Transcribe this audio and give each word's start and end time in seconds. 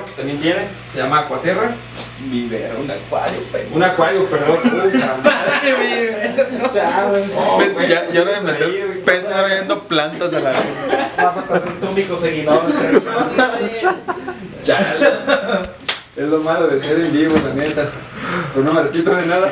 vivero 0.00 0.04
que 0.04 0.12
también 0.12 0.40
tiene, 0.40 0.68
se 0.92 0.98
llama 0.98 1.20
Aquaterra. 1.20 1.70
Vivero, 2.20 2.80
un 2.80 2.90
acuario, 2.90 3.38
pero. 3.50 3.68
Un 3.72 3.82
acuario, 3.82 4.26
perdón. 4.26 4.58
Vivero. 5.62 6.18
Oh, 7.36 7.62
güey, 7.72 7.88
ya, 7.88 8.08
ya 8.10 8.24
no 8.24 8.26
me 8.26 8.36
ahí, 8.36 8.42
meter 8.44 9.02
peces 9.04 9.30
ahora 9.30 9.54
viendo 9.54 9.80
plantas 9.84 10.32
a 10.32 10.40
la 10.40 10.50
vez. 10.50 10.90
Vas 11.16 11.36
a 11.36 11.44
perder 11.44 11.72
tu 11.74 11.88
único 11.88 12.16
seguidor. 12.16 12.62
Chale. 14.62 14.86
Es 16.16 16.26
lo 16.26 16.40
malo 16.40 16.66
de 16.68 16.80
ser 16.80 17.00
en 17.00 17.12
vivo, 17.12 17.34
la 17.46 17.54
neta. 17.54 17.88
Pero 18.52 18.64
no 18.64 18.72
me 18.72 18.82
repito 18.82 19.14
de 19.14 19.26
nada. 19.26 19.48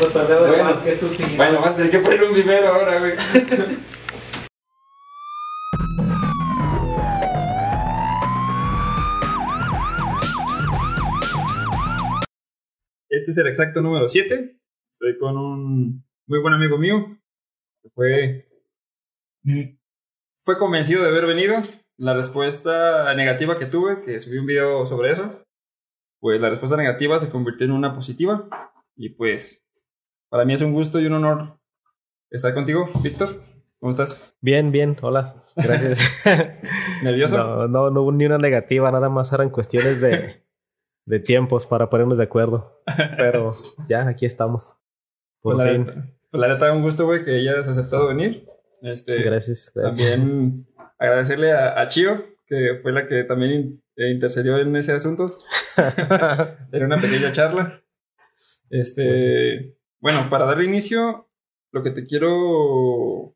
De 0.00 0.34
Bueno. 0.48 0.64
mal 0.64 0.82
que 0.82 0.92
es 0.92 1.00
tu 1.00 1.08
seguidor. 1.08 1.36
Bueno, 1.36 1.60
vas 1.60 1.72
a 1.72 1.76
tener 1.76 1.90
que 1.90 1.98
poner 1.98 2.24
un 2.24 2.34
vivero 2.34 2.68
ahora, 2.74 2.98
güey. 2.98 3.14
Este 13.14 13.30
es 13.30 13.38
el 13.38 13.46
exacto 13.46 13.80
número 13.80 14.08
7. 14.08 14.58
Estoy 14.90 15.16
con 15.18 15.38
un 15.38 16.04
muy 16.26 16.40
buen 16.40 16.52
amigo 16.52 16.78
mío. 16.78 17.16
que 17.80 17.88
Fue, 17.90 18.44
fue 20.38 20.58
convencido 20.58 21.04
de 21.04 21.10
haber 21.10 21.26
venido. 21.26 21.62
La 21.96 22.14
respuesta 22.14 23.14
negativa 23.14 23.56
que 23.56 23.66
tuve, 23.66 24.00
que 24.02 24.18
subí 24.18 24.38
un 24.38 24.46
video 24.46 24.84
sobre 24.84 25.12
eso, 25.12 25.44
pues 26.18 26.40
la 26.40 26.50
respuesta 26.50 26.76
negativa 26.76 27.20
se 27.20 27.30
convirtió 27.30 27.66
en 27.66 27.72
una 27.72 27.94
positiva. 27.94 28.48
Y 28.96 29.10
pues, 29.10 29.64
para 30.28 30.44
mí 30.44 30.54
es 30.54 30.62
un 30.62 30.72
gusto 30.72 30.98
y 30.98 31.06
un 31.06 31.12
honor 31.12 31.60
estar 32.30 32.52
contigo, 32.52 32.88
Víctor. 33.00 33.40
¿Cómo 33.78 33.92
estás? 33.92 34.36
Bien, 34.40 34.72
bien, 34.72 34.96
hola. 35.02 35.44
Gracias. 35.54 36.24
¿Nervioso? 37.04 37.36
no, 37.36 37.68
no, 37.68 37.90
no 37.90 38.02
hubo 38.02 38.10
ni 38.10 38.26
una 38.26 38.38
negativa, 38.38 38.90
nada 38.90 39.08
más 39.08 39.32
eran 39.32 39.50
cuestiones 39.50 40.00
de, 40.00 40.43
de 41.06 41.20
tiempos 41.20 41.66
para 41.66 41.90
ponernos 41.90 42.18
de 42.18 42.24
acuerdo. 42.24 42.82
Pero 43.16 43.54
ya, 43.88 44.08
aquí 44.08 44.26
estamos. 44.26 44.74
Por 45.40 45.56
Pues 45.56 45.66
la, 45.66 45.72
fin. 45.72 45.86
neta- 45.86 46.10
pues 46.30 46.40
la 46.40 46.48
neta, 46.48 46.72
un 46.72 46.82
gusto, 46.82 47.04
güey, 47.06 47.24
que 47.24 47.32
hayas 47.32 47.68
aceptado 47.68 48.08
venir. 48.08 48.46
Este, 48.82 49.22
Gracias, 49.22 49.70
gracias. 49.74 50.10
También 50.12 50.66
agradecerle 50.98 51.52
a, 51.52 51.80
a 51.80 51.88
Chio, 51.88 52.24
que 52.46 52.78
fue 52.82 52.92
la 52.92 53.06
que 53.06 53.24
también 53.24 53.52
in- 53.52 53.82
eh, 53.96 54.10
intercedió 54.10 54.58
en 54.58 54.74
ese 54.76 54.92
asunto. 54.92 55.30
Era 56.72 56.86
una 56.86 57.00
pequeña 57.00 57.30
charla. 57.32 57.80
Este, 58.70 59.76
bueno, 60.00 60.28
para 60.30 60.46
dar 60.46 60.60
inicio, 60.62 61.28
lo 61.70 61.82
que 61.82 61.90
te 61.90 62.06
quiero 62.06 63.34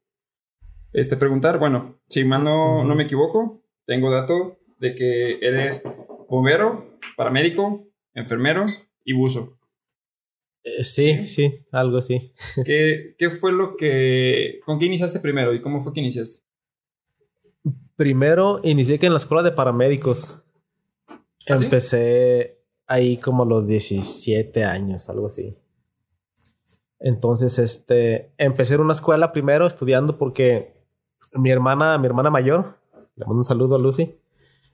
este, 0.93 1.17
preguntar, 1.17 1.59
bueno, 1.59 2.01
si 2.09 2.25
mal 2.25 2.43
no, 2.43 2.85
no 2.85 2.95
me 2.95 3.05
equivoco, 3.05 3.63
tengo 3.87 4.11
dato 4.11 4.59
de 4.81 4.95
que 4.95 5.39
eres 5.41 5.83
bombero, 6.29 6.99
paramédico, 7.17 7.87
enfermero 8.15 8.65
y 9.05 9.13
buzo. 9.15 9.59
Eh, 10.65 10.85
sí, 10.85 11.25
sí, 11.25 11.65
algo 11.73 11.99
así. 11.99 12.33
¿Qué, 12.65 13.15
qué 13.19 13.31
fue 13.31 13.53
lo 13.53 13.77
que... 13.77 14.61
¿Con 14.65 14.79
qué 14.79 14.87
iniciaste 14.87 15.21
primero 15.21 15.55
y 15.55 15.61
cómo 15.61 15.83
fue 15.83 15.93
que 15.93 16.01
iniciaste? 16.01 16.43
Primero 17.97 18.61
inicié 18.63 18.99
que 18.99 19.07
en 19.07 19.13
la 19.13 19.19
escuela 19.19 19.43
de 19.43 19.53
paramédicos. 19.53 20.45
¿Ah, 21.49 21.57
sí? 21.57 21.65
Empecé 21.65 22.59
ahí 22.87 23.17
como 23.17 23.43
a 23.43 23.47
los 23.47 23.69
17 23.69 24.65
años, 24.65 25.09
algo 25.09 25.27
así. 25.27 25.59
Entonces, 27.01 27.59
este, 27.59 28.33
empecé 28.39 28.75
en 28.75 28.81
una 28.81 28.93
escuela 28.93 29.33
primero 29.33 29.67
estudiando 29.67 30.19
porque 30.19 30.75
mi 31.33 31.51
hermana, 31.51 31.97
mi 31.99 32.07
hermana 32.07 32.31
mayor, 32.31 32.77
le 33.15 33.25
mando 33.25 33.39
un 33.39 33.45
saludo 33.45 33.77
a 33.77 33.79
Lucy, 33.79 34.17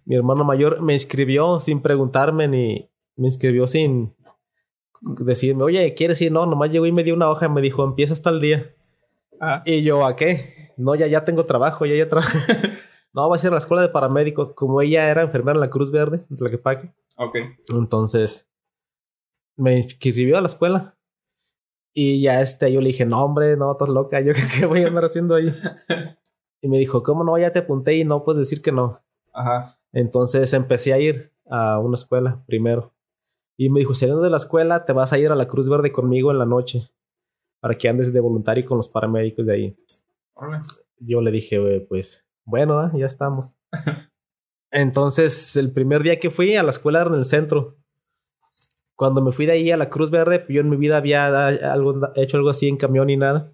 mi 0.05 0.17
hermana 0.17 0.45
mayor 0.45 0.81
me 0.83 0.93
inscribió 0.93 1.61
sin 1.61 1.81
preguntarme 1.81 2.49
ni 2.49 2.91
me 3.17 3.27
inscribió 3.27 3.67
sin 3.67 4.15
decirme, 5.01 5.65
oye, 5.65 5.95
¿quieres 5.95 6.21
ir? 6.23 6.33
No, 6.33 6.47
nomás 6.47 6.71
llegó 6.71 6.87
y 6.87 6.93
me 6.93 7.05
dio 7.05 7.15
una 7.15 7.31
hoja 7.31 7.47
y 7.47 7.51
me 7.51 7.61
dijo, 7.61 7.85
empieza 7.85 8.13
hasta 8.13 8.31
el 8.31 8.41
día. 8.41 8.75
Ah, 9.41 9.63
Y 9.67 9.83
yo, 9.83 10.05
¿a 10.05 10.17
qué? 10.17 10.73
No, 10.77 10.95
ya, 10.95 11.07
ya 11.07 11.25
tengo 11.25 11.45
trabajo, 11.45 11.87
ya, 11.87 11.95
ya 11.95 12.09
trabajo. 12.09 12.37
no, 13.13 13.29
va 13.29 13.37
a 13.37 13.39
ser 13.39 13.53
la 13.53 13.59
escuela 13.59 13.83
de 13.83 13.89
paramédicos. 13.91 14.51
Como 14.53 14.81
ella 14.81 15.09
era 15.11 15.23
enfermera 15.23 15.57
en 15.57 15.61
la 15.61 15.71
Cruz 15.71 15.91
Verde, 15.93 16.25
en 16.31 16.37
Tlaquepaque. 16.37 16.93
ok. 17.17 17.37
Entonces, 17.75 18.49
me 19.57 19.77
inscribió 19.77 20.39
a 20.39 20.41
la 20.41 20.47
escuela. 20.49 20.97
Y 21.93 22.21
ya 22.21 22.41
este, 22.41 22.73
yo 22.73 22.81
le 22.81 22.89
dije, 22.89 23.05
no, 23.07 23.23
hombre, 23.23 23.57
no, 23.57 23.71
estás 23.73 23.89
loca. 23.89 24.21
Yo, 24.21 24.33
¿qué 24.59 24.67
voy 24.67 24.83
a 24.83 24.89
andar 24.89 25.05
haciendo 25.05 25.35
ahí? 25.37 25.55
y 26.61 26.69
me 26.69 26.79
dijo, 26.79 27.03
¿cómo 27.03 27.23
no? 27.23 27.39
Ya 27.39 27.53
te 27.53 27.61
apunté 27.61 27.95
y 27.95 28.05
no 28.05 28.25
puedes 28.25 28.41
decir 28.41 28.63
que 28.63 28.73
no. 28.73 29.01
Ajá. 29.33 29.79
Entonces 29.95 30.53
empecé 30.53 30.93
a 30.93 30.99
ir 30.99 31.33
a 31.49 31.79
una 31.79 31.95
escuela 31.95 32.45
primero. 32.47 32.93
Y 33.57 33.71
me 33.71 33.81
dijo, 33.81 33.95
saliendo 33.95 34.23
de 34.23 34.31
la 34.31 34.37
escuela, 34.37 34.85
te 34.85 34.93
vas 34.93 35.13
a 35.13 35.19
ir 35.19 35.31
a 35.31 35.37
la 35.37 35.49
Cruz 35.49 35.69
Verde 35.69 35.93
conmigo 35.93 36.31
en 36.31 36.39
la 36.39 36.47
noche. 36.47 36.91
Para 37.61 37.79
que 37.79 37.89
andes 37.89 38.13
de 38.13 38.21
voluntario 38.21 38.67
con 38.67 38.77
los 38.77 38.89
paramédicos 38.89 39.47
de 39.47 39.55
ahí 39.55 39.77
yo 40.99 41.21
le 41.21 41.31
dije, 41.31 41.59
"Güey, 41.59 41.87
pues, 41.87 42.27
bueno, 42.45 42.79
ah, 42.79 42.91
ya 42.95 43.07
estamos. 43.07 43.57
Entonces, 44.71 45.57
el 45.57 45.73
primer 45.73 46.03
día 46.03 46.19
que 46.19 46.31
fui 46.31 46.57
a 46.57 46.63
la 46.63 46.71
escuela 46.71 47.01
era 47.01 47.11
en 47.11 47.17
el 47.17 47.25
centro. 47.25 47.77
Cuando 48.97 49.23
me 49.23 49.33
fui 49.33 49.47
de 49.47 49.53
ahí 49.53 49.71
a 49.71 49.77
la 49.77 49.91
Cruz 49.91 50.11
Verde, 50.11 50.45
yo 50.49 50.61
en 50.61 50.69
mi 50.69 50.77
vida 50.77 50.97
había 50.97 51.27
algo, 51.27 52.01
hecho 52.15 52.37
algo 52.37 52.51
así 52.51 52.69
en 52.69 52.77
camión 52.77 53.07
ni 53.07 53.17
nada. 53.17 53.53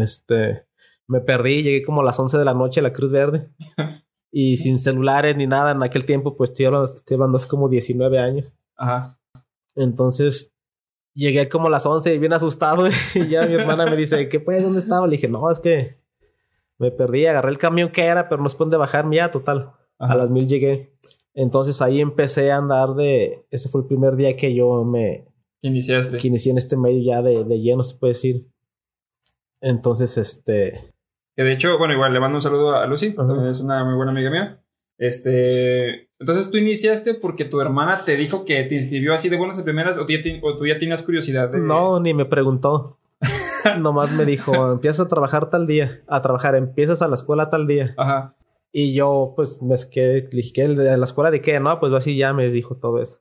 Este, 0.00 0.66
me 1.06 1.20
perdí, 1.20 1.62
llegué 1.62 1.82
como 1.82 2.00
a 2.00 2.04
las 2.04 2.18
11 2.18 2.38
de 2.38 2.44
la 2.44 2.54
noche 2.54 2.80
a 2.80 2.82
la 2.82 2.92
Cruz 2.92 3.12
Verde. 3.12 3.50
y 4.38 4.58
sin 4.58 4.76
celulares 4.76 5.34
ni 5.34 5.46
nada 5.46 5.70
en 5.72 5.82
aquel 5.82 6.04
tiempo, 6.04 6.36
pues 6.36 6.50
estoy 6.50 6.66
hablando, 6.66 6.92
estoy 6.92 7.14
hablando 7.14 7.38
hace 7.38 7.48
como 7.48 7.70
19 7.70 8.18
años. 8.18 8.58
Ajá. 8.76 9.18
Entonces, 9.74 10.52
llegué 11.14 11.48
como 11.48 11.68
a 11.68 11.70
las 11.70 11.86
11 11.86 12.12
y 12.12 12.18
bien 12.18 12.34
asustado. 12.34 12.86
Y 13.14 13.28
ya 13.28 13.46
mi 13.46 13.54
hermana 13.54 13.86
me 13.86 13.96
dice, 13.96 14.28
¿qué 14.28 14.38
pues? 14.38 14.62
¿Dónde 14.62 14.78
estaba? 14.78 15.06
Le 15.06 15.12
dije, 15.12 15.26
no, 15.26 15.50
es 15.50 15.58
que 15.58 16.02
me 16.76 16.90
perdí, 16.90 17.24
agarré 17.24 17.48
el 17.48 17.56
camión 17.56 17.90
que 17.90 18.04
era, 18.04 18.28
pero 18.28 18.42
no 18.42 18.50
se 18.50 18.58
pueden 18.58 18.72
de 18.72 18.76
bajarme 18.76 19.16
ya, 19.16 19.30
total. 19.30 19.72
Ajá. 19.98 20.12
A 20.12 20.16
las 20.16 20.28
mil 20.28 20.46
llegué. 20.46 20.94
Entonces 21.32 21.80
ahí 21.80 22.02
empecé 22.02 22.52
a 22.52 22.58
andar 22.58 22.90
de... 22.90 23.46
Ese 23.50 23.70
fue 23.70 23.80
el 23.80 23.86
primer 23.86 24.16
día 24.16 24.36
que 24.36 24.54
yo 24.54 24.84
me... 24.84 25.26
¿Qué 25.62 25.68
iniciaste? 25.68 26.18
Que 26.18 26.28
inicié 26.28 26.52
en 26.52 26.58
este 26.58 26.76
medio 26.76 27.02
ya 27.02 27.22
de, 27.22 27.42
de 27.42 27.58
lleno, 27.58 27.82
se 27.82 27.96
puede 27.96 28.12
decir. 28.12 28.50
Entonces, 29.62 30.18
este... 30.18 30.94
Que 31.36 31.42
de 31.44 31.52
hecho, 31.52 31.76
bueno, 31.78 31.92
igual 31.94 32.12
le 32.14 32.20
mando 32.20 32.38
un 32.38 32.42
saludo 32.42 32.74
a 32.76 32.86
Lucy, 32.86 33.08
Ajá. 33.16 33.26
también 33.26 33.48
es 33.50 33.60
una 33.60 33.84
muy 33.84 33.94
buena 33.94 34.10
amiga 34.12 34.30
mía. 34.30 34.62
Este, 34.98 36.08
entonces 36.18 36.50
tú 36.50 36.56
iniciaste 36.56 37.14
porque 37.14 37.44
tu 37.44 37.60
hermana 37.60 38.02
te 38.04 38.16
dijo 38.16 38.44
que 38.44 38.62
te 38.64 38.74
inscribió 38.74 39.12
así 39.14 39.28
de 39.28 39.36
buenas 39.36 39.58
a 39.58 39.64
primeras 39.64 39.98
o 39.98 40.06
tú 40.06 40.12
ya, 40.12 40.22
ti- 40.22 40.40
o 40.42 40.56
tú 40.56 40.66
ya 40.66 40.78
tenías 40.78 41.02
curiosidad 41.02 41.50
de... 41.50 41.58
No, 41.58 42.00
ni 42.00 42.14
me 42.14 42.24
preguntó. 42.24 42.98
Nomás 43.78 44.10
me 44.12 44.24
dijo, 44.24 44.72
empiezas 44.72 45.06
a 45.06 45.08
trabajar 45.08 45.48
tal 45.48 45.66
día. 45.66 46.02
A 46.06 46.20
trabajar, 46.22 46.54
empiezas 46.54 47.02
a 47.02 47.08
la 47.08 47.14
escuela 47.14 47.48
tal 47.48 47.66
día. 47.66 47.94
Ajá. 47.98 48.34
Y 48.72 48.94
yo, 48.94 49.32
pues, 49.36 49.62
me 49.62 49.74
quedé, 49.90 50.22
le 50.22 50.28
dije, 50.38 50.52
¿qué? 50.54 50.68
¿De 50.68 50.96
la 50.96 51.04
escuela 51.04 51.30
de 51.30 51.40
qué? 51.40 51.58
No, 51.60 51.78
pues 51.80 51.92
así 51.92 52.16
ya 52.16 52.32
me 52.32 52.48
dijo 52.48 52.76
todo 52.76 53.00
eso. 53.00 53.20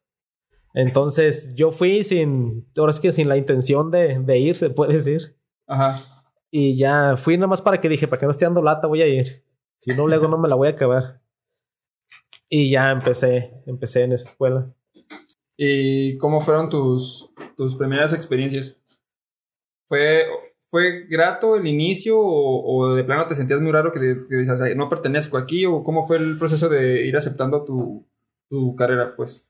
Entonces, 0.73 1.53
yo 1.55 1.71
fui 1.71 2.03
sin, 2.03 2.67
ahora 2.77 2.89
es 2.89 2.99
que 2.99 3.11
sin 3.13 3.29
la 3.29 3.37
intención 3.37 3.89
de, 3.91 4.19
de 4.19 4.37
ir, 4.37 4.55
se 4.57 4.69
puede 4.69 4.93
decir. 4.93 5.37
Ajá. 5.67 5.99
Y 6.51 6.77
ya 6.77 7.15
fui 7.17 7.37
nada 7.37 7.47
más 7.47 7.61
para 7.61 7.81
que 7.81 7.89
dije, 7.89 8.07
para 8.07 8.19
que 8.19 8.25
no 8.25 8.31
esté 8.31 8.45
dando 8.45 8.61
lata, 8.61 8.87
voy 8.87 9.01
a 9.01 9.07
ir. 9.07 9.43
Si 9.77 9.91
no, 9.91 10.07
luego 10.07 10.27
no 10.27 10.37
me 10.37 10.47
la 10.47 10.55
voy 10.55 10.67
a 10.67 10.71
acabar. 10.71 11.21
Y 12.49 12.69
ya 12.69 12.91
empecé, 12.91 13.61
empecé 13.65 14.03
en 14.03 14.13
esa 14.13 14.29
escuela. 14.31 14.73
¿Y 15.57 16.17
cómo 16.17 16.39
fueron 16.39 16.69
tus, 16.69 17.29
tus 17.57 17.75
primeras 17.75 18.13
experiencias? 18.13 18.77
¿Fue, 19.87 20.25
¿Fue 20.69 21.05
grato 21.07 21.55
el 21.55 21.67
inicio 21.67 22.17
o, 22.19 22.93
de 22.95 23.03
plano 23.03 23.25
te 23.27 23.35
sentías 23.35 23.61
muy 23.61 23.71
raro 23.71 23.91
que, 23.91 23.99
te- 23.99 24.35
dices, 24.37 24.61
"Ay, 24.61 24.75
no 24.75 24.89
pertenezco 24.89 25.37
aquí? 25.37 25.65
¿O 25.65 25.83
cómo 25.83 26.05
fue 26.05 26.17
el 26.17 26.37
proceso 26.37 26.69
de 26.69 27.05
ir 27.05 27.15
aceptando 27.15 27.63
tu, 27.63 28.05
tu 28.49 28.75
carrera? 28.75 29.13
Pues, 29.15 29.47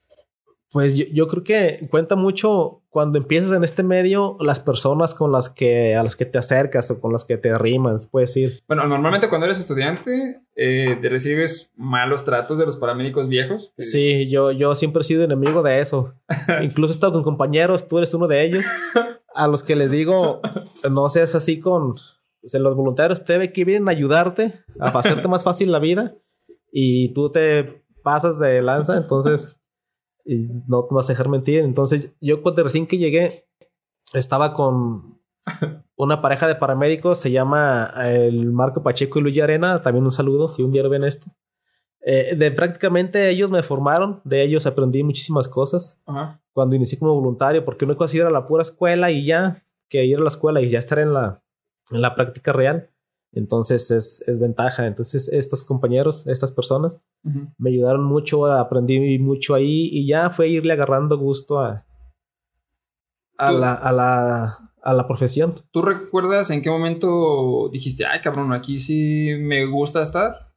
Pues 0.76 0.94
yo, 0.98 1.06
yo 1.14 1.30
creo 1.30 1.42
que 1.42 1.88
cuenta 1.90 2.18
mucho 2.18 2.84
cuando 2.90 3.18
empiezas 3.18 3.54
en 3.54 3.64
este 3.64 3.82
medio, 3.82 4.36
las 4.42 4.60
personas 4.60 5.16
con 5.16 5.32
las 5.32 5.50
que, 5.50 5.96
a 5.96 6.04
las 6.04 6.18
que 6.18 6.26
te 6.26 6.38
acercas 6.38 6.92
o 6.92 7.00
con 7.00 7.14
las 7.14 7.24
que 7.24 7.38
te 7.38 7.50
arrimas, 7.50 8.08
puedes 8.08 8.36
ir. 8.36 8.62
bueno, 8.68 8.86
normalmente 8.86 9.30
cuando 9.30 9.46
eres 9.46 9.58
estudiante 9.62 10.42
eh, 10.54 10.98
te 11.02 11.08
recibes 11.08 11.72
malos 11.78 12.26
tratos 12.26 12.60
de 12.60 12.66
los 12.66 12.76
paramédicos 12.76 13.30
viejos. 13.30 13.72
Sí, 13.78 14.30
yo, 14.30 14.52
yo 14.52 14.76
siempre 14.76 15.00
he 15.00 15.06
sido 15.06 15.24
enemigo 15.24 15.64
de 15.64 15.80
eso. 15.80 16.14
Incluso 16.62 16.92
he 16.92 16.96
estado 16.96 17.14
con 17.14 17.24
compañeros, 17.24 17.88
tú 17.88 18.00
eres 18.00 18.14
uno 18.14 18.28
de 18.28 18.44
ellos, 18.44 18.66
a 19.34 19.48
los 19.48 19.64
que 19.64 19.78
les 19.78 19.92
digo, 19.92 20.42
no 20.92 21.10
seas 21.10 21.36
así 21.36 21.62
con... 21.62 21.92
O 21.92 22.48
sea, 22.50 22.60
los 22.60 22.76
voluntarios 22.76 23.24
te 23.24 23.38
ve 23.38 23.54
que 23.54 23.64
vienen 23.64 23.88
a 23.88 23.94
ayudarte, 23.94 24.52
a 24.82 24.90
hacerte 24.90 25.30
más 25.30 25.42
fácil 25.42 25.72
la 25.72 25.80
vida, 25.80 26.18
y 26.70 27.14
tú 27.14 27.32
te 27.32 27.86
pasas 28.04 28.40
de 28.40 28.62
lanza, 28.62 28.98
entonces 28.98 29.62
y 30.26 30.48
no 30.68 30.86
te 30.86 30.96
vas 30.96 31.08
a 31.10 31.14
dejar 31.14 31.30
mentir. 31.30 31.64
Entonces, 31.64 32.12
yo 32.20 32.42
cuando 32.42 32.64
recién 32.64 32.88
que 32.88 32.98
llegué, 32.98 33.48
estaba 34.14 34.54
con, 34.54 35.22
una 35.96 36.22
pareja 36.22 36.48
de 36.48 36.56
paramédicos, 36.56 37.20
se 37.20 37.32
llama 37.32 37.94
el 38.04 38.52
Marco 38.52 38.84
Pacheco 38.84 39.20
y 39.20 39.22
Luis 39.22 39.40
Arena, 39.40 39.82
también 39.82 40.04
un 40.04 40.12
saludo 40.12 40.48
si 40.48 40.64
un 40.64 40.72
día 40.72 40.88
ven 40.88 41.04
esto. 41.04 41.32
Eh, 42.02 42.36
de 42.36 42.52
prácticamente 42.52 43.30
ellos 43.30 43.50
me 43.50 43.64
formaron, 43.64 44.22
de 44.24 44.44
ellos 44.44 44.68
aprendí 44.68 45.04
muchísimas 45.04 45.48
cosas 45.48 46.00
Ajá. 46.06 46.40
cuando 46.54 46.76
inicié 46.76 47.00
como 47.00 47.16
voluntario, 47.16 47.66
porque 47.66 47.86
una 47.86 47.96
cosa 47.96 48.18
era 48.18 48.30
la 48.30 48.46
pura 48.46 48.62
escuela 48.62 49.10
y 49.10 49.26
ya, 49.26 49.64
que 49.90 50.06
ir 50.06 50.18
a 50.18 50.22
la 50.22 50.28
escuela 50.28 50.62
y 50.62 50.70
ya 50.70 50.80
estar 50.80 51.00
en 51.00 51.14
la, 51.14 51.44
en 51.92 52.02
la 52.02 52.14
práctica 52.14 52.54
real. 52.54 52.92
Entonces 53.36 53.92
es, 53.92 54.22
es 54.28 54.40
ventaja. 54.40 54.88
Entonces 54.88 55.28
estos 55.30 55.62
compañeros, 55.62 56.26
estas 56.26 56.52
personas, 56.52 57.02
me 57.58 57.70
ayudaron 57.70 58.04
mucho, 58.04 58.46
aprendí 58.48 59.20
mucho 59.20 59.54
ahí 59.54 59.90
y 59.92 60.08
ya 60.08 60.30
fue 60.32 60.48
irle 60.48 60.74
agarrando 60.74 61.18
gusto 61.18 61.60
a, 61.60 61.86
la, 63.52 63.74
a, 63.74 63.92
la, 63.92 64.72
a 64.82 64.94
la 64.94 65.08
profesión. 65.08 65.54
¿Tú 65.72 65.82
recuerdas 65.82 66.50
en 66.52 66.62
qué 66.62 66.70
momento 66.70 67.70
dijiste, 67.72 68.06
ay 68.06 68.22
cabrón, 68.22 68.54
aquí 68.54 68.80
sí 68.80 69.32
me 69.40 69.66
gusta 69.66 70.02
estar? 70.02 70.54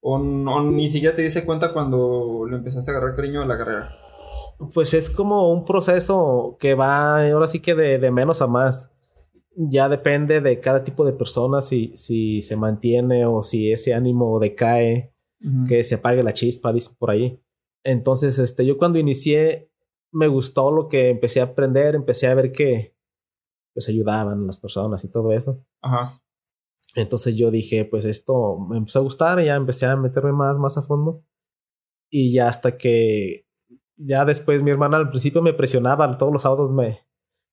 ¿O, 0.00 0.18
no- 0.18 0.62
ni 0.62 0.88
siquiera 0.88 1.14
te 1.14 1.22
diste 1.22 1.44
cuenta 1.44 1.70
cuando 1.72 2.46
le 2.48 2.56
empezaste 2.56 2.90
a 2.90 2.94
agarrar 2.96 3.14
cariño 3.16 3.42
a 3.42 3.46
la 3.46 3.58
carrera? 3.58 3.88
Pues 4.72 4.94
es 4.94 5.10
como 5.10 5.52
un 5.52 5.64
proceso 5.64 6.56
que 6.58 6.74
va 6.74 7.26
ahora 7.28 7.46
sí 7.46 7.60
que 7.60 7.74
de, 7.74 7.98
de 7.98 8.10
menos 8.10 8.40
a 8.42 8.46
más. 8.46 8.90
Ya 9.60 9.88
depende 9.88 10.40
de 10.40 10.60
cada 10.60 10.84
tipo 10.84 11.04
de 11.04 11.12
persona 11.12 11.60
si, 11.60 11.90
si 11.96 12.42
se 12.42 12.56
mantiene 12.56 13.26
o 13.26 13.42
si 13.42 13.72
ese 13.72 13.92
ánimo 13.92 14.38
decae, 14.38 15.12
que 15.68 15.84
se 15.84 15.96
apague 15.96 16.22
la 16.22 16.32
chispa, 16.32 16.72
dice 16.72 16.94
por 16.98 17.10
ahí. 17.10 17.40
Entonces, 17.84 18.38
este, 18.38 18.66
yo 18.66 18.76
cuando 18.76 18.98
inicié 18.98 19.70
me 20.12 20.26
gustó 20.26 20.70
lo 20.70 20.88
que 20.88 21.10
empecé 21.10 21.40
a 21.40 21.44
aprender, 21.44 21.94
empecé 21.94 22.28
a 22.28 22.34
ver 22.34 22.52
que 22.52 22.96
pues 23.74 23.88
ayudaban 23.88 24.46
las 24.46 24.58
personas 24.58 25.04
y 25.04 25.10
todo 25.10 25.32
eso. 25.32 25.64
Ajá. 25.82 26.20
Entonces 26.94 27.36
yo 27.36 27.50
dije, 27.50 27.84
pues 27.84 28.04
esto 28.04 28.58
me 28.58 28.78
empezó 28.78 29.00
a 29.00 29.02
gustar 29.02 29.40
y 29.40 29.46
ya 29.46 29.54
empecé 29.54 29.86
a 29.86 29.96
meterme 29.96 30.32
más, 30.32 30.58
más 30.58 30.76
a 30.78 30.82
fondo. 30.82 31.22
Y 32.10 32.32
ya 32.32 32.48
hasta 32.48 32.76
que, 32.76 33.46
ya 33.96 34.24
después 34.24 34.62
mi 34.62 34.70
hermana 34.70 34.96
al 34.96 35.10
principio 35.10 35.42
me 35.42 35.52
presionaba, 35.52 36.16
todos 36.16 36.32
los 36.32 36.42
sábados 36.42 36.70
me, 36.70 37.00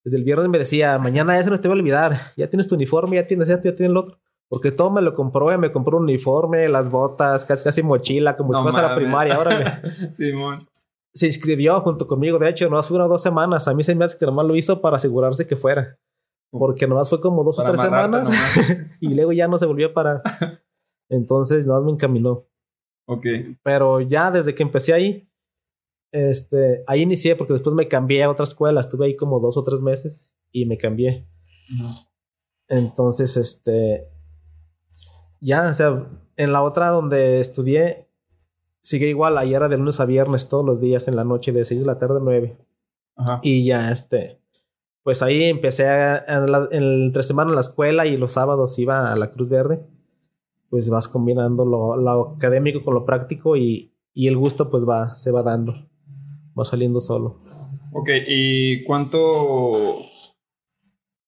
desde 0.06 0.20
el 0.20 0.24
viernes 0.24 0.50
me 0.50 0.60
decía, 0.60 1.00
mañana 1.00 1.40
eso 1.40 1.50
no 1.50 1.58
te 1.58 1.68
va 1.68 1.74
a 1.74 1.78
olvidar, 1.78 2.32
ya 2.38 2.48
tienes 2.48 2.68
tu 2.68 2.76
uniforme, 2.76 3.16
ya 3.16 3.26
tienes 3.26 3.50
esto, 3.50 3.68
ya 3.68 3.76
tienes 3.76 3.92
lo 3.92 4.02
otro. 4.02 4.20
Porque 4.48 4.72
todo 4.72 4.92
me 4.92 5.02
lo 5.02 5.16
compró, 5.16 5.58
me 5.58 5.72
compró 5.72 5.98
un 5.98 6.04
uniforme, 6.04 6.70
las 6.70 6.92
botas, 6.92 7.44
casi, 7.44 7.64
casi 7.64 7.82
mochila, 7.82 8.36
como 8.36 8.52
No 8.52 8.60
si 8.60 8.64
fuese 8.64 8.80
a 8.80 8.90
la 8.90 8.96
primaria, 8.96 9.40
órale. 9.40 9.82
Simón. 10.14 10.60
Se 11.12 11.26
inscribió 11.26 11.82
junto 11.82 12.06
conmigo, 12.06 12.38
de 12.38 12.50
hecho, 12.50 12.70
nomás 12.70 12.88
fueron 12.88 13.10
dos 13.10 13.24
semanas. 13.24 13.68
A 13.68 13.74
mí 13.74 13.84
se 13.84 13.96
me 13.96 14.06
hace 14.06 14.20
que 14.20 14.26
nomás 14.28 14.46
lo 14.46 14.56
hizo 14.56 14.80
para 14.80 14.98
asegurarse 14.98 15.48
que 15.48 15.56
fuera. 15.56 15.98
Porque 16.52 16.86
nomás 16.86 17.10
fue 17.10 17.20
como 17.20 17.44
dos 17.44 17.56
Para 17.56 17.70
o 17.70 17.72
tres 17.72 17.82
semanas 17.82 18.30
nomás. 18.30 18.78
y 19.00 19.16
luego 19.16 19.34
ya 19.34 19.48
no 19.48 19.58
se 19.58 19.66
volvió 19.66 19.88
a 19.88 19.94
parar. 19.94 20.22
Entonces, 21.10 21.66
no 21.66 21.82
me 21.82 21.92
encaminó. 21.92 22.46
Ok. 23.08 23.26
Pero 23.64 24.02
ya 24.02 24.30
desde 24.30 24.54
que 24.54 24.62
empecé 24.62 24.94
ahí, 24.94 25.28
este, 26.12 26.84
ahí 26.88 27.02
inicié 27.02 27.36
porque 27.36 27.54
después 27.54 27.76
me 27.76 27.88
cambié 27.88 28.24
a 28.24 28.30
otra 28.30 28.44
escuela. 28.44 28.82
Estuve 28.82 29.08
ahí 29.08 29.16
como 29.16 29.40
dos 29.40 29.58
o 29.58 29.64
tres 29.64 29.82
meses 29.82 30.34
y 30.52 30.66
me 30.66 30.78
cambié. 30.78 31.28
Entonces, 32.68 33.38
este, 33.38 34.08
ya, 35.40 35.70
o 35.70 35.74
sea, 35.74 36.08
en 36.38 36.52
la 36.52 36.64
otra 36.64 36.90
donde 36.90 37.40
estudié, 37.40 38.10
sigue 38.82 39.08
igual. 39.08 39.38
Ahí 39.38 39.54
era 39.54 39.68
de 39.70 39.78
lunes 39.78 40.00
a 40.00 40.06
viernes 40.06 40.50
todos 40.50 40.66
los 40.66 40.82
días 40.82 41.08
en 41.08 41.16
la 41.16 41.24
noche, 41.24 41.52
de 41.52 41.66
6 41.66 41.82
de 41.82 41.86
la 41.86 41.98
tarde 41.98 42.18
a 42.18 42.24
9. 42.24 42.58
Ajá. 43.18 43.40
Y 43.44 43.66
ya, 43.66 43.92
este, 43.92 44.40
pues 45.04 45.22
ahí 45.22 45.44
empecé 45.44 45.88
a, 45.88 46.18
en 46.28 46.52
la, 46.52 46.68
en 46.72 46.84
el- 46.84 47.04
entre 47.06 47.24
semana 47.24 47.50
en 47.52 47.56
la 47.56 47.62
escuela 47.62 48.06
y 48.08 48.18
los 48.18 48.34
sábados 48.34 48.78
iba 48.80 49.12
a 49.12 49.16
la 49.16 49.32
Cruz 49.32 49.50
Verde. 49.50 49.86
Pues 50.70 50.90
vas 50.90 51.08
combinando 51.08 51.64
lo, 51.66 51.96
lo 51.96 52.30
académico 52.36 52.84
con 52.84 52.96
lo 52.96 53.06
práctico 53.06 53.56
y, 53.56 53.94
y 54.14 54.28
el 54.28 54.36
gusto 54.36 54.70
pues 54.70 54.84
va, 54.88 55.14
se 55.14 55.32
va 55.32 55.44
dando. 55.44 55.74
Va 56.58 56.66
saliendo 56.66 57.00
solo. 57.00 57.40
Ok, 57.94 58.10
¿y 58.28 58.84
cuánto... 58.84 59.98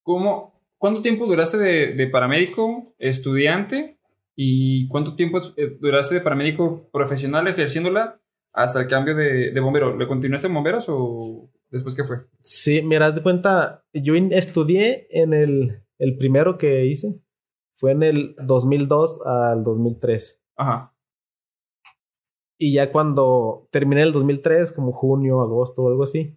¿Cómo... 0.02 0.56
¿Cuánto 0.78 1.02
tiempo 1.02 1.26
duraste 1.26 1.58
de, 1.58 1.94
de 1.94 2.06
paramédico 2.06 2.94
estudiante? 2.98 3.98
¿Y 4.36 4.86
cuánto 4.86 5.16
tiempo 5.16 5.40
eh, 5.56 5.76
duraste 5.80 6.14
de 6.14 6.20
paramédico 6.20 6.88
profesional 6.92 7.48
ejerciéndola 7.48 8.20
hasta 8.52 8.80
el 8.80 8.86
cambio 8.86 9.16
de, 9.16 9.50
de 9.50 9.60
bombero? 9.60 9.96
¿Le 9.96 10.06
continuaste 10.06 10.46
en 10.46 10.54
bomberos 10.54 10.86
o 10.88 11.50
después 11.70 11.96
qué 11.96 12.04
fue? 12.04 12.18
Sí, 12.40 12.80
mira, 12.82 13.06
haz 13.06 13.16
de 13.16 13.22
cuenta, 13.22 13.84
yo 13.92 14.14
estudié 14.14 15.08
en 15.10 15.34
el, 15.34 15.82
el 15.98 16.16
primero 16.16 16.56
que 16.56 16.86
hice. 16.86 17.20
Fue 17.74 17.90
en 17.90 18.04
el 18.04 18.36
2002 18.44 19.26
al 19.26 19.64
2003. 19.64 20.40
Ajá. 20.56 20.94
Y 22.58 22.72
ya 22.72 22.90
cuando 22.90 23.68
terminé 23.70 24.02
el 24.02 24.12
2003, 24.12 24.72
como 24.72 24.92
junio, 24.92 25.40
agosto 25.40 25.82
o 25.84 25.88
algo 25.88 26.02
así, 26.02 26.36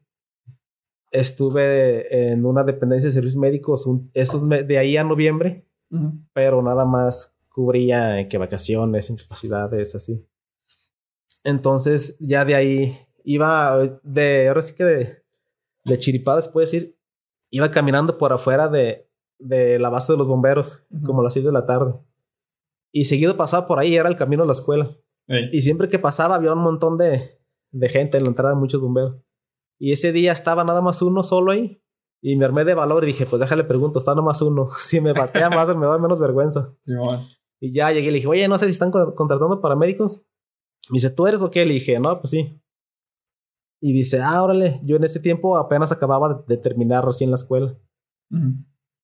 estuve 1.11 2.31
en 2.31 2.45
una 2.45 2.63
dependencia 2.63 3.07
de 3.09 3.13
servicios 3.13 3.39
médicos, 3.41 3.85
un- 3.85 4.09
esos 4.13 4.47
de 4.47 4.77
ahí 4.77 4.97
a 4.97 5.03
noviembre, 5.03 5.67
pero 6.33 6.61
nada 6.61 6.85
más 6.85 7.35
cubría 7.49 8.27
que 8.29 8.37
vacaciones, 8.37 9.09
incapacidades, 9.09 9.93
así. 9.95 10.25
Entonces, 11.43 12.17
ya 12.19 12.45
de 12.45 12.55
ahí 12.55 12.97
iba 13.23 13.99
de, 14.03 14.47
ahora 14.47 14.61
sí 14.61 14.73
que 14.73 14.83
de, 14.85 15.23
de 15.85 15.97
chiripadas, 15.99 16.47
puedo 16.47 16.63
decir, 16.65 16.97
iba 17.49 17.69
caminando 17.71 18.17
por 18.17 18.31
afuera 18.31 18.67
de, 18.69 19.09
de 19.39 19.79
la 19.79 19.89
base 19.89 20.11
de 20.13 20.17
los 20.17 20.27
bomberos, 20.27 20.83
como 21.05 21.21
a 21.21 21.23
las 21.23 21.33
6 21.33 21.45
de 21.45 21.51
la 21.51 21.65
tarde. 21.65 21.93
Y 22.93 23.05
seguido 23.05 23.35
pasaba 23.35 23.65
por 23.65 23.79
ahí, 23.79 23.95
era 23.95 24.07
el 24.07 24.15
camino 24.15 24.43
a 24.43 24.45
la 24.45 24.53
escuela. 24.53 24.87
Y 25.51 25.61
siempre 25.61 25.87
que 25.89 25.99
pasaba 25.99 26.35
había 26.35 26.53
un 26.53 26.59
montón 26.59 26.97
de, 26.97 27.39
de 27.71 27.89
gente 27.89 28.17
en 28.17 28.23
la 28.23 28.29
entrada, 28.29 28.55
muchos 28.55 28.81
bomberos. 28.81 29.21
Y 29.79 29.91
ese 29.91 30.11
día 30.11 30.31
estaba 30.31 30.63
nada 30.63 30.81
más 30.81 31.01
uno 31.01 31.23
solo 31.23 31.51
ahí. 31.51 31.81
Y 32.23 32.35
me 32.35 32.45
armé 32.45 32.65
de 32.65 32.75
valor 32.75 33.03
y 33.03 33.07
dije, 33.07 33.25
pues 33.25 33.39
déjale 33.39 33.63
pregunto, 33.63 33.97
está 33.97 34.11
nada 34.11 34.21
más 34.21 34.41
uno. 34.41 34.67
Si 34.77 35.01
me 35.01 35.13
batea 35.13 35.49
más, 35.49 35.75
me 35.75 35.85
da 35.85 35.97
menos 35.97 36.19
vergüenza. 36.19 36.75
Simón. 36.81 37.19
Y 37.59 37.73
ya 37.73 37.91
llegué 37.91 38.07
y 38.07 38.11
le 38.11 38.15
dije, 38.17 38.27
oye, 38.27 38.47
no 38.47 38.57
sé 38.57 38.65
si 38.65 38.71
están 38.71 38.91
con- 38.91 39.13
contratando 39.15 39.61
paramédicos. 39.61 40.25
Me 40.89 40.95
dice, 40.95 41.09
¿tú 41.09 41.27
eres 41.27 41.41
o 41.41 41.49
qué? 41.51 41.65
Le 41.65 41.73
dije, 41.75 41.99
no, 41.99 42.19
pues 42.19 42.31
sí. 42.31 42.59
Y 43.81 43.93
dice, 43.93 44.19
ah, 44.21 44.43
órale, 44.43 44.79
yo 44.83 44.95
en 44.97 45.03
ese 45.03 45.19
tiempo 45.19 45.57
apenas 45.57 45.91
acababa 45.91 46.43
de, 46.47 46.57
terminar 46.57 47.03
recién 47.03 47.31
la 47.31 47.35
escuela. 47.35 47.75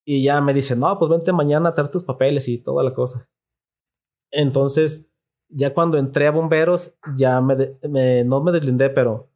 Y 0.05 0.23
ya 0.23 0.39
me 0.41 0.53
dice, 0.53 0.75
no, 0.75 0.97
pues 0.99 1.09
vente 1.09 1.33
mañana 1.33 1.69
a 1.69 1.73
traer 1.73 1.89
tus 1.89 2.03
papeles 2.03 2.47
y 2.47 2.59
toda 2.59 2.83
la 2.83 2.93
cosa. 2.93 3.27
Entonces, 4.31 5.09
ya 5.49 5.73
cuando 5.73 5.97
entré 5.97 6.27
a 6.27 6.31
bomberos, 6.31 6.95
ya 7.15 7.39
me, 7.41 7.55
de- 7.55 7.77
me- 7.89 8.23
no 8.23 8.43
me 8.43 8.51
deslindé, 8.51 8.89
pero 8.89 9.29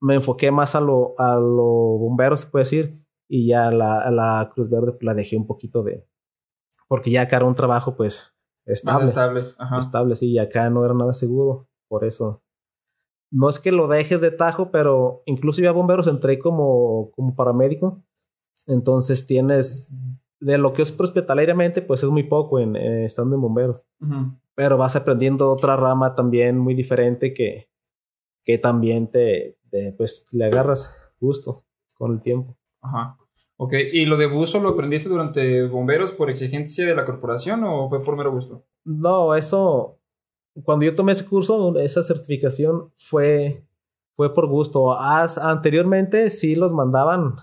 me 0.00 0.14
enfoqué 0.16 0.50
más 0.50 0.74
a 0.74 0.80
lo, 0.80 1.14
a 1.18 1.34
lo 1.36 1.64
bomberos, 1.64 2.40
se 2.40 2.46
puede 2.48 2.64
decir, 2.64 3.00
y 3.28 3.48
ya 3.48 3.70
la, 3.70 4.00
a 4.00 4.10
la 4.10 4.50
Cruz 4.54 4.68
Verde 4.68 4.92
pues, 4.92 5.02
la 5.02 5.14
dejé 5.14 5.36
un 5.36 5.46
poquito 5.46 5.82
de... 5.82 6.06
Porque 6.88 7.10
ya 7.10 7.22
acá 7.22 7.36
era 7.36 7.46
un 7.46 7.54
trabajo, 7.54 7.96
pues, 7.96 8.34
estable. 8.66 9.06
estable. 9.06 9.42
Ajá. 9.58 9.78
Estable, 9.78 10.14
sí, 10.16 10.30
y 10.30 10.38
acá 10.38 10.68
no 10.70 10.84
era 10.84 10.92
nada 10.94 11.12
seguro, 11.14 11.66
por 11.88 12.04
eso. 12.04 12.42
No 13.30 13.48
es 13.48 13.58
que 13.58 13.72
lo 13.72 13.88
dejes 13.88 14.20
de 14.20 14.30
tajo, 14.30 14.70
pero 14.70 15.22
incluso 15.26 15.60
yo 15.62 15.68
a 15.70 15.72
bomberos 15.72 16.06
entré 16.06 16.38
como, 16.38 17.10
como 17.12 17.34
paramédico. 17.34 18.02
Entonces 18.66 19.26
tienes, 19.26 19.90
de 20.40 20.58
lo 20.58 20.72
que 20.72 20.82
es 20.82 20.94
hospitalariamente, 20.98 21.82
pues 21.82 22.02
es 22.02 22.10
muy 22.10 22.22
poco 22.24 22.60
en, 22.60 22.76
eh, 22.76 23.06
estando 23.06 23.34
en 23.34 23.40
bomberos. 23.42 23.88
Ujú. 24.00 24.36
Pero 24.54 24.76
vas 24.78 24.96
aprendiendo 24.96 25.50
otra 25.50 25.76
rama 25.76 26.14
también 26.14 26.58
muy 26.58 26.74
diferente 26.74 27.34
que, 27.34 27.68
que 28.44 28.58
también 28.58 29.10
te, 29.10 29.58
te, 29.70 29.92
pues, 29.92 30.26
le 30.32 30.44
agarras 30.46 30.96
gusto 31.20 31.64
con 31.96 32.12
el 32.12 32.20
tiempo. 32.22 32.56
Ajá. 32.80 33.16
Ok, 33.56 33.74
¿y 33.92 34.04
lo 34.06 34.16
de 34.16 34.26
buzo 34.26 34.60
lo 34.60 34.70
aprendiste 34.70 35.08
durante 35.08 35.66
bomberos 35.66 36.10
por 36.12 36.28
exigencia 36.28 36.86
de 36.86 36.94
la 36.94 37.04
corporación 37.04 37.62
o 37.64 37.88
fue 37.88 38.02
por 38.02 38.16
mero 38.16 38.32
gusto? 38.32 38.64
No, 38.84 39.34
eso, 39.34 40.00
cuando 40.64 40.84
yo 40.84 40.94
tomé 40.94 41.12
ese 41.12 41.24
curso, 41.24 41.78
esa 41.78 42.02
certificación 42.02 42.92
fue, 42.96 43.64
fue 44.14 44.34
por 44.34 44.48
gusto. 44.48 44.98
As- 44.98 45.38
anteriormente 45.38 46.30
sí 46.30 46.54
los 46.56 46.72
mandaban 46.72 47.36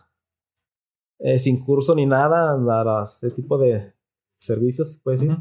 eh, 1.20 1.40
sin 1.40 1.64
curso 1.64 1.96
ni 1.96 2.06
nada 2.06 2.54
a 2.54 3.04
ese 3.04 3.32
tipo 3.32 3.58
de 3.58 3.94
servicios, 4.36 5.00
pues. 5.04 5.22
Ujú. 5.22 5.38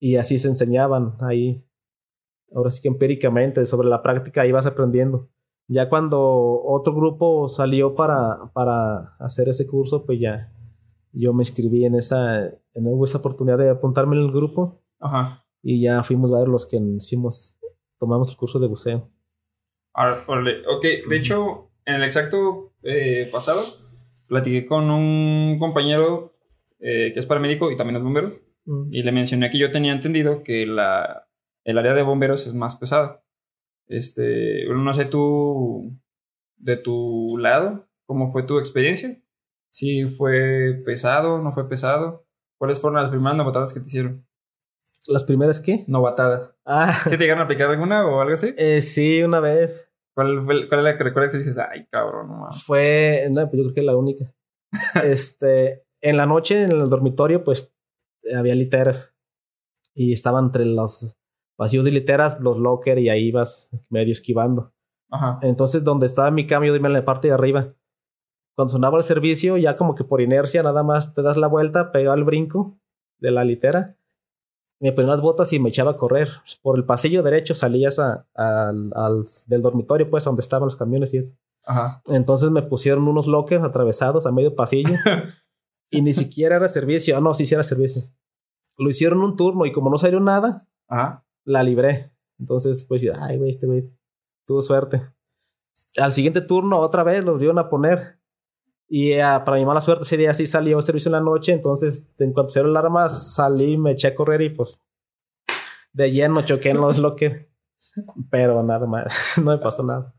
Y 0.00 0.16
así 0.16 0.38
se 0.38 0.48
enseñaban 0.48 1.16
ahí. 1.20 1.64
Ahora 2.52 2.70
sí 2.70 2.82
que 2.82 2.88
empíricamente, 2.88 3.64
sobre 3.66 3.88
la 3.88 4.02
práctica 4.02 4.46
ibas 4.46 4.66
aprendiendo. 4.66 5.28
Ya 5.68 5.88
cuando 5.88 6.20
otro 6.64 6.94
grupo 6.94 7.48
salió 7.48 7.94
para, 7.94 8.50
para 8.52 9.14
hacer 9.20 9.48
ese 9.48 9.68
curso, 9.68 10.04
pues 10.04 10.18
ya 10.18 10.52
yo 11.12 11.32
me 11.32 11.42
inscribí 11.42 11.84
en 11.84 11.94
esa, 11.94 12.46
en 12.46 12.86
hubo 12.86 13.04
esa 13.04 13.18
oportunidad 13.18 13.58
de 13.58 13.70
apuntarme 13.70 14.16
en 14.16 14.22
el 14.22 14.32
grupo 14.32 14.82
Ajá. 14.98 15.44
y 15.62 15.82
ya 15.82 16.02
fuimos 16.02 16.32
a 16.32 16.38
ver 16.38 16.48
los 16.48 16.66
que 16.66 16.76
hicimos, 16.76 17.58
tomamos 17.98 18.30
el 18.30 18.36
curso 18.36 18.58
de 18.58 18.68
buceo. 18.68 19.10
Ok, 20.68 20.82
de 21.08 21.16
hecho, 21.16 21.70
en 21.84 21.96
el 21.96 22.04
exacto 22.04 22.72
eh, 22.82 23.28
pasado, 23.32 23.62
platiqué 24.28 24.66
con 24.66 24.90
un 24.90 25.58
compañero 25.58 26.34
eh, 26.78 27.10
que 27.12 27.18
es 27.18 27.26
paramédico 27.26 27.70
y 27.70 27.76
también 27.76 27.96
es 27.96 28.02
bombero. 28.02 28.30
Mm. 28.66 28.92
Y 28.92 29.02
le 29.02 29.12
mencioné 29.12 29.50
que 29.50 29.58
yo 29.58 29.70
tenía 29.70 29.92
entendido 29.92 30.42
que 30.42 30.66
la, 30.66 31.28
el 31.64 31.78
área 31.78 31.94
de 31.94 32.02
bomberos 32.02 32.46
es 32.46 32.54
más 32.54 32.76
pesada. 32.76 33.24
Este, 33.86 34.66
no 34.68 34.92
sé 34.94 35.04
tú, 35.06 35.98
de 36.56 36.76
tu 36.76 37.36
lado, 37.38 37.88
¿cómo 38.06 38.26
fue 38.28 38.44
tu 38.44 38.58
experiencia? 38.58 39.20
Si 39.72 40.04
fue 40.06 40.82
pesado, 40.84 41.42
no 41.42 41.52
fue 41.52 41.68
pesado. 41.68 42.26
¿Cuáles 42.58 42.80
fueron 42.80 43.00
las 43.00 43.10
primeras 43.10 43.36
novatadas 43.36 43.72
que 43.72 43.80
te 43.80 43.86
hicieron? 43.86 44.26
¿Las 45.08 45.24
primeras 45.24 45.60
qué? 45.60 45.84
Novatadas. 45.88 46.54
Ah, 46.64 46.92
¿Sí 47.04 47.10
te 47.10 47.18
llegaron 47.18 47.40
a 47.40 47.44
aplicar 47.44 47.70
alguna 47.70 48.06
o 48.06 48.20
algo 48.20 48.34
así? 48.34 48.52
eh, 48.56 48.82
sí, 48.82 49.22
una 49.22 49.40
vez. 49.40 49.90
¿Cuál, 50.14 50.42
fue, 50.44 50.68
cuál 50.68 50.80
es 50.80 50.84
la 50.84 50.98
que 50.98 51.04
recuerdas 51.04 51.34
y 51.34 51.38
dices, 51.38 51.58
ay, 51.58 51.86
cabrón, 51.90 52.28
no 52.28 52.36
mames? 52.36 52.62
Fue, 52.64 53.26
no, 53.30 53.48
pues 53.48 53.58
yo 53.58 53.64
creo 53.64 53.74
que 53.74 53.82
la 53.82 53.96
única. 53.96 54.34
este, 55.02 55.84
en 56.00 56.16
la 56.16 56.26
noche 56.26 56.64
en 56.64 56.72
el 56.72 56.88
dormitorio, 56.88 57.42
pues 57.42 57.72
había 58.36 58.54
literas. 58.54 59.16
Y 59.94 60.12
estaban 60.12 60.46
entre 60.46 60.64
los 60.64 61.16
vacíos 61.58 61.84
de 61.84 61.90
literas, 61.90 62.40
los 62.40 62.58
locker, 62.58 62.98
y 62.98 63.08
ahí 63.10 63.28
ibas 63.28 63.70
medio 63.88 64.12
esquivando. 64.12 64.72
Ajá. 65.10 65.38
Entonces, 65.42 65.82
donde 65.84 66.06
estaba 66.06 66.30
mi 66.30 66.46
cambio, 66.46 66.72
dime 66.72 66.88
en 66.88 66.94
la 66.94 67.04
parte 67.04 67.28
de 67.28 67.34
arriba. 67.34 67.74
Cuando 68.56 68.72
sonaba 68.72 68.98
el 68.98 69.04
servicio, 69.04 69.56
ya 69.56 69.76
como 69.76 69.94
que 69.94 70.04
por 70.04 70.20
inercia, 70.20 70.62
nada 70.62 70.82
más 70.82 71.14
te 71.14 71.22
das 71.22 71.36
la 71.36 71.46
vuelta, 71.48 71.92
pegaba 71.92 72.16
el 72.16 72.24
brinco 72.24 72.78
de 73.18 73.30
la 73.30 73.44
litera, 73.44 73.96
me 74.80 74.92
ponía 74.92 75.10
las 75.10 75.20
botas 75.20 75.52
y 75.52 75.58
me 75.58 75.68
echaba 75.70 75.92
a 75.92 75.96
correr. 75.96 76.28
Por 76.62 76.78
el 76.78 76.84
pasillo 76.84 77.22
derecho 77.22 77.54
salías 77.54 77.98
a- 77.98 78.26
al- 78.34 78.92
al- 78.94 79.24
del 79.46 79.60
dormitorio, 79.62 80.08
pues, 80.08 80.24
donde 80.24 80.40
estaban 80.42 80.64
los 80.66 80.76
camiones 80.76 81.12
y 81.14 81.18
eso. 81.18 81.34
Ajá. 81.66 82.02
Entonces 82.08 82.50
me 82.50 82.62
pusieron 82.62 83.06
unos 83.08 83.26
lockers 83.26 83.62
atravesados 83.64 84.24
a 84.26 84.32
medio 84.32 84.54
pasillo. 84.54 84.94
y 85.90 86.02
ni 86.02 86.14
siquiera 86.14 86.56
era 86.56 86.68
servicio. 86.68 87.16
Ah, 87.16 87.20
no, 87.20 87.34
sí, 87.34 87.46
sí 87.46 87.54
era 87.54 87.62
servicio. 87.62 88.02
Lo 88.76 88.88
hicieron 88.88 89.22
un 89.22 89.36
turno 89.36 89.66
y 89.66 89.72
como 89.72 89.90
no 89.90 89.98
salió 89.98 90.20
nada, 90.20 90.66
Ajá. 90.88 91.24
la 91.44 91.62
libré. 91.62 92.12
Entonces, 92.38 92.86
pues, 92.88 93.04
ay, 93.20 93.36
güey, 93.36 93.50
este 93.50 93.66
güey 93.66 93.82
tuvo 94.46 94.62
suerte. 94.62 95.00
Al 95.98 96.12
siguiente 96.12 96.40
turno, 96.40 96.78
otra 96.78 97.02
vez 97.02 97.24
los 97.24 97.38
vieron 97.38 97.58
a 97.58 97.68
poner. 97.68 98.18
Y 98.88 99.14
ah, 99.18 99.42
para 99.44 99.58
mi 99.58 99.66
mala 99.66 99.80
suerte, 99.80 100.02
ese 100.02 100.16
día 100.16 100.32
sí 100.34 100.46
salió 100.46 100.78
el 100.78 100.82
servicio 100.82 101.08
en 101.10 101.12
la 101.12 101.20
noche. 101.20 101.52
Entonces, 101.52 102.10
en 102.18 102.32
cuanto 102.32 102.50
se 102.50 102.60
dio 102.60 102.68
la 102.68 102.80
alarma, 102.80 103.08
salí, 103.08 103.76
me 103.76 103.92
eché 103.92 104.08
a 104.08 104.14
correr 104.14 104.40
y 104.42 104.50
pues 104.50 104.80
de 105.92 106.10
lleno 106.10 106.42
choqué 106.42 106.70
en 106.70 106.80
los 106.80 106.98
lockers. 106.98 107.46
Pero 108.30 108.62
nada 108.62 108.86
más, 108.86 109.34
no 109.38 109.50
me 109.50 109.58
pasó 109.58 109.82
nada. 109.82 110.14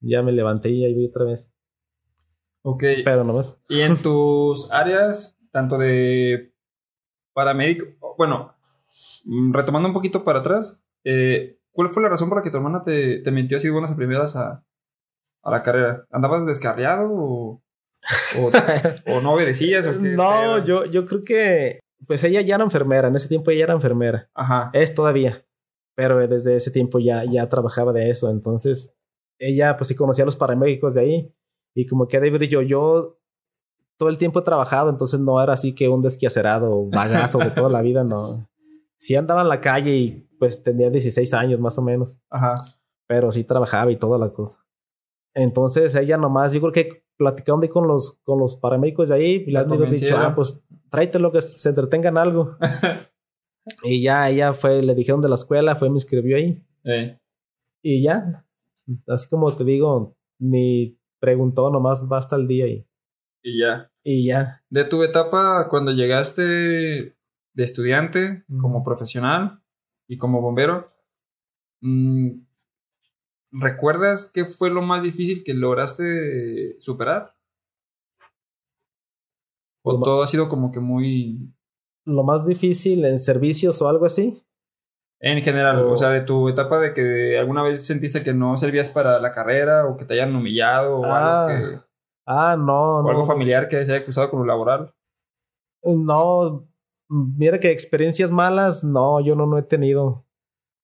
Ya 0.00 0.22
me 0.22 0.32
levanté 0.32 0.70
y 0.70 0.84
ahí 0.84 0.94
vi 0.94 1.06
otra 1.06 1.24
vez. 1.24 1.55
Ok. 2.68 2.82
Pero 3.04 3.22
no 3.22 3.32
más. 3.32 3.62
Y 3.68 3.80
en 3.80 3.96
tus 3.96 4.70
áreas, 4.72 5.38
tanto 5.52 5.78
de 5.78 6.52
paramédico, 7.32 7.86
bueno, 8.18 8.56
mm, 9.24 9.52
retomando 9.52 9.88
un 9.88 9.94
poquito 9.94 10.24
para 10.24 10.40
atrás, 10.40 10.82
eh, 11.04 11.60
¿cuál 11.70 11.88
fue 11.88 12.02
la 12.02 12.08
razón 12.08 12.28
por 12.28 12.38
la 12.38 12.42
que 12.42 12.50
tu 12.50 12.56
hermana 12.56 12.82
te, 12.82 13.20
te 13.20 13.30
metió 13.30 13.56
así 13.56 13.70
buenas 13.70 13.92
a 13.92 13.96
primeras 13.96 14.34
a, 14.34 14.64
a 15.42 15.50
la 15.50 15.62
carrera? 15.62 16.06
¿Andabas 16.10 16.44
descarriado 16.44 17.08
o, 17.08 17.62
o, 18.38 18.50
o 19.14 19.20
no 19.20 19.34
obedecías? 19.34 19.86
O 19.86 19.92
qué 19.92 20.08
No, 20.08 20.64
yo, 20.64 20.86
yo 20.86 21.06
creo 21.06 21.22
que 21.22 21.78
pues 22.04 22.24
ella 22.24 22.40
ya 22.40 22.56
era 22.56 22.64
enfermera. 22.64 23.06
En 23.08 23.14
ese 23.14 23.28
tiempo 23.28 23.52
ella 23.52 23.64
era 23.64 23.74
enfermera. 23.74 24.28
Ajá. 24.34 24.70
Es 24.72 24.92
todavía. 24.92 25.46
Pero 25.94 26.26
desde 26.26 26.56
ese 26.56 26.72
tiempo 26.72 26.98
ya, 26.98 27.22
ya 27.24 27.48
trabajaba 27.48 27.92
de 27.92 28.10
eso. 28.10 28.28
Entonces, 28.28 28.92
ella 29.38 29.76
pues 29.76 29.86
sí 29.88 29.94
conocía 29.94 30.24
a 30.24 30.26
los 30.26 30.36
paramédicos 30.36 30.94
de 30.94 31.00
ahí. 31.00 31.34
Y 31.76 31.86
como 31.86 32.08
que 32.08 32.18
David 32.18 32.40
y 32.40 32.48
yo, 32.48 32.62
yo 32.62 33.18
todo 33.98 34.08
el 34.08 34.16
tiempo 34.16 34.40
he 34.40 34.42
trabajado, 34.42 34.88
entonces 34.88 35.20
no 35.20 35.40
era 35.42 35.52
así 35.52 35.74
que 35.74 35.90
un 35.90 36.00
desquiacerado 36.00 36.88
bagazo 36.88 37.38
de 37.38 37.50
toda 37.50 37.68
la 37.68 37.82
vida, 37.82 38.02
no. 38.02 38.48
Sí 38.96 39.14
andaba 39.14 39.42
en 39.42 39.48
la 39.50 39.60
calle 39.60 39.94
y 39.94 40.26
pues 40.38 40.62
tenía 40.62 40.88
16 40.88 41.34
años 41.34 41.60
más 41.60 41.76
o 41.78 41.82
menos, 41.82 42.18
Ajá. 42.30 42.54
pero 43.06 43.30
sí 43.30 43.44
trabajaba 43.44 43.92
y 43.92 43.96
toda 43.96 44.18
la 44.18 44.30
cosa. 44.32 44.64
Entonces 45.34 45.94
ella 45.94 46.16
nomás, 46.16 46.54
yo 46.54 46.60
creo 46.62 46.72
que 46.72 47.04
platicando 47.18 47.68
con 47.68 47.86
los, 47.86 48.14
con 48.24 48.38
los 48.38 48.56
paramédicos 48.56 49.10
de 49.10 49.14
ahí, 49.14 49.44
y 49.46 49.50
le 49.50 49.58
han 49.58 49.90
dicho, 49.90 50.16
ah, 50.16 50.34
pues 50.34 50.58
tráetelo 50.90 51.30
que 51.30 51.42
se 51.42 51.68
entretengan 51.68 52.16
algo. 52.16 52.56
y 53.84 54.02
ya 54.02 54.30
ella 54.30 54.54
fue, 54.54 54.82
le 54.82 54.94
dijeron 54.94 55.20
de 55.20 55.28
la 55.28 55.34
escuela, 55.34 55.76
fue, 55.76 55.90
me 55.90 55.96
inscribió 55.96 56.38
ahí. 56.38 56.64
Eh, 56.84 57.18
Y 57.82 58.02
ya, 58.02 58.46
así 59.08 59.28
como 59.28 59.54
te 59.54 59.64
digo, 59.64 60.16
ni 60.38 60.98
preguntó, 61.26 61.70
nomás 61.70 62.06
va 62.10 62.18
hasta 62.18 62.36
el 62.36 62.46
día 62.46 62.68
y, 62.68 62.86
y 63.42 63.58
ya. 63.58 63.90
y 64.04 64.28
ya. 64.28 64.62
De 64.70 64.84
tu 64.84 65.02
etapa 65.02 65.66
cuando 65.68 65.90
llegaste 65.90 66.42
de 66.42 67.64
estudiante, 67.64 68.44
como 68.60 68.84
profesional 68.84 69.60
y 70.08 70.18
como 70.18 70.40
bombero, 70.40 70.86
mm, 71.80 72.30
¿recuerdas 73.50 74.30
qué 74.32 74.44
fue 74.44 74.70
lo 74.70 74.82
más 74.82 75.02
difícil 75.02 75.42
que 75.42 75.52
lograste 75.52 76.76
superar? 76.78 77.34
¿O 79.82 79.94
Lo 79.94 80.00
todo 80.00 80.22
ha 80.22 80.28
sido 80.28 80.46
como 80.46 80.70
que 80.70 80.78
muy... 80.78 81.52
Lo 82.04 82.22
más 82.22 82.46
difícil 82.46 83.04
en 83.04 83.18
servicios 83.18 83.82
o 83.82 83.88
algo 83.88 84.06
así. 84.06 84.45
En 85.20 85.42
general, 85.42 85.78
O- 85.84 85.92
o 85.92 85.96
sea, 85.96 86.10
de 86.10 86.20
tu 86.20 86.48
etapa 86.48 86.78
de 86.78 86.92
que 86.92 87.38
alguna 87.38 87.62
vez 87.62 87.86
sentiste 87.86 88.22
que 88.22 88.34
no 88.34 88.56
servías 88.56 88.88
para 88.90 89.18
la 89.18 89.32
carrera 89.32 89.86
o 89.86 89.96
que 89.96 90.04
te 90.04 90.14
hayan 90.14 90.34
humillado 90.36 91.00
o, 91.00 91.04
Ah, 91.06 91.46
algo, 91.46 91.70
que- 91.70 91.80
Ah, 92.26 92.56
no, 92.58 92.98
o 92.98 93.02
no. 93.02 93.08
algo 93.08 93.24
familiar 93.24 93.68
que 93.68 93.84
se 93.86 93.92
haya 93.94 94.04
cruzado 94.04 94.30
con 94.30 94.40
lo 94.40 94.46
laboral. 94.46 94.92
No, 95.84 96.66
mira 97.08 97.60
que 97.60 97.70
experiencias 97.70 98.30
malas, 98.30 98.82
no, 98.84 99.20
yo 99.20 99.36
no, 99.36 99.46
no 99.46 99.58
he 99.58 99.62
tenido. 99.62 100.24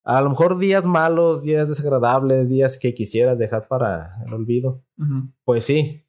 A 0.05 0.21
lo 0.21 0.31
mejor 0.31 0.59
días 0.59 0.85
malos, 0.85 1.43
días 1.43 1.69
desagradables, 1.69 2.49
días 2.49 2.79
que 2.79 2.95
quisieras 2.95 3.39
dejar 3.39 3.69
para 3.69 4.17
el 4.27 4.33
olvido. 4.35 4.83
Ujú. 4.99 5.33
Pues 5.45 5.65
sí, 5.65 6.05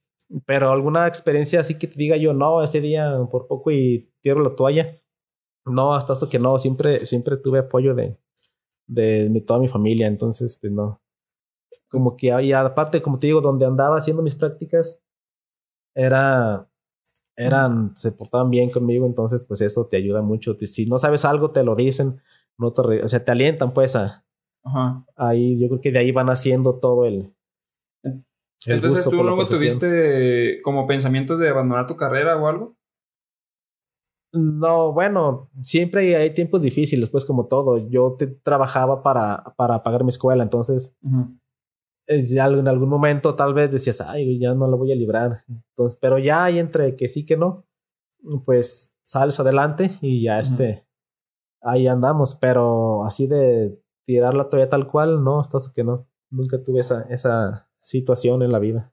pero 0.46 0.72
alguna 0.72 1.08
experiencia 1.08 1.60
así 1.60 1.78
que 1.78 1.88
te 1.88 1.96
diga 1.96 2.18
yo, 2.18 2.34
no, 2.34 2.64
ese 2.64 2.82
día 2.82 3.18
por 3.32 3.48
poco 3.48 3.72
y 3.72 4.12
tiro 4.22 4.42
la 4.42 4.56
toalla. 4.56 5.00
No, 5.66 5.96
hasta 5.96 6.14
eso 6.14 6.30
que 6.30 6.40
no, 6.40 6.58
siempre, 6.60 7.06
siempre 7.06 7.38
tuve 7.38 7.60
apoyo 7.60 7.96
de, 7.96 8.18
de 8.88 9.30
mi- 9.30 9.42
toda 9.42 9.60
mi 9.60 9.68
familia, 9.68 10.08
entonces 10.08 10.58
pues 10.60 10.72
no. 10.74 11.02
Como 11.90 12.18
que 12.18 12.32
ahí, 12.34 12.52
aparte, 12.54 13.02
como 13.02 13.20
te 13.20 13.28
digo, 13.28 13.42
donde 13.42 13.66
andaba 13.66 13.98
haciendo 13.98 14.24
mis 14.24 14.36
prácticas, 14.36 15.02
era, 15.96 16.68
eran, 17.36 17.96
se 17.96 18.12
portaban 18.12 18.50
bien 18.50 18.70
conmigo, 18.72 19.06
entonces 19.06 19.44
pues 19.44 19.62
eso 19.62 19.88
te 19.88 19.98
ayuda 19.98 20.22
mucho. 20.22 20.56
Si 20.60 20.86
no 20.86 21.00
sabes 21.00 21.26
algo, 21.26 21.52
te 21.52 21.64
lo 21.64 21.76
dicen, 21.76 22.22
no 22.58 22.74
te, 22.74 22.82
o 23.04 23.08
sea, 23.08 23.24
te 23.24 23.32
alientan 23.32 23.74
pues 23.74 23.96
a, 23.96 24.26
Ajá. 24.64 25.06
ahí, 25.16 25.60
yo 25.60 25.68
creo 25.70 25.82
que 25.82 25.92
de 25.92 26.00
ahí 26.00 26.12
van 26.12 26.30
haciendo 26.30 26.80
todo 26.80 27.06
el... 27.06 27.34
el 28.04 28.14
Entonces 28.66 29.06
gusto 29.06 29.12
tú 29.12 29.24
luego 29.24 29.48
tuviste 29.48 30.62
como 30.64 30.88
pensamientos 30.88 31.40
de 31.40 31.50
abandonar 31.50 31.88
tu 31.88 31.96
carrera 31.96 32.38
o 32.38 32.48
algo. 32.48 32.76
No, 34.34 34.92
bueno, 34.94 35.52
siempre 35.62 36.02
hay, 36.02 36.14
hay 36.16 36.34
tiempos 36.34 36.62
difíciles, 36.62 37.08
pues 37.10 37.24
como 37.24 37.46
todo. 37.48 37.76
Yo 37.90 38.16
te- 38.18 38.26
trabajaba 38.28 39.04
para, 39.04 39.44
para 39.56 39.84
pagar 39.84 40.04
mi 40.04 40.10
escuela, 40.10 40.42
entonces 40.42 40.98
eh, 42.08 42.26
ya 42.26 42.48
en 42.48 42.68
algún 42.68 42.90
momento 42.90 43.36
tal 43.36 43.54
vez 43.54 43.72
decías, 43.72 44.02
ay, 44.02 44.40
ya 44.40 44.56
no 44.56 44.68
lo 44.68 44.78
voy 44.78 44.92
a 44.92 44.96
librar. 44.96 45.42
Entonces, 45.48 46.00
pero 46.02 46.18
ya 46.18 46.44
hay 46.46 46.58
entre 46.58 46.96
que 46.96 47.08
sí 47.08 47.26
que 47.26 47.38
no, 47.38 47.68
pues 48.44 48.96
sales 49.04 49.40
adelante 49.40 49.92
y 50.02 50.24
ya 50.24 50.40
Ujú. 50.40 50.42
este, 50.42 50.88
ahí 51.62 51.88
andamos. 51.88 52.36
Pero 52.36 53.04
así 53.06 53.28
de 53.28 53.80
tirar 54.06 54.34
la 54.34 54.50
toalla 54.50 54.68
tal 54.70 54.88
cual, 54.88 55.24
no, 55.24 55.42
eso 55.42 55.60
que 55.76 55.84
no. 55.84 56.08
Nunca 56.32 56.62
tuve 56.64 56.80
esa, 56.80 57.04
esa 57.04 57.70
situación 57.78 58.42
en 58.42 58.52
la 58.52 58.58
vida. 58.58 58.92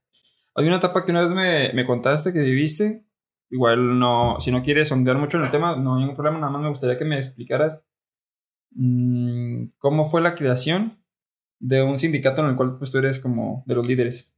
Hay 0.55 0.67
una 0.67 0.77
etapa 0.77 1.05
que 1.07 1.13
una 1.13 1.23
vez 1.23 1.31
me, 1.31 1.73
me 1.73 1.87
contaste 1.87 2.35
que 2.35 2.41
viviste. 2.41 3.07
Igual 3.51 3.99
no, 3.99 4.39
si 4.39 4.53
no 4.53 4.63
quieres 4.63 4.89
sondear 4.89 5.19
mucho 5.19 5.37
en 5.37 5.45
el 5.45 5.51
tema, 5.51 5.77
no 5.77 5.95
hay 5.95 6.01
ningún 6.01 6.15
problema, 6.15 6.39
nada 6.39 6.53
más 6.53 6.63
me 6.63 6.69
gustaría 6.69 6.97
que 6.97 7.05
me 7.05 7.17
explicaras 7.17 7.83
mm, 8.71 9.65
cómo 9.79 10.05
fue 10.05 10.21
la 10.21 10.37
creación 10.37 11.03
de 11.59 11.83
un 11.83 11.99
sindicato 11.99 12.43
en 12.43 12.51
el 12.51 12.57
cual 12.57 12.79
pues, 12.79 12.91
tú 12.91 12.99
eres 12.99 13.19
como 13.19 13.65
de 13.67 13.75
los 13.75 13.87
líderes. 13.87 14.33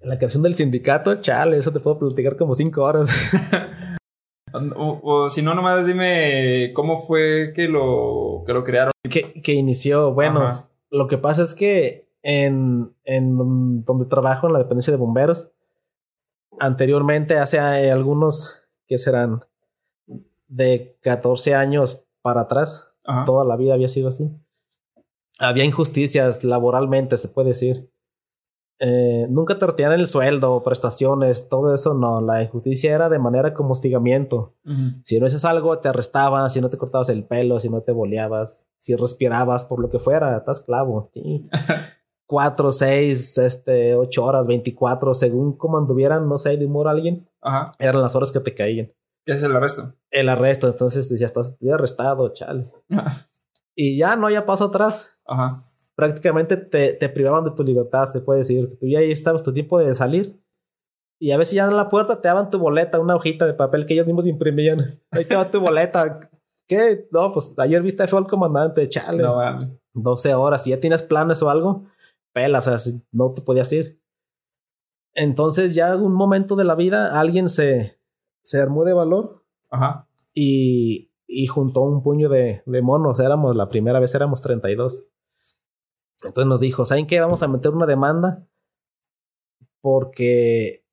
La 0.00 0.16
creación 0.16 0.42
del 0.42 0.54
sindicato, 0.54 1.20
chale, 1.20 1.58
eso 1.58 1.72
te 1.72 1.80
puedo 1.80 1.98
platicar 1.98 2.36
como 2.36 2.54
cinco 2.54 2.82
horas. 2.82 3.10
O, 4.76 5.00
o 5.02 5.30
si 5.30 5.42
no, 5.42 5.52
nomás 5.52 5.84
dime 5.84 6.70
cómo 6.74 7.02
fue 7.02 7.52
que 7.56 7.66
lo, 7.66 8.44
que 8.46 8.52
lo 8.52 8.62
crearon. 8.62 8.92
que, 9.10 9.32
que 9.42 9.52
inició, 9.52 10.12
bueno, 10.12 10.46
Ajá. 10.46 10.68
lo 10.90 11.08
que 11.08 11.18
pasa 11.18 11.42
es 11.42 11.54
que 11.54 12.08
en, 12.22 12.94
en 13.02 13.82
donde 13.84 14.06
trabajo, 14.06 14.46
en 14.46 14.52
la 14.52 14.60
dependencia 14.60 14.92
de 14.92 14.96
bomberos, 14.96 15.50
anteriormente, 16.60 17.38
hace 17.38 17.58
eh, 17.58 17.90
algunos, 17.90 18.62
que 18.86 18.98
serán 18.98 19.44
de 20.48 20.96
14 21.02 21.54
años 21.54 22.04
para 22.22 22.42
atrás, 22.42 22.90
Ajá. 23.04 23.24
toda 23.24 23.44
la 23.44 23.56
vida 23.56 23.74
había 23.74 23.88
sido 23.88 24.08
así. 24.08 24.30
Había 25.38 25.64
injusticias 25.64 26.44
laboralmente, 26.44 27.18
se 27.18 27.28
puede 27.28 27.48
decir. 27.48 27.90
eh, 28.80 29.26
nunca 29.30 29.58
te 29.58 29.66
retiran 29.66 29.92
el 29.92 30.06
sueldo, 30.06 30.62
prestaciones, 30.62 31.48
todo 31.48 31.72
eso 31.74 31.94
no. 31.94 32.20
La 32.20 32.42
injusticia 32.42 32.94
era 32.94 33.08
de 33.08 33.18
manera 33.18 33.54
como 33.54 33.72
hostigamiento. 33.72 34.52
Si 35.04 35.18
no 35.18 35.26
haces 35.26 35.44
algo, 35.44 35.78
te 35.78 35.88
arrestaban, 35.88 36.50
si 36.50 36.60
no 36.60 36.68
te 36.70 36.76
cortabas 36.76 37.08
el 37.08 37.24
pelo, 37.24 37.60
si 37.60 37.68
no 37.70 37.82
te 37.82 37.92
boleabas, 37.92 38.68
si 38.78 38.94
respirabas, 38.96 39.64
por 39.64 39.80
lo 39.80 39.90
que 39.90 39.98
fuera, 40.00 40.36
estás 40.36 40.60
clavo. 40.60 41.10
Sí. 41.14 41.42
Cuatro, 42.26 42.72
seis, 42.72 43.36
este, 43.38 43.94
ocho 43.94 44.24
horas, 44.24 44.46
veinticuatro, 44.46 45.12
según 45.14 45.56
como 45.56 45.78
anduvieran, 45.78 46.28
no 46.28 46.38
sé, 46.38 46.56
de 46.56 46.66
humor 46.66 46.88
alguien, 46.88 47.28
Ajá. 47.42 47.72
eran 47.78 48.00
las 48.00 48.14
horas 48.14 48.32
que 48.32 48.40
te 48.40 48.54
caían. 48.54 48.92
¿Qué 49.26 49.32
es 49.32 49.42
el 49.42 49.54
arresto? 49.54 49.94
El 50.10 50.28
arresto, 50.28 50.68
entonces 50.68 51.08
decía, 51.08 51.26
estás 51.26 51.52
estoy 51.52 51.70
arrestado, 51.70 52.32
chale. 52.32 52.70
Y 53.76 53.98
ya 53.98 54.14
no, 54.14 54.30
ya 54.30 54.46
paso 54.46 54.66
atrás. 54.66 55.18
Ajá. 55.26 55.64
Prácticamente 55.96 56.56
te, 56.56 56.92
te 56.92 57.08
privaban 57.08 57.44
de 57.44 57.50
tu 57.50 57.64
libertad, 57.64 58.08
se 58.08 58.20
puede 58.20 58.38
decir. 58.38 58.78
Tú 58.78 58.86
ya 58.86 59.00
ahí 59.00 59.10
estabas 59.10 59.42
tu 59.42 59.52
tiempo 59.52 59.80
de 59.80 59.92
salir. 59.96 60.40
Y 61.20 61.32
a 61.32 61.36
veces 61.38 61.54
ya 61.54 61.64
en 61.64 61.76
la 61.76 61.88
puerta 61.88 62.20
te 62.20 62.28
daban 62.28 62.50
tu 62.50 62.58
boleta, 62.58 63.00
una 63.00 63.16
hojita 63.16 63.46
de 63.46 63.54
papel 63.54 63.86
que 63.86 63.94
ellos 63.94 64.06
mismos 64.06 64.26
imprimían. 64.26 65.00
Ahí 65.10 65.24
te 65.24 65.34
va 65.34 65.50
tu 65.50 65.60
boleta. 65.60 66.28
¿Qué? 66.68 67.08
No, 67.10 67.32
pues 67.32 67.54
ayer 67.58 67.82
viste 67.82 68.06
fue 68.06 68.18
al 68.18 68.26
comandante, 68.26 68.88
chale. 68.88 69.22
No, 69.22 69.36
mames. 69.36 69.68
12 69.92 70.34
horas. 70.34 70.62
Si 70.62 70.70
ya 70.70 70.78
tienes 70.78 71.02
planes 71.02 71.42
o 71.42 71.50
algo, 71.50 71.86
pelas, 72.34 72.68
o 72.68 72.76
sea, 72.76 72.92
no 73.12 73.32
te 73.32 73.40
podías 73.40 73.72
ir. 73.72 74.02
Entonces 75.14 75.74
ya 75.74 75.96
un 75.96 76.12
momento 76.12 76.56
de 76.56 76.64
la 76.64 76.74
vida 76.74 77.18
alguien 77.18 77.48
se, 77.48 77.98
se 78.42 78.60
armó 78.60 78.84
de 78.84 78.92
valor 78.92 79.46
Ajá. 79.70 80.08
y, 80.34 81.12
y 81.26 81.46
juntó 81.46 81.82
un 81.82 82.02
puño 82.02 82.28
de, 82.28 82.62
de 82.66 82.82
monos. 82.82 83.20
Éramos, 83.20 83.56
la 83.56 83.68
primera 83.68 84.00
vez 84.00 84.14
éramos 84.14 84.42
32. 84.42 85.08
Entonces 86.24 86.48
nos 86.48 86.60
dijo, 86.60 86.84
¿saben 86.84 87.06
qué? 87.06 87.20
Vamos 87.20 87.42
a 87.42 87.48
meter 87.48 87.72
una 87.72 87.86
demanda 87.86 88.46
porque 89.80 90.84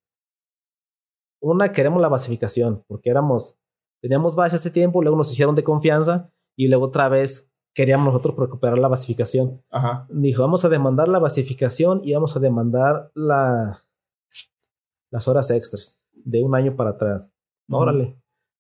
una, 1.42 1.72
queremos 1.72 2.02
la 2.02 2.10
basificación, 2.10 2.84
porque 2.88 3.10
éramos, 3.10 3.60
teníamos 4.02 4.36
base 4.36 4.58
hace 4.58 4.70
tiempo, 4.70 5.02
luego 5.02 5.18
nos 5.18 5.32
hicieron 5.32 5.56
de 5.56 5.64
confianza 5.64 6.32
y 6.56 6.68
luego 6.68 6.86
otra 6.86 7.10
vez 7.10 7.51
queríamos 7.74 8.08
nosotros 8.08 8.36
recuperar 8.38 8.78
la 8.80 8.88
basificación. 8.88 9.64
Ajá. 9.70 10.08
Dijo, 10.10 10.42
vamos 10.42 10.66
a 10.66 10.70
demandar 10.70 11.08
la 11.08 11.20
basificación 11.20 12.02
y 12.04 12.14
vamos 12.14 12.36
a 12.36 12.40
demandar 12.40 13.12
la, 13.14 13.84
las 15.10 15.28
horas 15.28 15.52
extras 15.52 16.04
de 16.14 16.44
un 16.44 16.56
año 16.56 16.76
para 16.76 16.92
atrás. 16.92 17.34
Órale. 17.70 18.20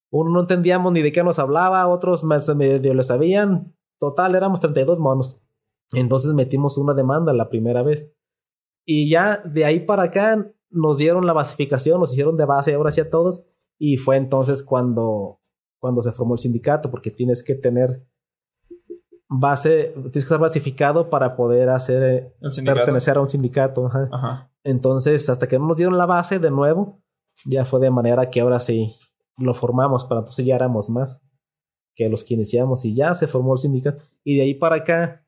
Uno 0.10 0.30
no 0.32 0.41
entendíamos 0.41 0.91
ni 0.91 1.01
de 1.01 1.12
qué 1.12 1.24
nos 1.24 1.39
hablaba, 1.39 1.88
otros 1.88 2.24
más 2.24 2.53
medio 2.56 2.94
le 2.94 3.03
sabían. 3.03 3.75
Total, 3.98 4.36
éramos 4.36 4.60
32 4.60 5.00
monos. 5.00 5.41
Entonces 5.94 6.34
metimos 6.34 6.77
una 6.77 6.94
demanda 6.94 7.34
la 7.34 7.50
primera 7.50 7.84
vez. 7.84 8.13
Y 8.86 9.10
ya 9.10 9.41
de 9.46 9.65
ahí 9.65 9.82
para 9.82 10.03
acá 10.03 10.51
nos 10.70 10.98
dieron 10.98 11.25
la 11.25 11.34
basificación, 11.34 12.00
nos 12.00 12.12
hicieron 12.13 12.38
de 12.38 12.46
base 12.46 12.74
ahora 12.74 12.91
sí 12.91 13.01
a 13.01 13.10
todos. 13.10 13.46
Y 13.77 13.98
fue 13.98 14.18
entonces 14.18 14.63
cuando, 14.63 15.39
cuando 15.80 16.01
se 16.01 16.12
formó 16.12 16.34
el 16.34 16.39
sindicato, 16.39 16.91
porque 16.91 17.12
tienes 17.12 17.44
que 17.44 17.56
tener 17.56 18.06
base, 19.32 19.94
tienes 19.94 20.14
que 20.14 20.20
estar 20.20 20.40
basificado 20.40 21.10
para 21.10 21.36
poder 21.36 21.70
hacer 21.70 22.04
eh, 22.04 22.64
pertenecer 22.66 23.18
a 23.18 23.22
un 23.22 23.30
sindicato. 23.30 23.88
ajá. 23.88 24.10
Ajá. 24.12 24.52
Entonces, 24.64 25.30
hasta 25.30 25.48
que 25.48 25.58
no 25.58 25.68
nos 25.68 25.78
dieron 25.78 25.98
la 25.98 26.06
base 26.06 26.38
de 26.38 26.52
nuevo, 26.52 27.02
ya 27.46 27.66
fue 27.66 27.80
de 27.80 27.90
manera 27.90 28.30
que 28.30 28.42
ahora 28.42 28.60
sí 28.60 28.94
lo 29.38 29.54
formamos, 29.54 30.06
pero 30.06 30.20
entonces 30.20 30.46
ya 30.46 30.56
éramos 30.56 30.90
más 30.90 31.24
que 31.96 32.10
los 32.10 32.24
que 32.24 32.36
iniciamos 32.36 32.86
y 32.86 32.94
ya 32.94 33.16
se 33.16 33.28
formó 33.28 33.54
el 33.54 33.60
sindicato. 33.60 34.04
Y 34.24 34.36
de 34.36 34.44
ahí 34.44 34.54
para 34.54 34.78
acá 34.78 35.26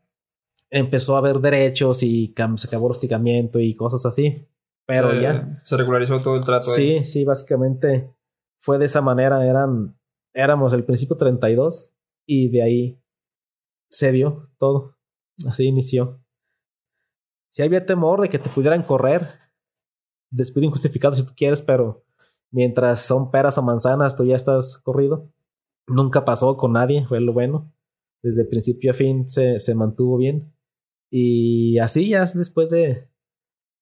empezó 0.69 1.15
a 1.15 1.19
haber 1.19 1.39
derechos 1.39 2.03
y 2.03 2.33
se 2.57 2.67
acabó 2.67 2.87
el 2.87 2.91
hostigamiento 2.91 3.59
y 3.59 3.75
cosas 3.75 4.05
así. 4.05 4.47
Pero 4.85 5.11
se, 5.11 5.21
ya. 5.21 5.57
Se 5.63 5.77
regularizó 5.77 6.17
todo 6.19 6.35
el 6.35 6.45
trato. 6.45 6.71
ahí. 6.71 6.99
Sí, 6.99 7.05
sí, 7.05 7.25
básicamente 7.25 8.13
fue 8.59 8.77
de 8.77 8.85
esa 8.85 9.01
manera. 9.01 9.45
Eran, 9.45 9.97
éramos 10.33 10.73
el 10.73 10.83
principio 10.83 11.15
32 11.15 11.95
y 12.27 12.49
de 12.49 12.61
ahí 12.61 13.02
se 13.93 14.11
dio 14.11 14.49
todo. 14.57 14.97
Así 15.47 15.65
inició. 15.65 16.19
Si 17.49 17.61
había 17.61 17.85
temor 17.85 18.21
de 18.21 18.29
que 18.29 18.39
te 18.39 18.49
pudieran 18.49 18.81
correr, 18.81 19.21
despido 20.31 20.65
injustificado 20.65 21.13
si 21.13 21.23
tú 21.23 21.33
quieres, 21.35 21.61
pero 21.61 22.03
mientras 22.49 23.01
son 23.01 23.29
peras 23.29 23.59
o 23.59 23.61
manzanas, 23.61 24.17
tú 24.17 24.25
ya 24.25 24.35
estás 24.35 24.79
corrido. 24.79 25.31
Nunca 25.87 26.25
pasó 26.25 26.57
con 26.57 26.73
nadie, 26.73 27.05
fue 27.05 27.21
lo 27.21 27.33
bueno. 27.33 27.71
Desde 28.23 28.45
principio 28.45 28.91
a 28.91 28.93
fin 28.95 29.27
se, 29.27 29.59
se 29.59 29.75
mantuvo 29.75 30.17
bien. 30.17 30.51
Y 31.11 31.77
así 31.77 32.09
ya 32.09 32.25
después 32.25 32.71
de, 32.71 33.11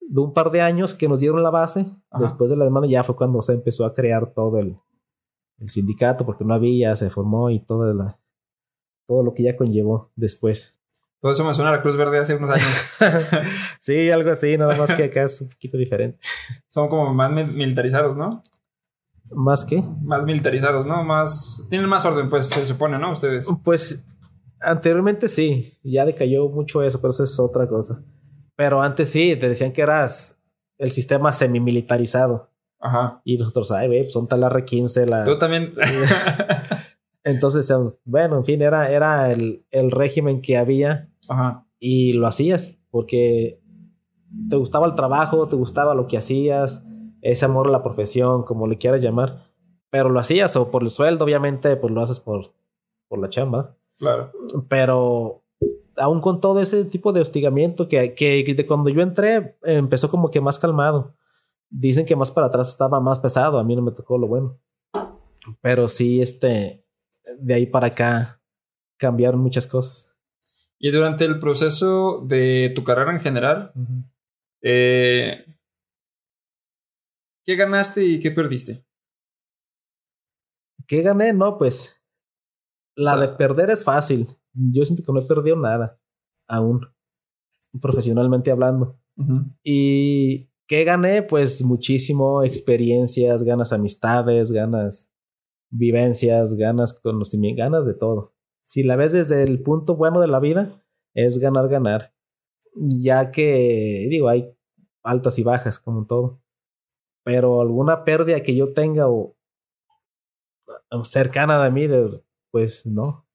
de 0.01 0.21
un 0.21 0.33
par 0.33 0.51
de 0.51 0.59
años 0.59 0.93
que 0.93 1.07
nos 1.07 1.21
dieron 1.21 1.41
la 1.41 1.51
base, 1.51 1.85
Ajá. 2.09 2.23
después 2.23 2.49
de 2.51 2.57
la 2.57 2.65
demanda 2.65 2.89
ya 2.89 3.05
fue 3.05 3.15
cuando 3.15 3.41
se 3.41 3.53
empezó 3.53 3.85
a 3.85 3.93
crear 3.93 4.33
todo 4.33 4.57
el, 4.57 4.77
el 5.59 5.69
sindicato, 5.69 6.25
porque 6.25 6.43
no 6.43 6.53
había, 6.53 6.93
se 6.97 7.09
formó 7.09 7.49
y 7.49 7.63
toda 7.63 7.93
la, 7.93 8.20
todo 9.05 9.23
lo 9.23 9.33
que 9.33 9.43
ya 9.43 9.55
conllevó 9.55 10.11
después. 10.15 10.79
Todo 11.19 11.31
eso 11.33 11.43
me 11.45 11.53
suena 11.53 11.69
a 11.69 11.75
la 11.75 11.81
Cruz 11.83 11.95
Verde 11.95 12.17
hace 12.19 12.35
unos 12.35 12.49
años. 12.49 12.67
sí, 13.79 14.09
algo 14.09 14.31
así, 14.31 14.57
nada 14.57 14.75
más 14.75 14.91
que 14.91 15.03
acá 15.03 15.23
es 15.23 15.39
un 15.41 15.49
poquito 15.49 15.77
diferente. 15.77 16.19
Son 16.67 16.87
como 16.89 17.13
más 17.13 17.31
mi- 17.31 17.43
militarizados, 17.45 18.17
¿no? 18.17 18.41
Más 19.31 19.63
que, 19.63 19.83
Más 20.03 20.25
militarizados, 20.25 20.85
¿no? 20.85 21.03
Más. 21.03 21.65
Tienen 21.69 21.87
más 21.87 22.03
orden, 22.05 22.29
pues 22.29 22.47
se 22.47 22.65
supone, 22.65 22.97
¿no? 22.99 23.11
Ustedes. 23.11 23.47
pues 23.63 24.03
anteriormente 24.59 25.27
sí, 25.29 25.77
ya 25.83 26.05
decayó 26.05 26.49
mucho 26.49 26.81
eso, 26.83 26.99
pero 26.99 27.11
eso 27.11 27.23
es 27.23 27.39
otra 27.39 27.67
cosa. 27.67 28.03
Pero 28.55 28.81
antes 28.81 29.09
sí, 29.09 29.35
te 29.35 29.47
decían 29.47 29.71
que 29.73 29.81
eras 29.83 30.39
el 30.77 30.91
sistema 30.91 31.31
semimilitarizado. 31.33 32.49
Ajá. 32.79 33.21
Y 33.23 33.37
nosotros, 33.37 33.71
ay, 33.71 33.87
güey, 33.87 34.01
pues 34.01 34.13
son 34.13 34.27
tal 34.27 34.41
R15, 34.41 35.05
la... 35.05 35.23
Tú 35.23 35.37
también. 35.37 35.73
Entonces, 37.23 37.69
eh, 37.69 37.75
bueno, 38.05 38.37
en 38.37 38.45
fin, 38.45 38.61
era, 38.61 38.91
era 38.91 39.31
el, 39.31 39.65
el 39.71 39.91
régimen 39.91 40.41
que 40.41 40.57
había 40.57 41.09
Ajá. 41.29 41.67
y 41.79 42.13
lo 42.13 42.27
hacías 42.27 42.77
porque 42.89 43.61
te 44.49 44.55
gustaba 44.55 44.85
el 44.87 44.95
trabajo, 44.95 45.47
te 45.47 45.55
gustaba 45.55 45.93
lo 45.93 46.07
que 46.07 46.17
hacías, 46.17 46.83
ese 47.21 47.45
amor 47.45 47.67
a 47.67 47.71
la 47.71 47.83
profesión, 47.83 48.43
como 48.43 48.67
le 48.67 48.77
quieras 48.77 49.01
llamar, 49.01 49.51
pero 49.89 50.09
lo 50.09 50.19
hacías 50.19 50.55
o 50.55 50.71
por 50.71 50.83
el 50.83 50.89
sueldo, 50.89 51.25
obviamente, 51.25 51.75
pues 51.75 51.93
lo 51.93 52.01
haces 52.01 52.19
por, 52.19 52.53
por 53.07 53.19
la 53.19 53.29
chamba, 53.29 53.75
Claro. 53.97 54.31
pero 54.67 55.43
aún 55.97 56.21
con 56.21 56.41
todo 56.41 56.59
ese 56.61 56.85
tipo 56.85 57.11
de 57.13 57.21
hostigamiento 57.21 57.87
que, 57.87 58.13
que 58.15 58.43
de 58.55 58.65
cuando 58.65 58.89
yo 58.89 59.01
entré 59.01 59.57
empezó 59.63 60.09
como 60.09 60.31
que 60.31 60.41
más 60.41 60.57
calmado. 60.57 61.13
Dicen 61.69 62.05
que 62.05 62.15
más 62.15 62.31
para 62.31 62.47
atrás 62.47 62.69
estaba 62.69 62.99
más 62.99 63.19
pesado, 63.19 63.59
a 63.59 63.63
mí 63.63 63.75
no 63.75 63.81
me 63.81 63.91
tocó 63.91 64.17
lo 64.17 64.27
bueno. 64.27 64.59
Pero 65.61 65.87
sí, 65.87 66.21
este, 66.21 66.83
de 67.39 67.53
ahí 67.53 67.65
para 67.65 67.87
acá 67.87 68.41
cambiaron 68.97 69.41
muchas 69.41 69.67
cosas. 69.67 70.17
Y 70.79 70.91
durante 70.91 71.25
el 71.25 71.39
proceso 71.39 72.21
de 72.25 72.71
tu 72.75 72.83
carrera 72.83 73.11
en 73.13 73.19
general, 73.19 73.71
eh, 74.63 75.45
¿qué 77.45 77.55
ganaste 77.55 78.03
y 78.03 78.19
qué 78.19 78.31
perdiste? 78.31 78.83
¿Qué 80.87 81.01
gané? 81.01 81.33
No, 81.33 81.57
pues 81.57 82.01
la 82.95 83.13
O 83.15 83.17
sea- 83.19 83.27
de 83.27 83.35
perder 83.37 83.69
es 83.69 83.83
fácil. 83.83 84.27
Yo 84.53 84.83
siento 84.83 85.03
que 85.05 85.13
no 85.13 85.19
he 85.21 85.27
perdido 85.27 85.55
nada 85.55 85.99
aún, 86.47 86.81
profesionalmente 87.81 88.51
hablando. 88.51 88.99
¿Y 89.63 90.49
qué 90.67 90.83
gané? 90.83 91.21
Pues 91.21 91.61
muchísimo, 91.63 92.43
experiencias, 92.43 93.43
ganas 93.43 93.71
amistades, 93.71 94.51
ganas 94.51 95.10
vivencias, 95.71 96.53
ganas 96.55 96.93
conocimiento, 96.99 97.59
ganas 97.63 97.85
de 97.85 97.93
todo. 97.93 98.33
Si 98.61 98.83
la 98.83 98.95
ves 98.95 99.13
desde 99.13 99.43
el 99.43 99.61
punto 99.63 99.95
bueno 99.95 100.19
de 100.21 100.27
la 100.27 100.39
vida, 100.39 100.69
es 101.13 101.39
ganar, 101.39 101.67
ganar. 101.67 102.13
Ya 102.75 103.31
que, 103.31 104.07
digo, 104.09 104.29
hay 104.29 104.53
altas 105.03 105.39
y 105.39 105.43
bajas 105.43 105.79
como 105.79 105.99
en 106.01 106.07
todo. 106.07 106.41
Pero 107.23 107.61
alguna 107.61 108.03
pérdida 108.03 108.43
que 108.43 108.55
yo 108.55 108.73
tenga 108.73 109.07
o 109.07 109.35
o 110.91 111.05
cercana 111.05 111.63
de 111.63 111.71
mí, 111.71 111.87
de- 111.87 112.23
pues 112.51 112.85
no. 112.85 113.25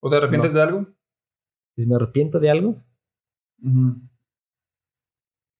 ¿O 0.00 0.08
te 0.10 0.16
arrepientes 0.16 0.54
de 0.54 0.62
algo? 0.62 0.86
Si 1.76 1.86
me 1.86 1.96
arrepiento 1.96 2.38
de 2.40 2.50
algo, 2.50 2.76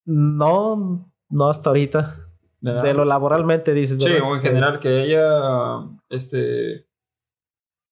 no, 0.04 1.10
no 1.28 1.48
hasta 1.48 1.70
ahorita. 1.70 2.22
De. 2.60 2.72
De 2.82 2.94
lo 2.94 3.04
laboralmente 3.04 3.72
dices. 3.74 3.98
Sí, 4.02 4.10
o 4.12 4.34
en 4.34 4.40
general, 4.42 4.78
que 4.80 5.02
haya. 5.02 5.86
Este. 6.08 6.86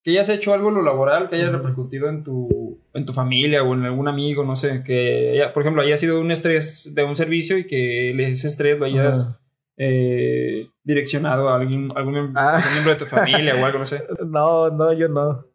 Que 0.03 0.11
hayas 0.11 0.29
hecho 0.29 0.53
algo 0.53 0.69
en 0.69 0.75
lo 0.75 0.81
laboral, 0.83 1.27
que 1.29 1.35
haya 1.35 1.49
repercutido 1.49 2.07
en 2.07 2.23
tu, 2.23 2.79
en 2.93 3.05
tu 3.05 3.11
familia 3.13 3.63
o 3.63 3.73
en 3.73 3.83
algún 3.83 4.07
amigo, 4.07 4.45
no 4.45 4.55
sé, 4.55 4.81
que, 4.83 5.31
haya- 5.33 5.51
por 5.53 5.63
ejemplo, 5.63 5.81
haya 5.81 5.97
sido 5.97 6.21
un 6.21 6.31
estrés 6.31 6.93
de 6.95 7.03
un 7.03 7.15
servicio 7.17 7.57
y 7.57 7.67
que 7.67 8.11
ese 8.29 8.47
estrés 8.47 8.79
lo 8.79 8.85
hayas 8.85 9.41
eh, 9.75 10.69
direccionado 10.83 11.49
a 11.49 11.57
algún 11.57 11.87
miem- 11.89 12.31
Ah. 12.35 12.55
algún 12.55 12.71
miembro 12.73 12.93
de 12.93 12.99
tu 12.99 13.05
familia 13.05 13.55
o 13.61 13.65
algo, 13.65 13.79
no 13.79 13.85
sé. 13.85 14.01
No, 14.27 14.69
no, 14.69 14.93
yo 14.93 15.09
no. 15.09 15.45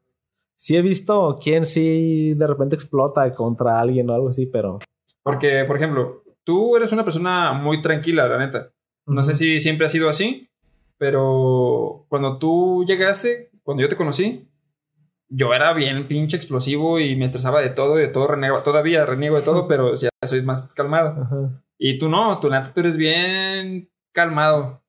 Sí 0.54 0.76
he 0.76 0.82
visto 0.82 1.38
quién 1.42 1.64
sí 1.64 2.34
de 2.34 2.46
repente 2.46 2.74
explota 2.76 3.32
contra 3.32 3.80
alguien 3.80 4.10
o 4.10 4.14
algo 4.14 4.28
así, 4.28 4.46
pero 4.46 4.80
Porque, 5.22 5.64
por 5.66 5.76
ejemplo, 5.76 6.24
tú 6.44 6.76
eres 6.76 6.92
una 6.92 7.04
persona 7.04 7.52
muy 7.54 7.80
tranquila, 7.80 8.28
la 8.28 8.38
neta. 8.38 8.70
No 9.06 9.22
sé 9.22 9.34
si 9.34 9.60
siempre 9.60 9.86
ha 9.86 9.90
sido 9.90 10.08
así, 10.08 10.48
pero 10.98 12.06
cuando 12.08 12.38
tú 12.38 12.84
llegaste, 12.86 13.50
cuando 13.62 13.82
yo 13.82 13.88
te 13.88 13.96
conocí, 13.96 14.48
yo 15.28 15.54
era 15.54 15.72
bien 15.72 16.06
pinche 16.06 16.36
explosivo 16.36 17.00
y 17.00 17.16
me 17.16 17.24
estresaba 17.24 17.60
de 17.60 17.70
todo 17.70 17.98
y 17.98 18.02
de 18.02 18.08
todo 18.08 18.26
renego, 18.26 18.62
todavía 18.62 19.06
reniego 19.06 19.36
de 19.36 19.42
todo, 19.42 19.66
pero 19.66 19.94
ya 19.94 20.10
soy 20.24 20.42
más 20.42 20.72
calmado. 20.74 21.22
Ajá. 21.22 21.62
Y 21.78 21.98
tú 21.98 22.08
no, 22.08 22.38
tú 22.38 22.48
neta, 22.48 22.72
tú 22.72 22.80
eres 22.80 22.96
bien 22.96 23.90
calmado. 24.12 24.84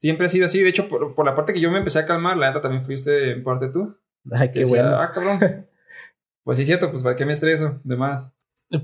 Siempre 0.00 0.26
ha 0.26 0.28
sido 0.28 0.46
así. 0.46 0.60
De 0.60 0.70
hecho, 0.70 0.88
por, 0.88 1.14
por 1.14 1.26
la 1.26 1.34
parte 1.34 1.52
que 1.52 1.60
yo 1.60 1.70
me 1.70 1.78
empecé 1.78 2.00
a 2.00 2.06
calmar, 2.06 2.36
la 2.36 2.48
neta 2.48 2.62
también 2.62 2.82
fuiste 2.82 3.32
en 3.32 3.44
parte 3.44 3.68
tú. 3.68 3.96
Ay, 4.32 4.50
qué 4.50 4.60
decía, 4.60 4.82
bueno. 4.82 4.96
Ah, 4.98 5.12
cabrón. 5.12 5.38
pues 6.42 6.56
sí, 6.56 6.62
es 6.62 6.66
cierto, 6.66 6.90
pues 6.90 7.02
para 7.02 7.14
qué 7.14 7.26
me 7.26 7.32
estreso, 7.32 7.78
de 7.84 7.96
más. 7.96 8.32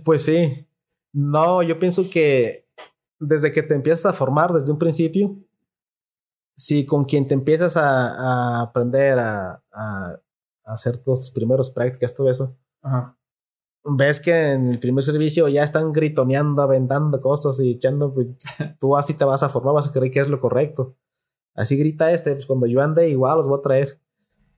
Pues 0.04 0.24
sí. 0.24 0.68
No, 1.12 1.62
yo 1.62 1.78
pienso 1.78 2.08
que 2.10 2.65
desde 3.18 3.52
que 3.52 3.62
te 3.62 3.74
empiezas 3.74 4.06
a 4.06 4.12
formar 4.12 4.52
desde 4.52 4.72
un 4.72 4.78
principio, 4.78 5.36
si 6.56 6.86
con 6.86 7.04
quien 7.04 7.26
te 7.26 7.34
empiezas 7.34 7.76
a, 7.76 8.08
a 8.58 8.62
aprender 8.62 9.18
a, 9.18 9.62
a- 9.72 10.20
a 10.64 10.72
hacer 10.72 10.96
todos 10.98 11.20
tus 11.20 11.30
primeros 11.30 11.70
prácticas, 11.70 12.12
todo 12.14 12.28
eso, 12.28 12.56
Ajá. 12.82 13.16
ves 13.84 14.20
que 14.20 14.52
en 14.52 14.66
el 14.68 14.80
primer 14.80 15.04
servicio 15.04 15.46
ya 15.48 15.62
están 15.62 15.92
gritoneando, 15.92 16.60
aventando 16.62 17.20
cosas 17.20 17.60
y 17.60 17.70
echando, 17.72 18.12
pues 18.12 18.36
tú 18.80 18.96
así 18.96 19.14
te 19.14 19.24
vas 19.24 19.42
a 19.44 19.48
formar, 19.48 19.74
vas 19.74 19.86
a 19.88 19.92
creer 19.92 20.10
que 20.10 20.20
es 20.20 20.28
lo 20.28 20.40
correcto. 20.40 20.96
Así 21.54 21.76
grita 21.76 22.10
este, 22.12 22.32
pues 22.32 22.46
cuando 22.46 22.66
yo 22.66 22.82
ande 22.82 23.08
igual 23.08 23.36
los 23.36 23.46
voy 23.48 23.58
a 23.58 23.62
traer. 23.62 24.00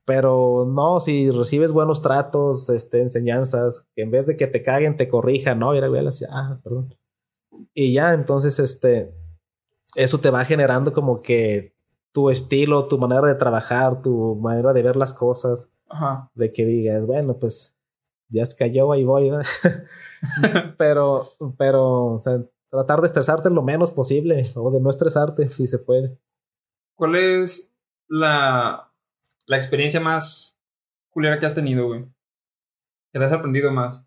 Pero 0.06 0.66
no, 0.66 1.00
si 1.00 1.30
recibes 1.30 1.70
buenos 1.72 2.00
tratos, 2.00 2.70
este, 2.70 3.02
enseñanzas, 3.02 3.86
que 3.94 4.02
en 4.02 4.10
vez 4.10 4.26
de 4.26 4.36
que 4.36 4.46
te 4.46 4.62
caguen, 4.62 4.96
te 4.96 5.06
corrijan, 5.08 5.58
¿no? 5.58 5.74
Y 5.74 5.78
era 5.78 5.88
ah, 6.30 6.58
perdón. 6.64 6.94
Y 7.74 7.92
ya, 7.92 8.12
entonces, 8.14 8.58
este, 8.58 9.14
eso 9.94 10.18
te 10.20 10.30
va 10.30 10.44
generando 10.44 10.92
como 10.92 11.22
que 11.22 11.74
tu 12.12 12.30
estilo, 12.30 12.88
tu 12.88 12.98
manera 12.98 13.26
de 13.26 13.34
trabajar, 13.34 14.02
tu 14.02 14.36
manera 14.36 14.72
de 14.72 14.82
ver 14.82 14.96
las 14.96 15.12
cosas, 15.12 15.70
Ajá. 15.88 16.30
de 16.34 16.52
que 16.52 16.64
digas, 16.64 17.06
bueno, 17.06 17.38
pues 17.38 17.76
ya 18.28 18.44
se 18.44 18.56
cayó, 18.56 18.92
ahí 18.92 19.04
voy, 19.04 19.30
¿verdad? 19.30 19.46
pero, 20.78 21.30
pero, 21.56 22.14
o 22.14 22.22
sea, 22.22 22.42
tratar 22.70 23.00
de 23.00 23.06
estresarte 23.06 23.50
lo 23.50 23.62
menos 23.62 23.90
posible 23.90 24.50
o 24.54 24.70
de 24.70 24.80
no 24.80 24.90
estresarte 24.90 25.48
si 25.48 25.66
se 25.66 25.78
puede. 25.78 26.18
¿Cuál 26.94 27.16
es 27.16 27.72
la, 28.08 28.92
la 29.46 29.56
experiencia 29.56 30.00
más 30.00 30.58
culera 31.10 31.38
que 31.38 31.46
has 31.46 31.54
tenido, 31.54 31.86
güey? 31.86 32.04
Que 33.12 33.18
te 33.18 33.24
has 33.24 33.32
aprendido 33.32 33.70
más. 33.70 34.04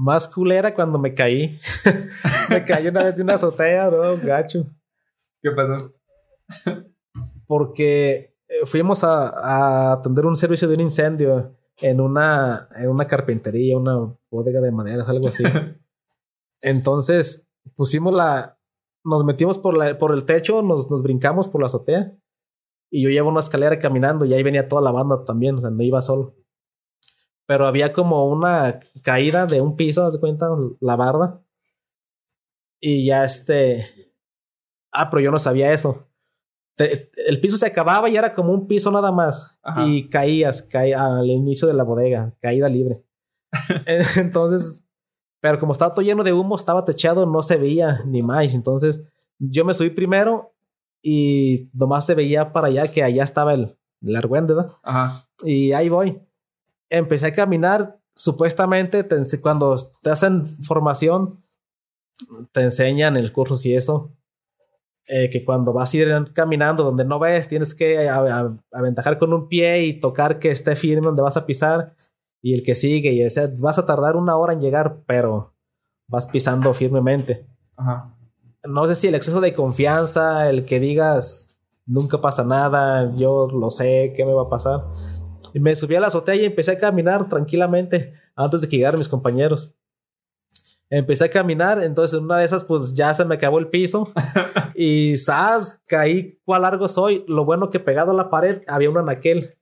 Más 0.00 0.26
culera 0.28 0.74
cuando 0.74 0.98
me 0.98 1.12
caí. 1.12 1.60
me 2.50 2.64
caí 2.64 2.88
una 2.88 3.04
vez 3.04 3.16
de 3.16 3.22
una 3.22 3.34
azotea, 3.34 3.90
no, 3.90 4.16
gacho. 4.16 4.64
¿Qué 5.42 5.50
pasó? 5.50 5.76
Porque 7.46 8.34
eh, 8.48 8.64
fuimos 8.64 9.04
a, 9.04 9.28
a 9.28 9.92
atender 9.92 10.24
un 10.24 10.36
servicio 10.36 10.66
de 10.68 10.74
un 10.76 10.80
incendio 10.80 11.54
en 11.82 12.00
una, 12.00 12.66
en 12.76 12.88
una 12.88 13.06
carpintería, 13.06 13.76
una 13.76 14.16
bodega 14.30 14.62
de 14.62 14.72
maderas, 14.72 15.06
algo 15.10 15.28
así. 15.28 15.44
Entonces 16.62 17.46
pusimos 17.76 18.14
la. 18.14 18.58
Nos 19.04 19.22
metimos 19.22 19.58
por, 19.58 19.76
la, 19.76 19.98
por 19.98 20.14
el 20.14 20.24
techo, 20.24 20.62
nos, 20.62 20.90
nos 20.90 21.02
brincamos 21.02 21.46
por 21.46 21.60
la 21.60 21.66
azotea. 21.66 22.16
Y 22.90 23.02
yo 23.02 23.10
llevo 23.10 23.28
una 23.28 23.40
escalera 23.40 23.78
caminando 23.78 24.24
y 24.24 24.32
ahí 24.32 24.42
venía 24.42 24.66
toda 24.66 24.80
la 24.80 24.92
banda 24.92 25.26
también, 25.26 25.56
o 25.56 25.60
sea, 25.60 25.68
no 25.68 25.82
iba 25.82 26.00
solo. 26.00 26.39
Pero 27.50 27.66
había 27.66 27.92
como 27.92 28.28
una 28.28 28.78
caída 29.02 29.44
de 29.44 29.60
un 29.60 29.74
piso, 29.74 30.04
haz 30.04 30.12
de 30.12 30.20
cuenta, 30.20 30.46
la 30.78 30.94
barda. 30.94 31.42
Y 32.78 33.04
ya 33.06 33.24
este. 33.24 34.14
Ah, 34.92 35.10
pero 35.10 35.20
yo 35.20 35.32
no 35.32 35.40
sabía 35.40 35.72
eso. 35.72 36.06
Te- 36.76 37.10
el 37.26 37.40
piso 37.40 37.58
se 37.58 37.66
acababa 37.66 38.08
y 38.08 38.16
era 38.16 38.34
como 38.34 38.52
un 38.52 38.68
piso 38.68 38.92
nada 38.92 39.10
más. 39.10 39.58
Ajá. 39.64 39.84
Y 39.84 40.08
caías, 40.08 40.62
caía 40.62 41.04
al 41.04 41.28
inicio 41.28 41.66
de 41.66 41.74
la 41.74 41.82
bodega, 41.82 42.36
caída 42.40 42.68
libre. 42.68 43.02
Entonces, 44.16 44.84
pero 45.40 45.58
como 45.58 45.72
estaba 45.72 45.90
todo 45.92 46.02
lleno 46.04 46.22
de 46.22 46.32
humo, 46.32 46.54
estaba 46.54 46.84
techado, 46.84 47.26
no 47.26 47.42
se 47.42 47.56
veía 47.56 48.04
ni 48.06 48.22
más. 48.22 48.54
Entonces, 48.54 49.02
yo 49.40 49.64
me 49.64 49.74
subí 49.74 49.90
primero 49.90 50.54
y 51.02 51.68
nomás 51.72 52.06
se 52.06 52.14
veía 52.14 52.52
para 52.52 52.68
allá 52.68 52.86
que 52.92 53.02
allá 53.02 53.24
estaba 53.24 53.54
el, 53.54 53.76
el 54.02 54.14
argüende, 54.14 54.54
¿verdad? 54.54 54.70
Ajá. 54.84 55.26
Y 55.42 55.72
ahí 55.72 55.88
voy. 55.88 56.22
Empecé 56.90 57.28
a 57.28 57.32
caminar. 57.32 57.98
Supuestamente, 58.14 59.02
te 59.04 59.16
cuando 59.40 59.76
te 60.02 60.10
hacen 60.10 60.46
formación, 60.46 61.42
te 62.52 62.62
enseñan 62.62 63.16
el 63.16 63.32
curso 63.32 63.56
y 63.66 63.74
eso. 63.74 64.12
eh, 65.08 65.28
que 65.30 65.44
cuando 65.44 65.72
vas 65.72 65.92
a 65.92 65.96
ir 65.96 66.32
caminando 66.34 66.84
donde 66.84 67.04
no 67.04 67.18
ves, 67.18 67.48
tienes 67.48 67.74
que 67.74 68.08
a- 68.08 68.16
a- 68.18 68.56
aventajar 68.72 69.18
con 69.18 69.32
un 69.32 69.48
pie 69.48 69.82
y 69.84 69.98
tocar 69.98 70.38
que 70.38 70.50
esté 70.50 70.76
firme 70.76 71.06
donde 71.06 71.22
vas 71.22 71.36
a 71.36 71.46
pisar. 71.46 71.94
Y 72.42 72.54
el 72.54 72.62
que 72.62 72.74
sigue, 72.76 73.10
y 73.12 73.24
o 73.24 73.30
sea, 73.30 73.50
vas 73.58 73.78
a 73.78 73.86
tardar 73.86 74.14
una 74.16 74.36
hora 74.36 74.52
en 74.52 74.60
llegar, 74.60 75.02
pero 75.06 75.54
vas 76.06 76.26
pisando 76.26 76.72
firmemente 76.74 77.46
Ajá. 77.76 78.14
no 78.64 78.86
sé 78.86 78.94
si 78.94 79.08
el 79.08 79.14
exceso 79.16 79.40
de 79.40 79.52
confianza, 79.54 80.48
el 80.50 80.64
que 80.64 80.78
digas 80.78 81.56
nunca 81.86 82.20
pasa 82.20 82.44
nada, 82.44 83.10
yo 83.16 83.48
lo 83.48 83.70
sé, 83.70 84.12
¿qué 84.14 84.24
me 84.24 84.32
va 84.34 84.42
a 84.42 84.48
pasar? 84.48 84.84
Y 85.52 85.60
me 85.60 85.74
subí 85.74 85.94
a 85.94 86.00
la 86.00 86.08
azotea 86.08 86.34
y 86.34 86.44
empecé 86.44 86.72
a 86.72 86.78
caminar 86.78 87.26
tranquilamente 87.28 88.14
antes 88.34 88.60
de 88.60 88.68
que 88.68 88.76
llegaran 88.76 88.98
mis 88.98 89.08
compañeros. 89.08 89.74
Empecé 90.88 91.26
a 91.26 91.30
caminar, 91.30 91.82
entonces 91.82 92.18
en 92.18 92.24
una 92.24 92.38
de 92.38 92.44
esas 92.44 92.64
pues 92.64 92.94
ya 92.94 93.14
se 93.14 93.24
me 93.24 93.36
acabó 93.36 93.60
el 93.60 93.68
piso 93.68 94.12
y 94.74 95.16
¡zas! 95.16 95.80
caí 95.86 96.40
cuál 96.44 96.62
largo 96.62 96.88
soy. 96.88 97.24
Lo 97.28 97.44
bueno 97.44 97.70
que 97.70 97.78
pegado 97.78 98.10
a 98.10 98.14
la 98.14 98.28
pared 98.28 98.62
había 98.66 98.90
un 98.90 98.98
anaquel 98.98 99.56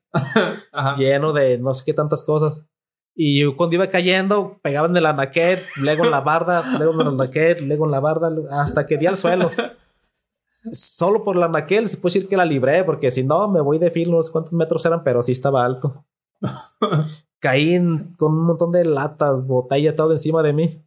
lleno 0.96 1.32
de 1.32 1.58
no 1.58 1.74
sé 1.74 1.84
qué 1.84 1.92
tantas 1.92 2.24
cosas. 2.24 2.66
Y 3.14 3.40
yo 3.40 3.56
cuando 3.56 3.76
iba 3.76 3.88
cayendo, 3.88 4.58
pegaba 4.62 4.86
en 4.86 4.96
el 4.96 5.04
anaquet, 5.04 5.60
luego 5.82 6.04
en 6.04 6.12
la 6.12 6.20
barda, 6.20 6.64
luego 6.78 6.94
en 6.94 7.00
el 7.00 7.08
anaquet, 7.08 7.60
luego 7.60 7.84
en 7.84 7.90
la 7.90 8.00
barda, 8.00 8.30
hasta 8.52 8.86
que 8.86 8.96
di 8.96 9.06
al 9.06 9.16
suelo. 9.16 9.50
Solo 10.70 11.22
por 11.22 11.36
la 11.36 11.46
anaquel 11.46 11.88
se 11.88 11.96
puede 11.96 12.14
decir 12.14 12.28
que 12.28 12.36
la 12.36 12.44
libré, 12.44 12.84
porque 12.84 13.10
si 13.10 13.24
no, 13.24 13.48
me 13.48 13.60
voy 13.60 13.78
de 13.78 13.90
filo, 13.90 14.16
no 14.16 14.22
sé 14.22 14.32
cuántos 14.32 14.52
metros 14.54 14.84
eran, 14.86 15.02
pero 15.04 15.22
sí 15.22 15.32
estaba 15.32 15.64
alto. 15.64 16.04
Caí 17.40 17.74
en- 17.74 18.14
con 18.16 18.32
un 18.32 18.44
montón 18.46 18.72
de 18.72 18.84
latas, 18.84 19.46
botella, 19.46 19.94
todo 19.94 20.12
encima 20.12 20.42
de 20.42 20.52
mí. 20.52 20.84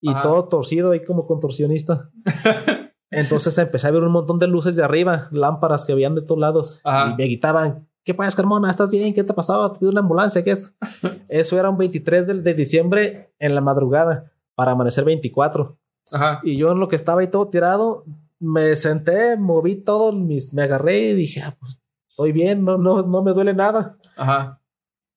Y 0.00 0.10
Ajá. 0.10 0.22
todo 0.22 0.44
torcido 0.48 0.90
ahí 0.90 1.02
como 1.04 1.26
contorsionista. 1.26 2.10
Entonces 3.10 3.56
empecé 3.58 3.86
a 3.88 3.90
ver 3.92 4.02
un 4.02 4.12
montón 4.12 4.38
de 4.38 4.46
luces 4.46 4.76
de 4.76 4.82
arriba, 4.84 5.28
lámparas 5.30 5.84
que 5.84 5.94
veían 5.94 6.14
de 6.14 6.22
todos 6.22 6.40
lados. 6.40 6.80
Ajá. 6.84 7.12
Y 7.12 7.16
me 7.16 7.24
gritaban, 7.24 7.88
¿qué 8.04 8.12
pasa, 8.12 8.36
Carmona? 8.36 8.68
¿Estás 8.70 8.90
bien? 8.90 9.14
¿Qué 9.14 9.24
te 9.24 9.32
pasaba? 9.32 9.72
¿Te 9.72 9.78
pido 9.78 9.90
una 9.92 10.00
ambulancia? 10.00 10.42
¿Qué 10.44 10.50
es? 10.50 10.74
Eso 11.28 11.58
era 11.58 11.70
un 11.70 11.78
23 11.78 12.26
de, 12.26 12.34
de 12.42 12.54
diciembre 12.54 13.32
en 13.38 13.54
la 13.54 13.60
madrugada 13.60 14.32
para 14.54 14.72
amanecer 14.72 15.04
24. 15.04 15.78
Ajá. 16.12 16.40
Y 16.42 16.56
yo 16.56 16.72
en 16.72 16.80
lo 16.80 16.88
que 16.88 16.96
estaba 16.96 17.20
ahí 17.22 17.28
todo 17.28 17.48
tirado, 17.48 18.04
me 18.44 18.76
senté, 18.76 19.36
moví 19.36 19.76
todo, 19.76 20.12
mis, 20.12 20.52
me 20.54 20.62
agarré 20.62 20.98
y 20.98 21.14
dije, 21.14 21.42
ah, 21.42 21.56
pues 21.58 21.80
estoy 22.08 22.32
bien, 22.32 22.64
no, 22.64 22.78
no, 22.78 23.02
no 23.02 23.22
me 23.22 23.32
duele 23.32 23.54
nada. 23.54 23.98
Ajá. 24.16 24.60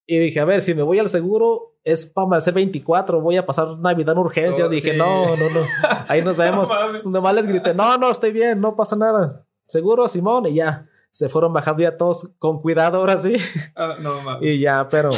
Y 0.06 0.20
dije, 0.20 0.40
a 0.40 0.46
ver, 0.46 0.62
si 0.62 0.74
me 0.74 0.84
voy 0.84 1.00
al 1.00 1.10
seguro 1.10 1.78
es 1.84 2.06
para 2.06 2.26
amanecer 2.26 2.54
24, 2.54 3.22
voy 3.22 3.38
a 3.38 3.46
pasar 3.46 3.78
Navidad 3.80 4.14
en 4.14 4.20
urgencias. 4.20 4.68
Oh, 4.68 4.72
dije, 4.72 4.92
sí. 4.92 4.98
no, 4.98 5.26
no, 5.26 5.36
no, 5.36 5.88
ahí 6.08 6.22
nos 6.22 6.36
vemos. 6.38 6.70
No. 7.04 7.12
Nomás 7.12 7.36
les 7.36 7.46
grité, 7.46 7.74
no, 7.74 7.98
no, 7.98 8.12
estoy 8.12 8.32
bien, 8.32 8.60
no 8.60 8.76
pasa 8.76 8.96
nada. 8.96 9.46
Seguro, 9.68 10.08
Simón, 10.08 10.48
y 10.48 10.56
ya. 10.56 10.88
Se 11.12 11.30
fueron 11.30 11.54
bajando 11.54 11.84
ya 11.84 11.96
todos 11.96 12.34
con 12.40 12.62
cuidado 12.62 12.98
ahora 12.98 13.18
sí. 13.18 13.36
Ah, 13.76 13.96
no 14.00 14.22
mames. 14.22 14.48
Y 14.50 14.60
ya, 14.60 14.88
pero 14.90 15.10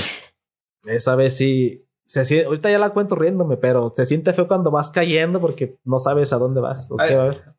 esa 0.84 1.15
vez 1.15 1.36
sí. 1.36 1.86
Se 2.06 2.26
siente, 2.26 2.48
ahorita 2.48 2.72
ya 2.72 2.80
la 2.80 2.89
cuento 2.91 3.15
riéndome, 3.15 3.58
pero 3.58 3.91
se 3.93 4.06
siente 4.06 4.34
feo 4.34 4.48
cuando 4.48 4.72
vas 4.72 4.89
cayendo 4.89 5.39
porque 5.39 5.78
no 5.84 6.00
sabes 6.00 6.34
a 6.34 6.38
dónde 6.38 6.62
vas 6.62 6.89
o 6.91 6.95
Ay. 7.00 7.10
qué 7.10 7.15
va 7.15 7.30
a. 7.30 7.56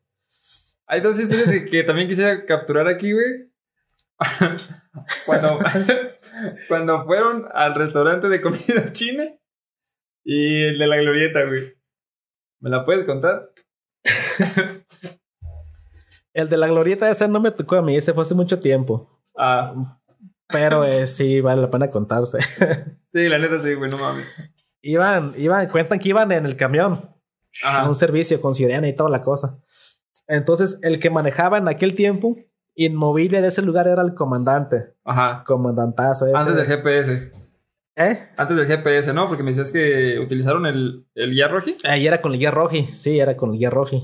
Hay 0.91 0.99
dos 0.99 1.17
historias 1.17 1.49
que, 1.49 1.63
que 1.63 1.83
también 1.83 2.09
quisiera 2.09 2.45
capturar 2.45 2.85
aquí, 2.89 3.13
güey. 3.13 3.49
cuando, 5.25 5.59
cuando 6.67 7.05
fueron 7.05 7.47
al 7.53 7.75
restaurante 7.75 8.27
de 8.27 8.41
comida 8.41 8.83
china 8.91 9.23
y 10.25 10.65
el 10.65 10.77
de 10.77 10.87
la 10.87 10.97
glorieta, 10.97 11.45
güey. 11.45 11.77
¿Me 12.59 12.69
la 12.69 12.83
puedes 12.83 13.05
contar? 13.05 13.53
El 16.33 16.49
de 16.49 16.57
la 16.57 16.67
glorieta 16.67 17.09
ese 17.09 17.27
no 17.27 17.39
me 17.39 17.51
tocó 17.51 17.75
a 17.77 17.81
mí, 17.81 17.95
ese 17.95 18.13
fue 18.13 18.23
hace 18.23 18.35
mucho 18.35 18.59
tiempo. 18.59 19.09
Ah, 19.37 19.73
Pero 20.47 20.83
eh, 20.85 21.07
sí, 21.07 21.39
vale 21.41 21.61
la 21.61 21.69
pena 21.71 21.89
contarse. 21.89 22.39
sí, 23.09 23.29
la 23.29 23.37
neta 23.37 23.59
sí, 23.59 23.73
güey, 23.73 23.89
no 23.91 23.97
mames. 23.97 24.51
iban, 24.81 25.33
iban, 25.37 25.67
cuentan 25.69 25.99
que 25.99 26.09
iban 26.09 26.31
en 26.33 26.45
el 26.45 26.55
camión. 26.57 27.09
Ajá. 27.63 27.81
a 27.81 27.87
un 27.89 27.95
servicio 27.95 28.39
con 28.41 28.55
sirena 28.55 28.87
y 28.87 28.95
toda 28.95 29.09
la 29.09 29.23
cosa. 29.23 29.61
Entonces, 30.27 30.79
el 30.83 30.99
que 30.99 31.09
manejaba 31.09 31.57
en 31.57 31.67
aquel 31.67 31.95
tiempo, 31.95 32.35
inmovible 32.75 33.41
de 33.41 33.47
ese 33.49 33.61
lugar 33.61 33.87
era 33.87 34.01
el 34.01 34.13
comandante. 34.13 34.93
Ajá. 35.03 35.43
Comandantazo 35.45 36.25
ese. 36.27 36.37
Antes 36.37 36.55
del 36.55 36.65
GPS. 36.65 37.31
¿Eh? 37.97 38.29
Antes 38.37 38.55
del 38.57 38.65
GPS, 38.67 39.13
¿no? 39.13 39.27
Porque 39.27 39.43
me 39.43 39.51
decías 39.51 39.71
que 39.71 40.17
utilizaron 40.19 40.65
el, 40.65 41.05
el 41.15 41.31
guía 41.31 41.47
roji. 41.49 41.75
Ahí 41.83 42.07
era 42.07 42.21
con 42.21 42.31
el 42.33 42.39
guía 42.39 42.51
roji. 42.51 42.85
Sí, 42.85 43.19
era 43.19 43.35
con 43.35 43.51
el 43.51 43.59
guía 43.59 43.69
roji. 43.69 44.01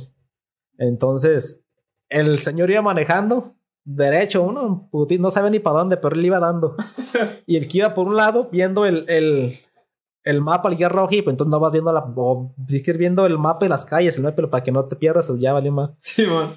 Entonces, 0.77 1.61
el 2.09 2.39
señor 2.39 2.69
iba 2.69 2.81
manejando 2.81 3.55
derecho, 3.83 4.43
uno 4.43 4.89
puti- 4.91 5.17
no 5.19 5.31
sabe 5.31 5.49
ni 5.49 5.59
para 5.59 5.77
dónde, 5.79 5.95
pero 5.97 6.13
él 6.15 6.25
iba 6.25 6.39
dando. 6.39 6.75
y 7.45 7.55
el 7.57 7.67
que 7.69 7.77
iba 7.79 7.93
por 7.93 8.07
un 8.07 8.17
lado 8.17 8.49
viendo 8.51 8.85
el, 8.85 9.05
el, 9.07 9.57
el 10.27 10.41
mapa, 10.41 10.69
el 10.69 10.75
guía 10.75 10.89
roji, 10.89 11.21
pues 11.21 11.33
entonces 11.33 11.51
no 11.51 11.59
vas 11.59 11.71
viendo 11.71 11.93
la. 11.93 12.01
O 12.15 12.53
sigues 12.67 12.97
viendo 12.97 13.25
el 13.25 13.37
mapa 13.37 13.65
de 13.65 13.69
las 13.69 13.85
calles, 13.85 14.17
el 14.17 14.23
mapa, 14.23 14.35
pero 14.35 14.49
para 14.49 14.63
que 14.63 14.71
no 14.71 14.85
te 14.85 14.97
pierdas, 14.97 15.31
ya 15.39 15.53
valió 15.53 15.71
más. 15.71 15.91
Simón. 16.01 16.55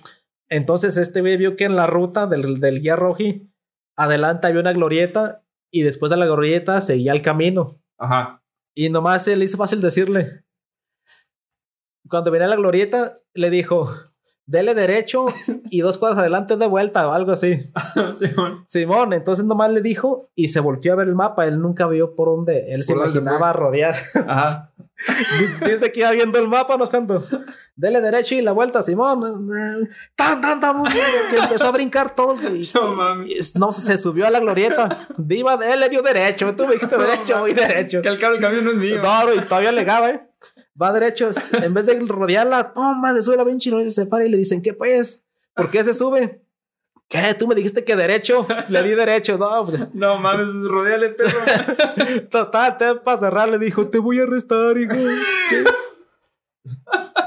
Entonces 0.48 0.96
este 0.96 1.20
güey 1.20 1.36
vio 1.36 1.54
que 1.54 1.64
en 1.64 1.76
la 1.76 1.86
ruta 1.86 2.26
del, 2.26 2.58
del 2.58 2.80
guía 2.80 2.96
roji, 2.96 3.48
adelante 3.96 4.48
había 4.48 4.60
una 4.60 4.72
glorieta 4.72 5.44
y 5.70 5.82
después 5.82 6.10
de 6.10 6.16
la 6.16 6.26
glorieta 6.26 6.80
seguía 6.80 7.12
el 7.12 7.22
camino. 7.22 7.80
Ajá. 7.96 8.42
Y 8.74 8.88
nomás 8.88 9.24
se 9.24 9.36
le 9.36 9.44
hizo 9.44 9.56
fácil 9.56 9.80
decirle. 9.80 10.44
Cuando 12.08 12.32
venía 12.32 12.48
la 12.48 12.56
glorieta, 12.56 13.20
le 13.34 13.50
dijo, 13.50 13.94
dele 14.50 14.74
derecho 14.74 15.26
y 15.70 15.80
dos 15.80 15.96
cuadras 15.96 16.18
adelante 16.18 16.56
de 16.56 16.66
vuelta 16.66 17.06
o 17.08 17.12
algo 17.12 17.32
así. 17.32 17.70
Simón. 18.16 18.64
Simón, 18.66 19.12
entonces 19.12 19.44
nomás 19.44 19.70
le 19.70 19.80
dijo 19.80 20.28
y 20.34 20.48
se 20.48 20.58
volteó 20.60 20.92
a 20.92 20.96
ver 20.96 21.08
el 21.08 21.14
mapa. 21.14 21.46
Él 21.46 21.60
nunca 21.60 21.86
vio 21.86 22.14
por 22.16 22.28
dónde. 22.28 22.72
Él 22.74 22.82
se 22.82 22.92
¿Por 22.92 23.02
dónde 23.02 23.12
se 23.14 23.20
imaginaba 23.20 23.52
rodear. 23.52 23.94
Ajá. 24.26 24.72
Dice 25.64 25.90
que 25.92 26.00
iba 26.00 26.10
viendo 26.10 26.38
el 26.38 26.46
mapa, 26.46 26.76
nos 26.76 26.90
cuento. 26.90 27.24
Dele 27.74 28.02
derecho 28.02 28.34
y 28.34 28.42
la 28.42 28.52
vuelta, 28.52 28.82
Simón. 28.82 29.48
Tan, 30.14 30.40
tan, 30.42 30.60
tan. 30.60 30.82
Que 30.84 31.38
empezó 31.38 31.68
a 31.68 31.70
brincar 31.70 32.14
todo. 32.14 32.34
Y- 32.54 32.68
No 32.74 32.94
mames. 32.96 33.54
y- 33.54 33.58
No, 33.58 33.72
se 33.72 33.96
subió 33.96 34.26
a 34.26 34.30
la 34.30 34.40
glorieta. 34.40 34.98
Diva, 35.16 35.54
él 35.54 35.80
le 35.80 35.88
dio 35.88 36.02
derecho. 36.02 36.54
Tú 36.54 36.66
me 36.66 36.72
dijiste 36.74 36.98
derecho, 36.98 37.38
voy 37.38 37.54
derecho. 37.54 38.02
Que 38.02 38.18
cabo 38.18 38.34
el 38.34 38.40
camión 38.40 38.64
no 38.64 38.72
es 38.72 38.76
mío. 38.76 39.00
No, 39.02 39.24
no, 39.24 39.34
y 39.34 39.40
todavía 39.40 39.72
legaba, 39.72 40.10
¿eh? 40.10 40.20
Va 40.80 40.92
derecho, 40.92 41.30
en 41.62 41.74
vez 41.74 41.86
de 41.86 41.98
rodearla, 42.00 42.72
toma, 42.72 43.14
se 43.14 43.22
sube 43.22 43.36
la 43.36 43.44
bench 43.44 43.66
y 43.66 43.70
se 43.84 43.90
separa 43.92 44.24
y 44.24 44.28
le 44.28 44.36
dicen, 44.36 44.60
¿qué 44.62 44.72
pues? 44.74 45.24
¿Por 45.54 45.70
qué 45.70 45.82
se 45.84 45.94
sube? 45.94 46.42
¿Qué? 47.08 47.34
Tú 47.36 47.48
me 47.48 47.54
dijiste 47.56 47.82
que 47.84 47.96
derecho. 47.96 48.46
Le 48.68 48.82
di 48.84 48.90
derecho, 48.90 49.36
no. 49.36 49.66
pues, 49.66 49.80
No 49.94 50.20
mames, 50.20 50.46
rodeale, 50.68 51.08
perro. 51.10 51.38
Total, 52.30 52.78
te 52.78 52.94
para 52.96 53.16
cerrar 53.18 53.48
le 53.48 53.58
dijo, 53.58 53.88
te 53.88 53.98
voy 53.98 54.20
a 54.20 54.22
arrestar, 54.22 54.78
hijo. 54.78 54.94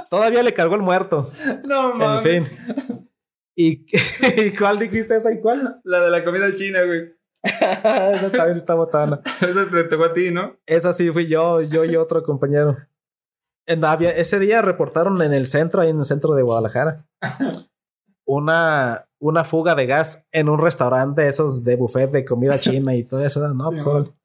Todavía 0.09 0.43
le 0.43 0.53
cargó 0.53 0.75
el 0.75 0.81
muerto. 0.81 1.29
No 1.67 1.91
En 1.93 1.97
mames. 1.97 2.23
fin. 2.23 2.57
¿Y, 3.55 3.85
y 4.41 4.51
cuál 4.57 4.79
dijiste 4.79 5.15
esa 5.15 5.33
y 5.33 5.39
cuál? 5.41 5.79
La 5.83 5.99
de 5.99 6.09
la 6.09 6.23
comida 6.23 6.53
china, 6.53 6.81
güey. 6.83 7.13
esa 7.43 8.31
también 8.31 8.57
está 8.57 8.75
botana. 8.75 9.21
Esa 9.41 9.69
te 9.69 9.83
tocó 9.83 10.05
a 10.05 10.13
ti, 10.13 10.31
¿no? 10.31 10.55
Esa 10.65 10.93
sí 10.93 11.11
fui 11.11 11.27
yo, 11.27 11.61
yo 11.61 11.83
y 11.83 11.95
otro 11.95 12.23
compañero. 12.23 12.77
En, 13.65 13.83
había- 13.85 14.11
ese 14.11 14.39
día 14.39 14.61
reportaron 14.61 15.21
en 15.21 15.33
el 15.33 15.45
centro, 15.45 15.81
ahí 15.81 15.89
en 15.89 15.99
el 15.99 16.05
centro 16.05 16.33
de 16.35 16.43
Guadalajara, 16.43 17.05
una, 18.25 19.05
una 19.19 19.43
fuga 19.43 19.75
de 19.75 19.85
gas 19.85 20.25
en 20.31 20.49
un 20.49 20.59
restaurante, 20.59 21.27
esos 21.27 21.63
de 21.63 21.75
buffet 21.75 22.11
de 22.11 22.25
comida 22.25 22.59
china 22.59 22.95
y 22.95 23.03
todo 23.03 23.23
eso. 23.25 23.39
No, 23.53 23.69
Sí, 23.71 23.77
pues, 23.83 23.85
man. 23.85 24.15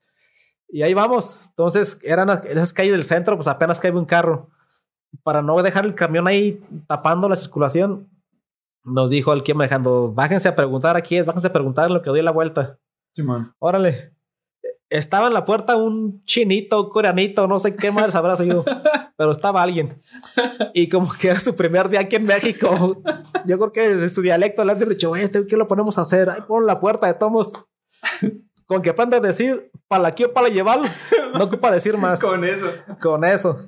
Y 0.71 0.83
ahí 0.83 0.93
vamos. 0.93 1.47
Entonces, 1.49 1.99
eran 2.03 2.29
esas 2.29 2.73
calles 2.73 2.93
del 2.93 3.05
centro, 3.05 3.37
pues 3.37 3.49
apenas 3.49 3.81
cabe 3.81 3.99
un 3.99 4.05
carro. 4.05 4.51
Para 5.23 5.41
no 5.41 5.61
dejar 5.63 5.87
el 5.87 5.95
camión 5.95 6.27
ahí 6.29 6.61
tapando 6.87 7.29
la 7.29 7.37
circulación, 7.37 8.11
nos 8.85 9.09
dijo 9.09 9.33
el 9.33 9.43
que 9.43 9.55
manejando, 9.55 10.13
bájense 10.13 10.49
a 10.49 10.55
preguntar 10.55 10.97
aquí, 10.97 11.17
es, 11.17 11.25
bájense 11.25 11.49
a 11.49 11.53
preguntar 11.53 11.87
en 11.87 11.95
lo 11.95 12.03
que 12.03 12.11
doy 12.11 12.21
la 12.21 12.31
vuelta. 12.33 12.79
Simón. 13.15 13.55
Órale. 13.59 14.15
Estaba 14.91 15.27
en 15.27 15.35
la 15.35 15.45
puerta 15.45 15.77
un 15.77 16.25
chinito, 16.25 16.85
un 16.85 16.89
coreanito, 16.91 17.47
no 17.47 17.59
sé 17.59 17.77
qué 17.77 17.91
más 17.91 18.15
habrá 18.15 18.37
sido, 18.37 18.65
pero 19.19 19.33
estaba 19.33 19.63
alguien. 19.63 20.01
Y 20.73 20.89
como 20.89 21.13
que 21.13 21.29
era 21.29 21.39
su 21.39 21.55
primer 21.55 21.89
día 21.91 22.01
aquí 22.01 22.17
en 22.17 22.25
México, 22.25 23.03
yo 23.45 23.59
creo 23.59 23.73
que 23.73 23.97
de 23.97 24.09
su 24.09 24.23
dialecto 24.23 24.65
le 24.65 24.73
han 24.73 24.89
dicho, 24.89 25.11
"Oye, 25.11 25.25
este, 25.25 25.47
¿qué 25.47 25.57
lo 25.59 25.67
ponemos 25.67 25.99
a 25.99 26.03
hacer? 26.03 26.31
Ahí 26.31 26.41
pon 26.49 26.65
la 26.65 26.81
puerta 26.81 27.07
de 27.07 27.15
tomos. 27.15 27.53
Con 28.65 28.83
que 28.83 28.91
aprenda 28.91 29.17
a 29.17 29.21
decir, 29.21 29.71
para 29.89 30.09
aquí 30.09 30.25
o 30.25 30.33
para 30.35 30.49
llevar, 30.49 30.81
no 31.35 31.45
ocupa 31.45 31.71
decir 31.71 31.97
más. 31.97 32.21
Con 32.21 32.45
eso. 32.45 32.67
Con 33.01 33.25
eso. 33.25 33.59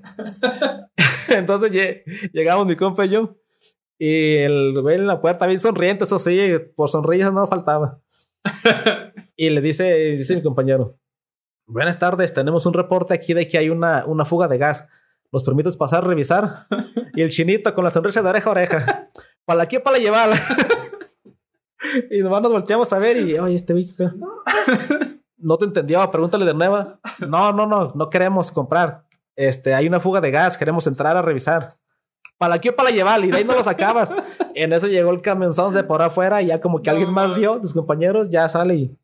Entonces 1.28 1.70
lle- 1.72 2.02
llegamos 2.32 2.66
mi 2.66 2.76
compa 2.76 3.06
y 3.06 3.10
yo. 3.10 3.36
Y 3.98 4.36
el 4.36 4.80
güey 4.80 4.96
en 4.96 5.06
la 5.06 5.20
puerta, 5.20 5.46
bien 5.46 5.60
sonriente, 5.60 6.04
eso 6.04 6.18
sí, 6.18 6.38
por 6.76 6.88
sonrisas 6.90 7.32
no 7.34 7.46
faltaba. 7.46 8.00
y 9.36 9.50
le 9.50 9.60
dice, 9.60 9.92
dice 10.16 10.34
mi 10.36 10.42
compañero: 10.42 10.98
Buenas 11.72 12.00
tardes, 12.00 12.34
tenemos 12.34 12.66
un 12.66 12.72
reporte 12.72 13.14
aquí 13.14 13.32
de 13.32 13.46
que 13.46 13.56
hay 13.56 13.70
una, 13.70 14.04
una 14.04 14.24
fuga 14.24 14.48
de 14.48 14.58
gas. 14.58 14.88
¿Nos 15.30 15.44
permites 15.44 15.76
pasar 15.76 16.02
a 16.02 16.08
revisar? 16.08 16.66
y 17.14 17.22
el 17.22 17.30
chinito 17.30 17.72
con 17.74 17.84
la 17.84 17.90
sonrisa 17.90 18.22
de 18.22 18.28
oreja 18.28 18.48
a 18.48 18.50
oreja. 18.50 19.08
¿Para 19.44 19.62
aquí 19.62 19.76
o 19.76 19.82
para 19.82 19.98
llevar? 19.98 20.30
y 22.10 22.22
nomás 22.22 22.42
nos 22.42 22.50
volteamos 22.50 22.92
a 22.92 22.98
ver 22.98 23.18
y, 23.18 23.38
oye, 23.38 23.54
este 23.54 23.72
güey, 23.72 23.86
¿qué 23.86 23.92
pedo?". 23.92 24.10
no 25.36 25.58
te 25.58 25.66
entendió, 25.66 26.10
pregúntale 26.10 26.44
de 26.44 26.54
nuevo. 26.54 26.98
No, 27.28 27.52
no, 27.52 27.66
no, 27.66 27.92
no 27.94 28.10
queremos 28.10 28.50
comprar. 28.50 29.04
Este, 29.36 29.72
hay 29.72 29.86
una 29.86 30.00
fuga 30.00 30.20
de 30.20 30.32
gas, 30.32 30.58
queremos 30.58 30.88
entrar 30.88 31.16
a 31.16 31.22
revisar. 31.22 31.74
¿Para 32.36 32.54
aquí 32.54 32.70
o 32.70 32.74
para 32.74 32.90
llevar? 32.90 33.24
Y 33.24 33.30
de 33.30 33.36
ahí 33.36 33.44
no 33.44 33.54
lo 33.54 33.62
sacabas. 33.62 34.12
en 34.56 34.72
eso 34.72 34.88
llegó 34.88 35.12
el 35.12 35.22
camionzón, 35.22 35.72
se 35.72 35.84
por 35.84 36.02
afuera 36.02 36.42
y 36.42 36.46
ya 36.46 36.60
como 36.60 36.82
que 36.82 36.90
No, 36.90 36.96
alguien 36.96 37.14
más 37.14 37.36
vio, 37.36 37.60
tus 37.60 37.74
compañeros, 37.74 38.28
ya 38.28 38.48
sale 38.48 38.74
y, 38.74 38.98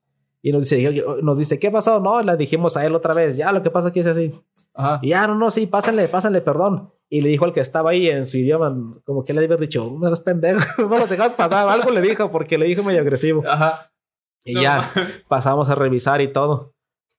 y 0.49 0.53
nos 0.53 0.69
dice, 0.69 0.87
"Oye, 0.87 1.05
nos 1.23 1.39
dice, 1.39 1.59
¿qué 1.59 1.73
pasó? 1.73 1.99
No, 1.99 2.23
le 2.23 2.37
dijimos 2.37 2.77
a 2.77 2.87
él 2.87 2.95
otra 2.95 3.13
vez, 3.13 3.37
ya 3.37 3.51
lo 3.51 3.65
que 3.65 3.71
pasa 3.73 3.89
aquí 3.89 3.99
es 3.99 4.07
así. 4.07 4.33
Ajá. 4.75 5.01
Y 5.03 5.09
ya, 5.09 5.27
no, 5.27 5.35
no, 5.35 5.51
sí, 5.51 5.67
pásenle, 5.67 6.07
pásenle, 6.07 6.41
perdón. 6.41 6.93
Y 7.09 7.21
le 7.21 7.31
dijo 7.31 7.45
al 7.47 7.53
que 7.53 7.59
estaba 7.59 7.91
ahí 7.91 8.09
en 8.09 8.27
su 8.27 8.39
idioma, 8.39 8.73
como 9.05 9.25
que 9.25 9.33
le 9.33 9.43
había 9.43 9.57
dicho, 9.57 9.93
no 9.99 10.07
eres 10.07 10.21
pendejo, 10.21 10.61
no 10.89 10.99
los 10.99 11.11
dejas 11.11 11.35
pasar. 11.35 11.69
Algo 11.69 11.91
le 11.91 12.01
dijo 12.01 12.31
porque 12.31 12.59
le 12.59 12.67
dijo 12.67 12.85
medio 12.85 13.01
agresivo. 13.01 13.43
Ajá. 13.45 13.91
Y 14.45 14.55
No 14.55 14.63
ya 14.63 14.89
pasamos 15.27 15.69
a 15.69 15.75
revisar 15.75 16.21
y 16.21 16.31
todo. 16.31 16.77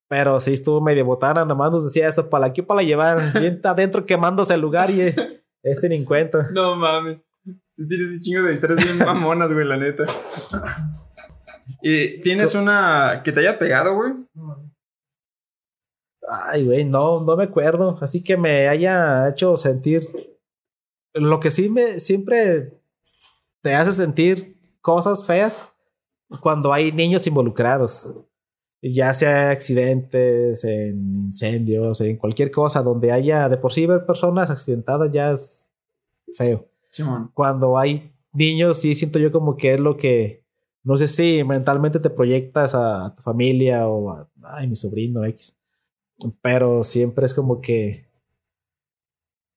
Pero 0.07 0.39
sí 0.39 0.53
estuvo 0.53 0.79
medio 0.79 1.03
botana, 1.03 1.43
nomás 1.43 1.69
nos 1.69 1.83
decía 1.83 2.07
eso, 2.07 2.29
para 2.29 2.45
aquí 2.45 2.61
para 2.61 2.81
llevar. 2.81 3.21
Bien 3.37 3.59
adentro 3.61 4.05
quemándose 4.05 4.53
el 4.53 4.61
lugar 4.61 4.89
y 4.89 5.01
eh, 5.01 5.15
este 5.63 5.89
ni 5.89 5.97
en 5.97 6.05
cuenta. 6.05 6.49
No 6.53 6.77
mames. 6.77 7.19
Sí 7.73 7.85
tienes 7.89 8.07
un 8.07 8.21
chingo 8.21 8.43
de 8.43 8.53
historias 8.53 8.85
bien 8.85 9.05
mamonas, 9.05 9.51
güey, 9.51 9.67
la 9.67 9.75
neta. 9.75 10.05
¿Y 11.81 12.21
tienes 12.21 12.55
una 12.55 13.21
que 13.23 13.31
te 13.31 13.41
haya 13.41 13.57
pegado, 13.57 13.95
güey? 13.95 14.13
Ay, 16.27 16.65
güey, 16.65 16.85
no, 16.85 17.21
no 17.23 17.37
me 17.37 17.45
acuerdo. 17.45 17.97
Así 18.01 18.23
que 18.23 18.35
me 18.37 18.67
haya 18.67 19.29
hecho 19.29 19.55
sentir. 19.57 20.03
Lo 21.13 21.39
que 21.39 21.51
sí 21.51 21.69
me 21.69 21.99
siempre 21.99 22.81
te 23.61 23.75
hace 23.75 23.93
sentir 23.93 24.59
cosas 24.81 25.25
feas 25.25 25.73
cuando 26.41 26.73
hay 26.73 26.91
niños 26.91 27.25
involucrados. 27.27 28.13
Ya 28.81 29.13
sea 29.13 29.49
accidentes, 29.49 30.63
en 30.63 31.15
incendios, 31.27 31.99
en 32.01 32.17
cualquier 32.17 32.51
cosa 32.51 32.83
donde 32.83 33.11
haya 33.11 33.49
de 33.49 33.57
por 33.57 33.73
sí 33.73 33.85
ver 33.85 34.05
personas 34.05 34.49
accidentadas 34.51 35.11
ya 35.11 35.31
es 35.31 35.73
feo. 36.33 36.69
Simón. 36.89 37.31
Cuando 37.33 37.77
hay 37.77 38.13
niños, 38.33 38.79
sí 38.79 38.93
siento 38.93 39.19
yo 39.19 39.31
como 39.31 39.57
que 39.57 39.73
es 39.73 39.79
lo 39.79 39.97
que, 39.97 40.46
no 40.87 40.95
sé 40.95 41.09
si 41.09 41.43
mentalmente 41.43 41.99
te 41.99 42.09
proyectas 42.09 42.73
a, 42.73 43.07
a 43.07 43.13
tu 43.13 43.21
familia 43.21 43.89
o 43.89 44.09
a, 44.09 44.29
ay, 44.41 44.69
mi 44.69 44.77
sobrino 44.77 45.25
X. 45.25 45.59
Pero 46.41 46.85
siempre 46.85 47.25
es 47.25 47.33
como 47.33 47.59
que 47.59 48.07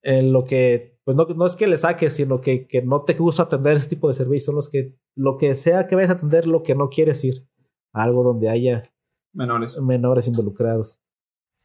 en 0.03 0.33
lo 0.33 0.45
que, 0.45 0.99
pues 1.05 1.17
no, 1.17 1.25
no 1.27 1.47
es 1.47 1.55
que 1.55 1.69
le 1.69 1.77
saques, 1.77 2.15
sino 2.15 2.41
que, 2.41 2.67
que 2.67 2.83
no 2.83 3.05
te 3.05 3.15
gusta 3.15 3.45
atender 3.45 3.77
ese 3.77 3.91
tipo 3.91 4.09
de 4.09 4.15
servicios, 4.15 4.47
son 4.47 4.57
los 4.57 4.69
que, 4.69 4.97
lo 5.15 5.39
que 5.39 5.55
sea 5.55 5.87
que 5.87 5.95
vayas 5.95 6.11
a 6.11 6.15
atender, 6.15 6.49
lo 6.49 6.65
que 6.65 6.75
no 6.75 6.89
quieres 6.89 7.23
ir. 7.25 7.47
Algo 7.93 8.25
donde 8.25 8.49
haya 8.49 8.83
Menores. 9.33 9.81
menores 9.81 10.27
involucrados. 10.27 11.01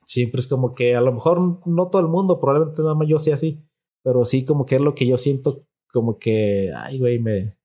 Siempre 0.06 0.42
es 0.42 0.48
como 0.48 0.74
que 0.74 0.96
a 0.96 1.02
lo 1.02 1.12
mejor 1.12 1.40
no 1.66 1.90
todo 1.90 2.04
el 2.04 2.08
mundo, 2.08 2.40
probablemente 2.40 2.84
nada 2.84 2.94
más 2.94 3.08
yo 3.08 3.18
sea 3.18 3.34
así, 3.34 3.64
pero 4.04 4.26
sí 4.26 4.46
como 4.46 4.68
que 4.68 4.76
es 4.76 4.82
lo 4.82 4.94
que 4.94 5.08
yo 5.08 5.18
siento 5.18 5.66
como 5.92 6.20
que, 6.20 6.72
ay, 6.76 7.00
güey, 7.00 7.18
me... 7.18 7.58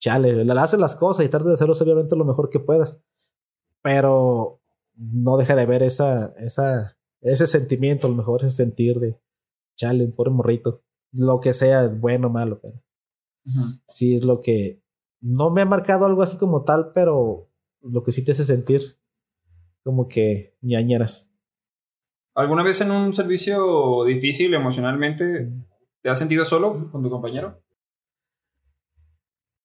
Chale, 0.00 0.44
le 0.44 0.52
haces 0.52 0.78
las 0.78 0.96
cosas 0.96 1.24
y 1.24 1.28
tratas 1.28 1.48
de 1.48 1.54
hacerlo 1.54 1.74
obviamente 1.78 2.16
lo 2.16 2.24
mejor 2.24 2.50
que 2.50 2.60
puedas, 2.60 3.02
pero 3.82 4.60
no 4.94 5.36
deja 5.36 5.56
de 5.56 5.66
ver 5.66 5.82
esa, 5.82 6.32
esa, 6.38 6.98
ese 7.20 7.46
sentimiento, 7.46 8.06
a 8.06 8.10
lo 8.10 8.16
mejor 8.16 8.44
ese 8.44 8.52
sentir 8.52 8.98
de, 8.98 9.18
chale, 9.76 10.06
pobre 10.08 10.30
morrito, 10.30 10.82
lo 11.12 11.40
que 11.40 11.54
sea, 11.54 11.88
bueno 11.88 12.28
o 12.28 12.30
malo, 12.30 12.60
pero 12.60 12.82
sí 13.86 14.16
es 14.16 14.24
lo 14.24 14.40
que 14.40 14.82
no 15.20 15.50
me 15.50 15.62
ha 15.62 15.66
marcado 15.66 16.04
algo 16.06 16.22
así 16.22 16.36
como 16.36 16.64
tal, 16.64 16.92
pero 16.92 17.48
lo 17.80 18.02
que 18.02 18.12
sí 18.12 18.24
te 18.24 18.32
hace 18.32 18.44
sentir 18.44 18.82
como 19.82 20.08
que 20.08 20.56
ñañeras. 20.60 21.32
¿Alguna 22.34 22.62
vez 22.62 22.80
en 22.80 22.90
un 22.90 23.14
servicio 23.14 24.04
difícil 24.04 24.52
emocionalmente 24.52 25.50
te 26.02 26.10
has 26.10 26.18
sentido 26.18 26.44
solo 26.44 26.90
con 26.90 27.02
tu 27.02 27.08
compañero? 27.08 27.62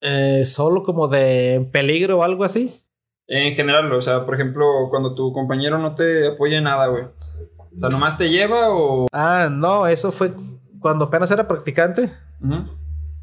Eh, 0.02 0.44
solo 0.44 0.82
como 0.82 1.06
de 1.06 1.68
peligro 1.72 2.18
o 2.18 2.22
algo 2.24 2.42
así. 2.44 2.82
En 3.28 3.54
general, 3.54 3.90
o 3.92 4.02
sea, 4.02 4.26
por 4.26 4.34
ejemplo, 4.34 4.66
cuando 4.90 5.14
tu 5.14 5.32
compañero 5.32 5.78
no 5.78 5.94
te 5.94 6.28
apoya 6.28 6.58
en 6.58 6.64
nada, 6.64 6.88
güey. 6.88 7.04
O 7.04 7.78
sea, 7.78 7.88
nomás 7.88 8.18
te 8.18 8.28
lleva 8.28 8.70
o. 8.70 9.06
Ah, 9.12 9.48
no, 9.50 9.86
eso 9.86 10.10
fue 10.10 10.34
cuando 10.80 11.04
apenas 11.06 11.30
era 11.30 11.46
practicante. 11.46 12.10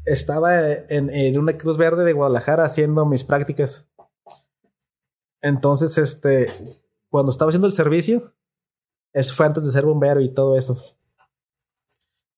Estaba 0.06 0.72
en, 0.72 1.10
en 1.10 1.38
una 1.38 1.58
Cruz 1.58 1.76
Verde 1.76 2.04
de 2.04 2.14
Guadalajara 2.14 2.64
haciendo 2.64 3.04
mis 3.04 3.24
prácticas. 3.24 3.92
Entonces, 5.42 5.98
este, 5.98 6.50
cuando 7.10 7.30
estaba 7.30 7.50
haciendo 7.50 7.66
el 7.66 7.74
servicio, 7.74 8.32
eso 9.12 9.34
fue 9.34 9.46
antes 9.46 9.64
de 9.64 9.72
ser 9.72 9.84
bombero 9.84 10.20
y 10.22 10.32
todo 10.32 10.56
eso. 10.56 10.78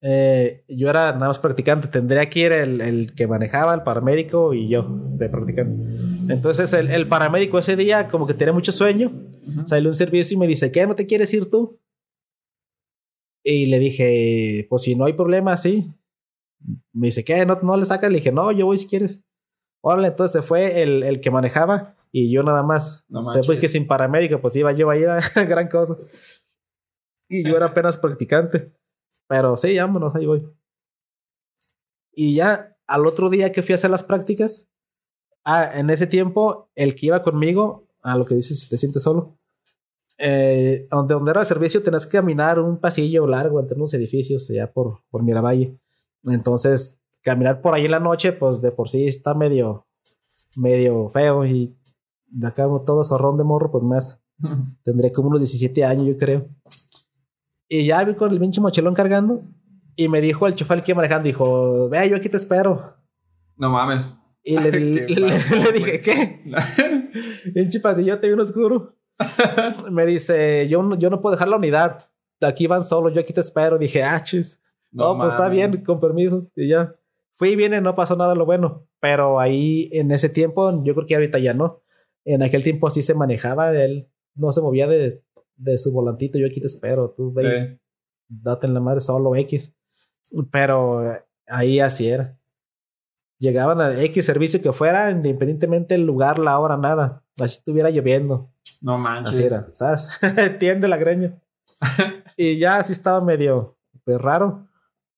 Eh, 0.04 0.64
yo 0.68 0.90
era 0.90 1.12
nada 1.12 1.28
más 1.28 1.38
practicante. 1.38 1.86
Tendría 1.86 2.28
que 2.28 2.40
ir 2.40 2.52
el, 2.52 2.80
el 2.80 3.14
que 3.14 3.28
manejaba, 3.28 3.72
el 3.72 3.82
paramédico 3.82 4.52
y 4.52 4.68
yo 4.68 4.82
de 4.82 5.28
practicante. 5.28 5.80
Entonces, 6.28 6.72
el, 6.72 6.90
el 6.90 7.06
paramédico 7.06 7.58
ese 7.58 7.76
día, 7.76 8.08
como 8.08 8.26
que 8.26 8.34
tenía 8.34 8.52
mucho 8.52 8.72
sueño, 8.72 9.12
Ujú. 9.46 9.66
salió 9.66 9.88
un 9.88 9.94
servicio 9.94 10.34
y 10.34 10.38
me 10.38 10.48
dice: 10.48 10.72
¿Qué? 10.72 10.86
¿No 10.86 10.96
te 10.96 11.06
quieres 11.06 11.32
ir 11.32 11.48
tú? 11.48 11.78
Y 13.44 13.66
le 13.66 13.78
dije: 13.78 14.66
Pues 14.68 14.82
si 14.82 14.96
no 14.96 15.04
hay 15.04 15.12
problema, 15.12 15.56
sí. 15.56 15.92
Me 16.92 17.06
dice: 17.06 17.22
¿Qué? 17.24 17.46
¿No, 17.46 17.58
no 17.62 17.76
le 17.76 17.84
sacas? 17.84 18.10
Le 18.10 18.16
dije: 18.18 18.32
No, 18.32 18.50
yo 18.50 18.66
voy 18.66 18.78
si 18.78 18.88
quieres. 18.88 19.22
Órale, 19.84 20.08
entonces 20.08 20.40
se 20.40 20.46
fue 20.46 20.82
el, 20.82 21.02
el 21.04 21.20
que 21.20 21.30
manejaba 21.30 21.96
y 22.12 22.30
yo 22.32 22.42
nada 22.42 22.62
más. 22.62 23.04
No 23.08 23.22
se 23.22 23.42
fue 23.42 23.58
que 23.58 23.68
sin 23.68 23.86
paramédico, 23.86 24.40
pues 24.40 24.54
iba 24.56 24.72
yo 24.72 24.90
ahí 24.90 25.04
a 25.04 25.18
gran 25.48 25.68
cosa. 25.68 25.96
Y 27.28 27.44
yo 27.44 27.56
era 27.56 27.66
apenas 27.66 27.96
practicante. 27.96 28.72
Pero 29.28 29.56
sí, 29.56 29.76
vámonos, 29.76 30.14
ahí 30.14 30.26
voy. 30.26 30.46
Y 32.12 32.35
ya 32.35 32.76
al 32.87 33.06
otro 33.06 33.30
día 33.30 33.52
que 33.52 33.62
fui 33.62 33.72
a 33.72 33.76
hacer 33.76 33.90
las 33.90 34.02
prácticas, 34.02 34.68
ah, 35.44 35.70
en 35.74 35.90
ese 35.90 36.06
tiempo, 36.06 36.70
el 36.74 36.94
que 36.94 37.06
iba 37.06 37.22
conmigo, 37.22 37.88
a 38.02 38.16
lo 38.16 38.26
que 38.26 38.35
dices, 38.35 38.61
si 38.61 38.68
te 38.68 38.76
sientes 38.76 39.02
solo, 39.02 39.38
eh, 40.18 40.87
donde, 40.90 41.14
donde 41.14 41.30
era 41.30 41.40
el 41.40 41.46
servicio, 41.46 41.80
tenías 41.80 42.06
que 42.06 42.18
caminar 42.18 42.61
un 42.61 42.78
pasillo 42.78 43.26
largo 43.26 43.61
entre 43.61 43.76
unos 43.76 43.94
edificios 43.94 44.48
allá 44.50 44.72
por, 44.72 45.00
por 45.11 45.22
Miravalle. 45.22 45.78
Entonces, 46.24 47.00
caminar 47.22 47.61
por 47.61 47.74
ahí 47.74 47.87
en 47.87 47.90
la 47.92 48.00
noche, 48.00 48.32
pues 48.32 48.61
de 48.61 48.72
por 48.72 48.88
sí 48.88 49.06
está 49.06 49.35
medio, 49.35 49.87
medio 50.56 51.08
feo. 51.08 51.44
Y 51.46 51.76
de 52.26 52.46
acá 52.46 52.66
todo 52.85 53.04
zorrón 53.04 53.37
de 53.37 53.44
morro, 53.44 53.70
pues 53.70 53.85
más. 53.85 54.20
Tendré 54.85 55.12
como 55.12 55.28
unos 55.28 55.40
17 55.40 55.85
años, 55.85 56.06
yo 56.06 56.16
creo. 56.16 56.48
Y 57.74 57.87
ya 57.87 58.04
vi 58.04 58.14
con 58.14 58.30
el 58.30 58.38
pinche 58.38 58.61
mochilón 58.61 58.92
cargando. 58.94 59.42
Y 59.96 60.08
me 60.08 60.20
dijo 60.20 60.46
el 60.46 60.54
chofer 60.54 60.82
que 60.82 60.92
iba 60.92 60.96
manejando, 60.96 61.24
dijo, 61.26 61.88
vea, 61.88 62.04
yo 62.04 62.16
aquí 62.16 62.28
te 62.28 62.37
espero. 62.37 62.96
No 63.56 63.70
mames. 63.70 64.12
Y 64.42 64.58
le, 64.58 64.70
le- 64.80 65.08
le- 65.08 65.16
le 65.64 65.72
dije. 65.72 66.00
¿qué? 66.02 66.42
Pinche 67.54 67.80
pasillote 67.80 68.26
bien 68.26 68.40
oscuro. 68.40 68.96
me 69.90 70.04
dice, 70.04 70.68
yo, 70.68 70.82
no- 70.82 70.96
yo 70.98 71.08
no 71.11 71.20
puedo 71.20 71.35
dejar 71.35 71.48
la 71.48 71.56
unidad. 71.56 72.11
De 72.40 72.46
aquí 72.46 72.66
van 72.66 72.85
solos, 72.85 73.12
yo 73.14 73.20
aquí 73.20 73.32
te 73.32 73.40
espero. 73.40 73.78
Dije, 73.78 74.02
ah, 74.02 74.22
chis. 74.22 74.61
No, 74.90 75.16
pues 75.16 75.32
está 75.32 75.48
bien, 75.48 75.82
con 75.85 75.98
permiso. 76.00 76.50
Y 76.56 76.68
ya. 76.68 76.94
Fui 77.37 77.50
y 77.50 77.56
vine, 77.56 77.80
no 77.80 77.94
pasó 77.94 78.16
nada 78.16 78.35
lo 78.35 78.44
bueno. 78.44 78.87
Pero 79.00 79.40
ahí, 79.40 79.88
en 79.92 80.11
ese 80.11 80.28
tiempo, 80.28 80.82
yo 80.85 80.94
creo 80.94 81.06
que 81.06 81.14
ahorita 81.14 81.38
ya 81.38 81.54
no. 81.54 81.80
En 82.26 82.42
aquel 82.42 82.62
tiempo 82.62 82.87
así 82.87 83.00
se 83.00 83.14
manejaba. 83.14 83.70
Él 83.72 84.08
no 84.35 84.52
se 84.52 84.61
movía 84.61 84.87
de, 84.88 85.22
de 85.62 85.79
su 85.79 85.92
volantito. 85.92 86.38
Yo 86.38 86.46
aquí 86.46 86.61
te 86.61 86.66
espero. 86.66 87.11
Tú 87.11 87.33
ve, 87.33 87.59
Eh, 87.59 87.81
date 88.29 88.66
en 88.66 88.75
la 88.75 88.81
madre 88.81 89.01
solo 89.01 89.35
X. 89.37 89.75
Pero 90.51 91.12
eh, 91.12 91.25
ahí 91.46 91.81
así 91.81 92.09
era. 92.09 92.38
Llegaban 93.38 93.81
a 93.81 94.01
X 94.05 94.25
servicio 94.25 94.61
que 94.61 94.72
fuera, 94.72 95.11
independientemente 95.11 95.94
el 95.94 96.03
lugar, 96.03 96.38
la 96.38 96.59
hora, 96.59 96.77
nada. 96.77 97.25
Así 97.40 97.59
estuviera 97.59 97.90
lloviendo. 97.90 98.53
no 98.83 98.98
manches. 98.98 99.35
Así 99.35 99.44
era, 99.44 99.72
¿sabes? 99.72 100.20
Tiende 100.59 100.88
la 100.88 100.96
greña. 100.96 101.40
y 102.37 102.59
ya 102.59 102.79
así 102.79 102.92
estaba 102.92 103.20
medio 103.20 103.77
pues, 104.05 104.20
raro. 104.20 104.68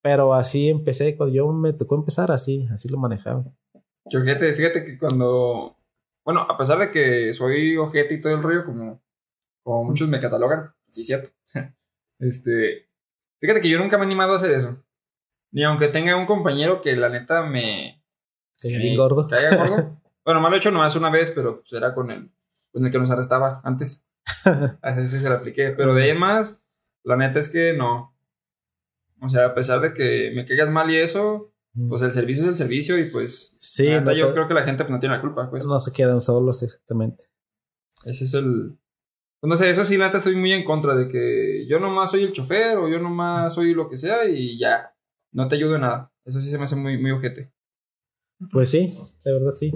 Pero 0.03 0.35
así 0.35 0.69
empecé, 0.69 1.17
cuando 1.17 1.35
yo 1.35 1.51
me 1.51 1.73
tocó 1.73 1.95
empezar 1.95 2.31
así, 2.31 2.69
así 2.71 2.89
lo 2.89 2.99
manejaba. 2.99 3.45
Que 4.09 4.19
ojete, 4.19 4.55
fíjate 4.55 4.85
que 4.85 4.99
cuando. 4.99 5.77
Bueno, 6.25 6.43
a 6.43 6.57
pesar 6.59 6.79
de 6.79 6.91
que 6.91 7.33
soy 7.33 7.77
ojete 7.77 8.15
y 8.15 8.21
todo 8.21 8.35
el 8.35 8.43
rollo, 8.43 8.65
como, 8.67 9.03
como 9.65 9.85
muchos 9.85 10.09
me 10.09 10.21
catalogan, 10.21 10.73
sí, 10.89 11.03
cierto. 11.03 11.31
este. 12.21 12.89
Fíjate 13.41 13.61
que 13.61 13.69
yo 13.69 13.79
nunca 13.79 13.99
me 13.99 14.05
he 14.05 14.07
animado 14.07 14.35
a 14.35 14.37
hacer 14.37 14.53
eso. 14.53 14.85
Ni 15.51 15.65
aunque 15.65 15.89
tenga 15.89 16.17
un 16.17 16.27
compañero 16.27 16.81
que 16.81 16.95
la 16.95 17.09
neta 17.09 17.45
me. 17.45 18.05
Que 18.59 18.69
me 18.71 18.79
bien 18.79 18.97
gordo. 18.97 19.27
caiga 19.27 19.57
gordo. 19.57 20.01
bueno, 20.25 20.41
lo 20.41 20.55
he 20.55 20.59
hecho 20.59 20.71
nomás 20.71 20.95
una 20.97 21.11
vez, 21.11 21.31
pero 21.31 21.57
pues 21.57 21.73
era 21.73 21.95
con 21.95 22.11
el, 22.11 22.31
con 22.73 22.85
el 22.85 22.93
que 22.93 22.99
nos 22.99 23.11
arrestaba 23.11 23.61
antes. 23.65 24.07
Así 24.83 25.07
sí 25.07 25.19
se 25.19 25.29
lo 25.29 25.37
apliqué. 25.37 25.71
Pero 25.71 25.95
de 25.95 26.05
ahí 26.05 26.11
en 26.11 26.19
más, 26.19 26.63
la 27.03 27.17
neta 27.17 27.39
es 27.39 27.49
que 27.49 27.73
no. 27.73 28.15
O 29.21 29.29
sea, 29.29 29.47
a 29.47 29.55
pesar 29.55 29.81
de 29.81 29.95
que 29.95 30.33
me 30.35 30.45
caigas 30.45 30.71
mal 30.71 30.91
y 30.91 30.97
eso, 30.97 31.55
pues 31.89 32.03
el 32.03 32.13
servicio 32.13 32.45
es 32.45 32.51
el 32.51 32.57
servicio 32.57 32.99
y 32.99 33.05
pues. 33.05 33.55
sí, 33.59 33.85
neta, 33.85 34.13
no, 34.13 34.13
yo 34.13 34.33
creo 34.33 34.47
que 34.47 34.55
la 34.55 34.65
gente 34.65 34.85
pues, 34.85 34.93
no 34.93 35.01
tiene 35.01 35.17
la 35.17 35.21
culpa, 35.21 35.49
pues. 35.49 35.67
no 35.67 35.81
se 35.81 35.93
quedan 35.93 36.21
solos, 36.21 36.63
exactamente. 36.63 37.25
Ese 38.05 38.25
es 38.25 38.35
el. 38.35 38.79
Pues 39.45 39.51
no 39.51 39.57
sé, 39.59 39.69
eso 39.69 39.85
sí, 39.85 39.99
la 39.99 40.07
neta 40.07 40.17
estoy 40.17 40.37
muy 40.37 40.55
en 40.55 40.65
contra 40.65 40.95
de 40.95 41.07
que 41.07 41.67
yo 41.69 41.79
nomás 41.79 42.11
soy 42.13 42.23
el 42.23 42.33
chofer 42.33 42.79
o 42.79 42.89
yo 42.89 42.99
nomás 42.99 43.53
soy 43.53 43.75
lo 43.75 43.91
que 43.91 43.99
sea 43.99 44.27
y 44.27 44.59
ya. 44.59 44.97
No 45.35 45.49
te 45.49 45.57
ayudo 45.57 45.75
en 45.75 45.83
nada. 45.83 46.11
Eso 46.25 46.41
sí 46.41 46.49
se 46.49 46.57
me 46.57 46.65
hace 46.65 46.77
muy, 46.77 46.97
muy 46.97 47.11
ojete. 47.11 47.53
Pues 48.51 48.71
sí, 48.71 48.99
de 49.23 49.33
verdad 49.35 49.53
sí. 49.53 49.71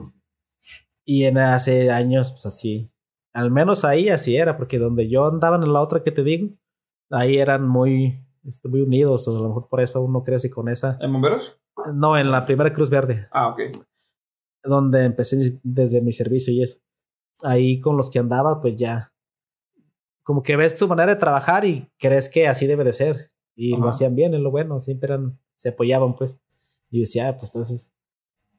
Y 1.05 1.25
en 1.27 1.37
hace 1.37 1.91
años, 1.91 2.31
pues 2.31 2.47
así. 2.47 2.91
Al 3.35 3.51
menos 3.51 3.85
ahí 3.85 4.09
así 4.09 4.37
era, 4.37 4.57
porque 4.57 4.79
donde 4.79 5.11
yo 5.11 5.27
andaba 5.29 5.57
en 5.57 5.71
la 5.71 5.83
otra 5.83 6.03
que 6.03 6.13
te 6.13 6.25
digo, 6.25 6.57
ahí 7.11 7.37
eran 7.37 7.69
muy, 7.69 8.25
este, 8.45 8.71
muy 8.71 8.81
unidos, 8.81 9.29
o 9.29 9.37
a 9.37 9.43
lo 9.43 9.49
mejor 9.49 9.69
por 9.69 9.83
eso 9.83 10.01
uno 10.01 10.25
crece 10.25 10.49
con 10.49 10.71
esa. 10.71 10.97
¿En 11.03 11.13
bomberos? 11.13 11.61
No, 11.95 12.17
en 12.17 12.31
la 12.31 12.47
primera 12.47 12.73
Cruz 12.73 12.89
Verde, 12.89 13.29
Ah, 13.33 13.49
ok. 13.49 13.65
donde 14.65 15.05
empecé 15.05 15.61
desde 15.63 16.01
mi 16.01 16.13
servicio 16.13 16.55
y 16.55 16.63
eso. 16.63 16.81
Ahí 17.43 17.81
con 17.83 17.99
los 17.99 18.11
que 18.11 18.19
andaba, 18.19 18.61
pues 18.63 18.75
ya. 18.75 19.13
Como 20.29 20.43
que 20.43 20.57
ves 20.57 20.79
su 20.79 20.87
manera 20.89 21.15
de 21.15 21.19
trabajar 21.19 21.65
y 21.65 21.91
crees 21.99 22.29
que 22.29 22.49
así 22.49 22.67
debe 22.67 22.85
de 22.85 22.93
ser. 22.93 23.17
Y 23.57 23.75
lo 23.79 23.89
hacían 23.89 24.15
bien, 24.15 24.35
es 24.35 24.41
lo 24.41 24.51
bueno, 24.51 24.79
siempre 24.79 25.15
eran, 25.15 25.41
se 25.57 25.71
apoyaban, 25.71 26.15
pues. 26.15 26.43
Y 26.91 26.99
yo 26.99 27.01
decía, 27.05 27.29
ah, 27.29 27.37
pues 27.39 27.45
entonces, 27.55 27.95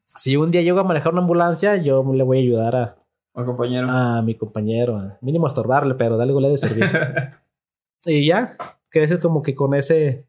si 0.07 0.35
un 0.35 0.49
día 0.49 0.63
llego 0.63 0.79
a 0.79 0.83
manejar 0.83 1.13
una 1.13 1.21
ambulancia, 1.21 1.75
yo 1.77 2.03
le 2.11 2.23
voy 2.23 2.39
a 2.39 2.41
ayudar 2.41 2.75
a, 2.75 3.05
Al 3.35 3.45
compañero. 3.45 3.87
a 3.87 4.23
mi 4.23 4.33
compañero, 4.35 4.97
a- 4.97 5.19
mínimo 5.21 5.45
a 5.45 5.49
estorbarle, 5.49 5.93
pero 5.93 6.17
de 6.17 6.23
algo 6.23 6.41
le 6.41 6.49
de 6.49 6.57
servir. 6.57 6.85
y 8.05 8.25
ya, 8.25 8.57
creces 8.89 9.19
como 9.19 9.43
que 9.43 9.53
con 9.53 9.75
ese, 9.75 10.27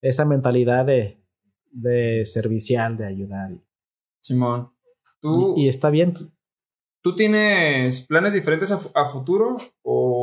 esa 0.00 0.24
mentalidad 0.24 0.86
de, 0.86 1.18
de 1.72 2.24
servicial, 2.26 2.96
de 2.96 3.06
ayudar. 3.06 3.50
Simón. 4.20 4.70
¿Tú, 5.20 5.54
Y, 5.56 5.64
y 5.64 5.68
está 5.68 5.90
bien. 5.90 6.14
¿Tú 7.02 7.14
tienes 7.14 8.02
planes 8.06 8.32
diferentes 8.34 8.72
a, 8.72 8.78
fu- 8.78 8.90
a 8.98 9.04
futuro 9.06 9.56
o 9.82 10.15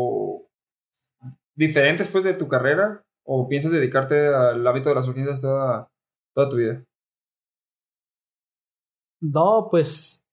diferentes 1.55 2.07
pues 2.07 2.23
de 2.23 2.33
tu 2.33 2.47
carrera? 2.47 3.03
¿O 3.25 3.47
piensas 3.47 3.71
dedicarte 3.71 4.27
al 4.27 4.65
hábito 4.67 4.89
de 4.89 4.95
las 4.95 5.07
urgencias 5.07 5.41
toda, 5.41 5.89
toda 6.33 6.49
tu 6.49 6.57
vida? 6.57 6.83
No, 9.21 9.69
pues, 9.71 10.25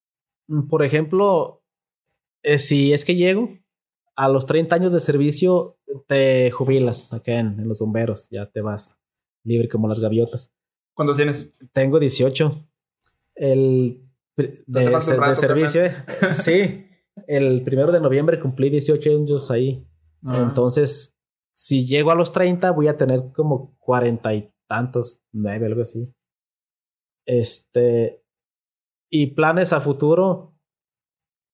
mm, 0.48 0.68
por 0.68 0.83
ejemplo, 0.83 1.62
eh, 2.42 2.59
si 2.59 2.92
es 2.92 3.04
que 3.04 3.14
llego 3.14 3.48
a 4.16 4.28
los 4.28 4.46
30 4.46 4.74
años 4.74 4.92
de 4.92 5.00
servicio, 5.00 5.78
te 6.09 6.50
jubilas 6.50 7.12
acá 7.12 7.38
en, 7.38 7.61
en 7.61 7.68
los 7.68 7.78
bomberos, 7.78 8.28
ya 8.30 8.46
te 8.46 8.61
vas 8.61 8.98
libre 9.44 9.68
como 9.68 9.87
las 9.88 10.00
gaviotas. 10.00 10.52
¿Cuántos 10.94 11.16
tienes? 11.16 11.52
Tengo 11.72 11.98
18. 11.98 12.66
El 13.37 14.02
de, 14.37 14.62
de 14.66 14.90
rato, 14.90 15.35
servicio, 15.35 15.85
eh. 15.85 15.94
sí. 16.33 16.87
El 17.26 17.62
primero 17.62 17.92
de 17.92 18.00
noviembre 18.00 18.40
cumplí 18.40 18.70
18 18.70 19.11
años 19.11 19.50
ahí. 19.50 19.87
Ah, 20.24 20.44
Entonces, 20.46 21.16
si 21.55 21.86
llego 21.86 22.11
a 22.11 22.14
los 22.14 22.32
30, 22.32 22.70
voy 22.72 22.88
a 22.88 22.96
tener 22.96 23.32
como 23.34 23.76
40 23.78 24.34
y 24.34 24.53
tantos, 24.68 25.20
nueve, 25.32 25.66
algo 25.66 25.82
así. 25.82 26.12
Este. 27.26 28.22
Y 29.11 29.28
planes 29.28 29.72
a 29.72 29.80
futuro. 29.80 30.55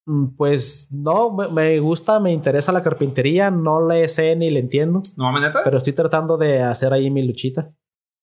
mm, 0.07 0.37
Pues 0.37 0.89
no, 0.91 1.31
me, 1.33 1.81
gusta, 1.81 2.21
me 2.21 2.33
interesa 2.33 2.73
la 2.73 2.83
carpintería, 2.83 3.51
no 3.51 3.87
le 3.87 4.09
sé 4.09 4.37
ni 4.37 4.51
le 4.51 4.61
entiendo, 4.61 5.03
¿No, 5.17 5.39
neta? 5.41 5.63
pero 5.65 5.79
estoy 5.79 5.93
tratando 5.95 6.37
de 6.37 6.63
hacer 6.63 6.93
ahí 6.93 7.11
mi 7.11 7.23
luchita. 7.27 7.75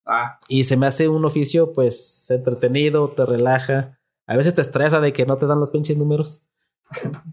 Ah, 0.06 0.38
Y 0.48 0.64
se 0.64 0.76
me 0.76 0.86
hace 0.86 1.08
un 1.08 1.24
oficio, 1.24 1.72
pues, 1.72 2.30
entretenido, 2.30 3.08
te 3.08 3.24
relaja. 3.26 3.98
A 4.26 4.36
veces 4.36 4.54
te 4.54 4.60
estresa 4.60 5.00
de 5.00 5.12
que 5.12 5.26
no 5.26 5.36
te 5.36 5.46
dan 5.46 5.60
los 5.60 5.70
pinches 5.70 5.96
números, 5.98 6.48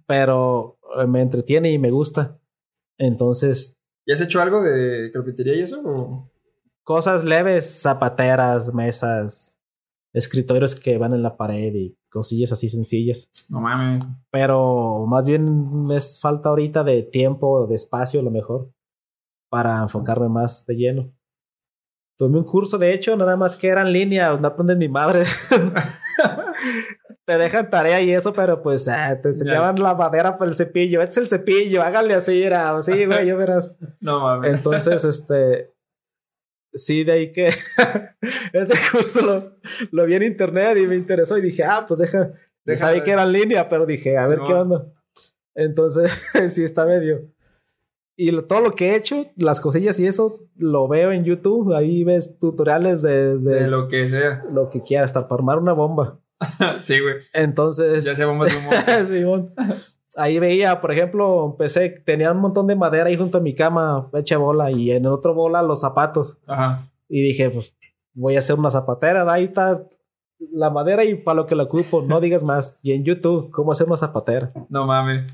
pero 0.08 0.78
eh, 0.98 1.06
me 1.06 1.22
entretiene 1.22 1.72
y 1.72 1.78
me 1.80 1.92
gusta. 1.92 2.40
Entonces, 2.98 3.78
¿ya 4.06 4.14
has 4.14 4.22
hecho 4.22 4.42
algo 4.42 4.62
de 4.62 5.12
carpintería 5.12 5.56
y 5.56 5.62
eso? 5.62 5.82
o? 5.84 6.32
cosas 6.84 7.24
leves, 7.24 7.82
zapateras, 7.82 8.74
mesas, 8.74 9.62
escritorios 10.14 10.76
que 10.76 10.98
van 10.98 11.14
en 11.14 11.24
la 11.24 11.38
pared 11.38 11.74
y 11.74 11.98
cosillas 12.10 12.52
así 12.52 12.68
sencillas. 12.68 13.30
No 13.50 13.62
mames. 13.62 14.04
Pero 14.30 15.06
más 15.08 15.26
bien 15.26 15.86
me 15.88 15.98
es 15.98 16.20
falta 16.20 16.50
ahorita 16.50 16.84
de 16.84 17.04
tiempo, 17.04 17.66
de 17.68 17.76
espacio 17.76 18.20
a 18.20 18.24
lo 18.24 18.32
mejor, 18.32 18.74
para 19.50 19.82
enfocarme 19.82 20.30
más 20.30 20.66
de 20.66 20.76
lleno. 20.76 21.14
Tomé 22.18 22.40
un 22.40 22.46
curso, 22.46 22.78
de 22.78 22.94
hecho, 22.94 23.16
nada 23.16 23.36
más 23.36 23.56
que 23.56 23.68
era 23.70 23.82
en 23.82 23.94
línea, 23.94 24.36
no 24.36 24.48
aprenden 24.48 24.80
ni 24.80 24.90
madre. 24.90 25.24
te 27.26 27.38
dejan 27.38 27.70
tarea 27.70 28.02
y 28.02 28.12
eso, 28.12 28.34
pero 28.34 28.62
pues 28.62 28.88
ah, 28.88 29.20
te 29.22 29.30
enseñaban 29.30 29.82
la 29.82 29.94
madera 29.96 30.38
por 30.38 30.48
el 30.48 30.54
cepillo. 30.54 31.02
Este 31.02 31.12
es 31.22 31.32
el 31.32 31.40
cepillo, 31.40 31.82
háganle 31.84 32.14
así, 32.16 32.42
era 32.44 32.76
así, 32.76 33.06
güey, 33.06 33.28
yo 33.28 33.38
verás. 33.38 33.76
No 34.02 34.20
mames. 34.22 34.58
Entonces, 34.58 35.04
este. 35.06 35.72
Sí, 36.74 37.04
de 37.04 37.12
ahí 37.12 37.32
que 37.34 37.48
ese 38.54 38.74
curso 38.92 39.22
lo, 39.22 39.58
lo 39.92 40.06
vi 40.06 40.16
en 40.16 40.24
internet 40.24 40.78
y 40.78 40.88
me 40.88 40.96
interesó 40.96 41.38
y 41.38 41.42
dije, 41.42 41.64
ah, 41.64 41.86
pues 41.88 42.00
deja. 42.00 42.32
Deja 42.64 42.80
sabía 42.80 43.00
de- 43.00 43.04
que 43.04 43.12
era 43.12 43.24
en 43.24 43.32
línea, 43.34 43.68
pero 43.68 43.86
dije, 43.86 44.18
a 44.18 44.28
ver 44.28 44.40
qué 44.46 44.54
onda. 44.54 44.86
Entonces, 45.54 46.32
sí 46.50 46.64
está 46.64 46.86
medio. 46.86 47.30
Y 48.16 48.32
lo- 48.32 48.46
todo 48.46 48.62
lo 48.62 48.74
que 48.74 48.92
he 48.92 48.96
hecho, 48.96 49.26
las 49.36 49.60
cosillas 49.60 50.00
y 50.00 50.08
eso, 50.08 50.48
lo 50.56 50.88
veo 50.88 51.12
en 51.12 51.24
YouTube. 51.26 51.74
Ahí 51.76 52.04
ves 52.06 52.40
tutoriales 52.40 53.02
de, 53.02 53.38
de 53.38 53.56
De 53.64 53.68
lo 53.68 53.88
que 53.90 54.08
sea. 54.10 54.46
lo 54.50 54.70
que 54.70 54.82
quieras, 54.82 55.10
hasta 55.12 55.28
para 55.28 55.40
armar 55.40 55.58
una 55.60 55.74
bomba. 55.74 56.20
Sí, 56.82 57.00
güey. 57.00 57.16
Entonces. 57.34 58.06
Ya 58.06 58.14
sea 58.14 58.28
bombas 58.28 58.52
de 58.52 58.58
humo. 58.58 59.06
Simón. 59.08 59.54
Ahí 60.16 60.40
veía, 60.40 60.82
por 60.82 60.92
ejemplo, 60.92 61.52
empecé, 61.52 61.90
tenía 61.90 62.32
un 62.32 62.40
montón 62.40 62.68
de 62.68 62.76
madera 62.76 63.06
ahí 63.06 63.16
junto 63.16 63.38
a 63.38 63.42
mi 63.42 63.56
cama, 63.56 64.10
hecha 64.14 64.38
bola, 64.38 64.70
y 64.70 64.92
en 64.92 65.06
el 65.06 65.12
otro 65.12 65.34
bola 65.34 65.62
los 65.62 65.80
zapatos. 65.80 66.40
Ajá. 66.48 66.92
Y 67.08 67.22
dije, 67.22 67.50
pues 67.50 67.78
voy 68.14 68.36
a 68.36 68.40
hacer 68.40 68.58
una 68.58 68.72
zapatera, 68.72 69.32
ahí 69.32 69.46
está 69.46 69.88
la 70.52 70.70
madera 70.70 71.04
y 71.06 71.16
para 71.16 71.36
lo 71.36 71.46
que 71.46 71.56
la 71.56 71.64
ocupo, 71.64 72.02
no 72.02 72.20
digas 72.22 72.44
más. 72.44 72.80
Y 72.84 72.94
en 72.94 73.04
YouTube, 73.04 73.52
cómo 73.52 73.72
hacer 73.72 73.88
una 73.88 73.98
zapatera. 73.98 74.52
No 74.70 74.86
mames. 74.86 75.32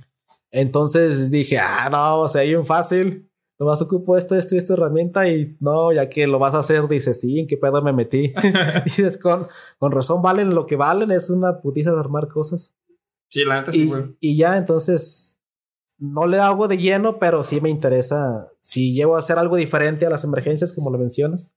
Entonces 0.51 1.29
dije, 1.31 1.57
ah, 1.59 1.89
no, 1.91 2.21
o 2.21 2.27
sea, 2.27 2.43
bien 2.43 2.65
fácil. 2.65 3.26
Nomás 3.59 3.81
ocupo 3.81 4.17
esto, 4.17 4.35
esto 4.35 4.53
y 4.53 4.59
esta 4.59 4.73
herramienta 4.73 5.27
y 5.27 5.57
no, 5.59 5.91
ya 5.91 6.07
que 6.09 6.27
lo 6.27 6.37
vas 6.37 6.53
a 6.53 6.59
hacer, 6.59 6.87
dices, 6.87 7.19
sí, 7.19 7.39
¿en 7.39 7.47
qué 7.47 7.57
pedo 7.57 7.81
me 7.81 7.91
metí? 7.91 8.31
y 8.81 8.83
dices, 8.83 9.17
con, 9.17 9.47
con 9.79 9.91
razón 9.91 10.21
valen 10.21 10.53
lo 10.53 10.67
que 10.67 10.75
valen, 10.75 11.09
es 11.09 11.31
una 11.31 11.59
putiza 11.59 11.91
de 11.91 11.99
armar 11.99 12.27
cosas. 12.27 12.75
Sí, 13.29 13.43
la 13.43 13.59
neta 13.59 13.71
sí, 13.71 13.85
güey. 13.87 14.15
y 14.19 14.37
ya, 14.37 14.57
entonces, 14.57 15.39
no 15.97 16.27
le 16.27 16.37
hago 16.37 16.67
de 16.67 16.77
lleno, 16.77 17.17
pero 17.17 17.43
sí 17.43 17.59
me 17.59 17.69
interesa. 17.69 18.51
Si 18.59 18.93
llevo 18.93 19.15
a 19.15 19.19
hacer 19.19 19.39
algo 19.39 19.55
diferente 19.55 20.05
a 20.05 20.11
las 20.11 20.23
emergencias, 20.23 20.71
como 20.71 20.91
lo 20.91 20.99
mencionas, 20.99 21.55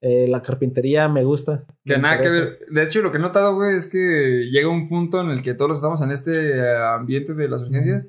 eh, 0.00 0.26
la 0.28 0.42
carpintería 0.42 1.08
me 1.08 1.24
gusta. 1.24 1.64
Que 1.84 1.94
me 1.94 2.02
nada 2.02 2.20
que 2.20 2.26
interesa. 2.26 2.56
ver. 2.58 2.66
De 2.68 2.82
hecho, 2.82 3.02
lo 3.02 3.12
que 3.12 3.18
he 3.18 3.20
notado, 3.20 3.54
güey, 3.54 3.76
es 3.76 3.86
que 3.86 4.48
llega 4.50 4.68
un 4.68 4.88
punto 4.88 5.20
en 5.20 5.30
el 5.30 5.42
que 5.42 5.54
todos 5.54 5.76
estamos 5.76 6.00
en 6.02 6.10
este 6.10 6.56
eh, 6.56 6.76
ambiente 6.76 7.34
de 7.34 7.48
las 7.48 7.62
urgencias. 7.62 8.08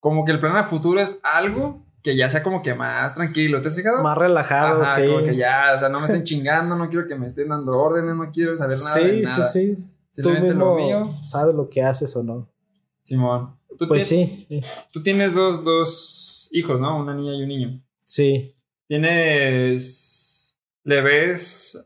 Como 0.00 0.24
que 0.24 0.32
el 0.32 0.40
plan 0.40 0.56
a 0.56 0.64
futuro 0.64 1.00
es 1.00 1.20
algo 1.22 1.87
que 2.02 2.16
ya 2.16 2.28
sea 2.30 2.42
como 2.42 2.62
que 2.62 2.74
más 2.74 3.14
tranquilo. 3.14 3.60
¿Te 3.60 3.68
has 3.68 3.76
fijado? 3.76 4.02
Más 4.02 4.16
relajado, 4.16 4.82
Ajá, 4.82 4.96
sí. 4.96 5.06
como 5.06 5.24
que 5.24 5.36
ya, 5.36 5.74
o 5.76 5.78
sea, 5.80 5.88
no 5.88 5.98
me 6.00 6.06
estén 6.06 6.24
chingando, 6.24 6.76
no 6.76 6.88
quiero 6.88 7.06
que 7.08 7.14
me 7.16 7.26
estén 7.26 7.48
dando 7.48 7.72
órdenes, 7.72 8.14
no 8.14 8.28
quiero 8.30 8.56
saber 8.56 8.78
nada 8.78 8.94
de 8.96 9.10
sí, 9.10 9.16
sí, 9.18 9.22
nada. 9.24 9.44
sí. 9.44 9.76
Tú 9.76 10.22
Simplemente 10.22 10.54
mismo 10.54 10.64
lo 10.64 10.74
mío. 10.76 11.14
sabes 11.24 11.54
lo 11.54 11.68
que 11.68 11.82
haces 11.82 12.14
o 12.16 12.22
no. 12.22 12.48
Simón. 13.02 13.56
Tú, 13.78 13.86
Pues 13.86 14.06
sí, 14.06 14.46
sí. 14.48 14.60
tú 14.92 15.02
tienes 15.02 15.34
dos, 15.34 15.62
dos 15.62 16.48
hijos, 16.52 16.80
¿no? 16.80 16.98
Una 16.98 17.14
niña 17.14 17.34
y 17.34 17.42
un 17.42 17.48
niño. 17.48 17.80
Sí. 18.04 18.54
¿Tienes. 18.88 20.56
¿Le 20.84 21.00
ves 21.02 21.84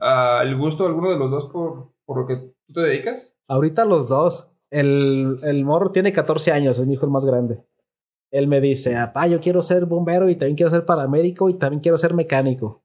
ah, 0.00 0.40
el 0.42 0.56
gusto 0.56 0.84
a 0.84 0.88
alguno 0.88 1.10
de 1.10 1.16
los 1.18 1.30
dos 1.30 1.46
por, 1.46 1.92
por 2.04 2.18
lo 2.20 2.26
que 2.26 2.36
tú 2.66 2.72
te 2.74 2.80
dedicas? 2.80 3.30
Ahorita 3.48 3.84
los 3.84 4.08
dos. 4.08 4.48
El, 4.70 5.38
el 5.42 5.64
morro 5.64 5.90
tiene 5.90 6.12
14 6.12 6.52
años, 6.52 6.78
es 6.78 6.86
mi 6.86 6.94
hijo 6.94 7.04
el 7.06 7.10
más 7.12 7.24
grande. 7.24 7.64
Él 8.30 8.46
me 8.46 8.60
dice, 8.60 8.94
papá, 8.94 9.26
yo 9.26 9.40
quiero 9.40 9.60
ser 9.62 9.86
bombero 9.86 10.28
y 10.28 10.36
también 10.36 10.56
quiero 10.56 10.70
ser 10.70 10.84
paramédico 10.84 11.50
y 11.50 11.54
también 11.54 11.80
quiero 11.80 11.98
ser 11.98 12.14
mecánico. 12.14 12.82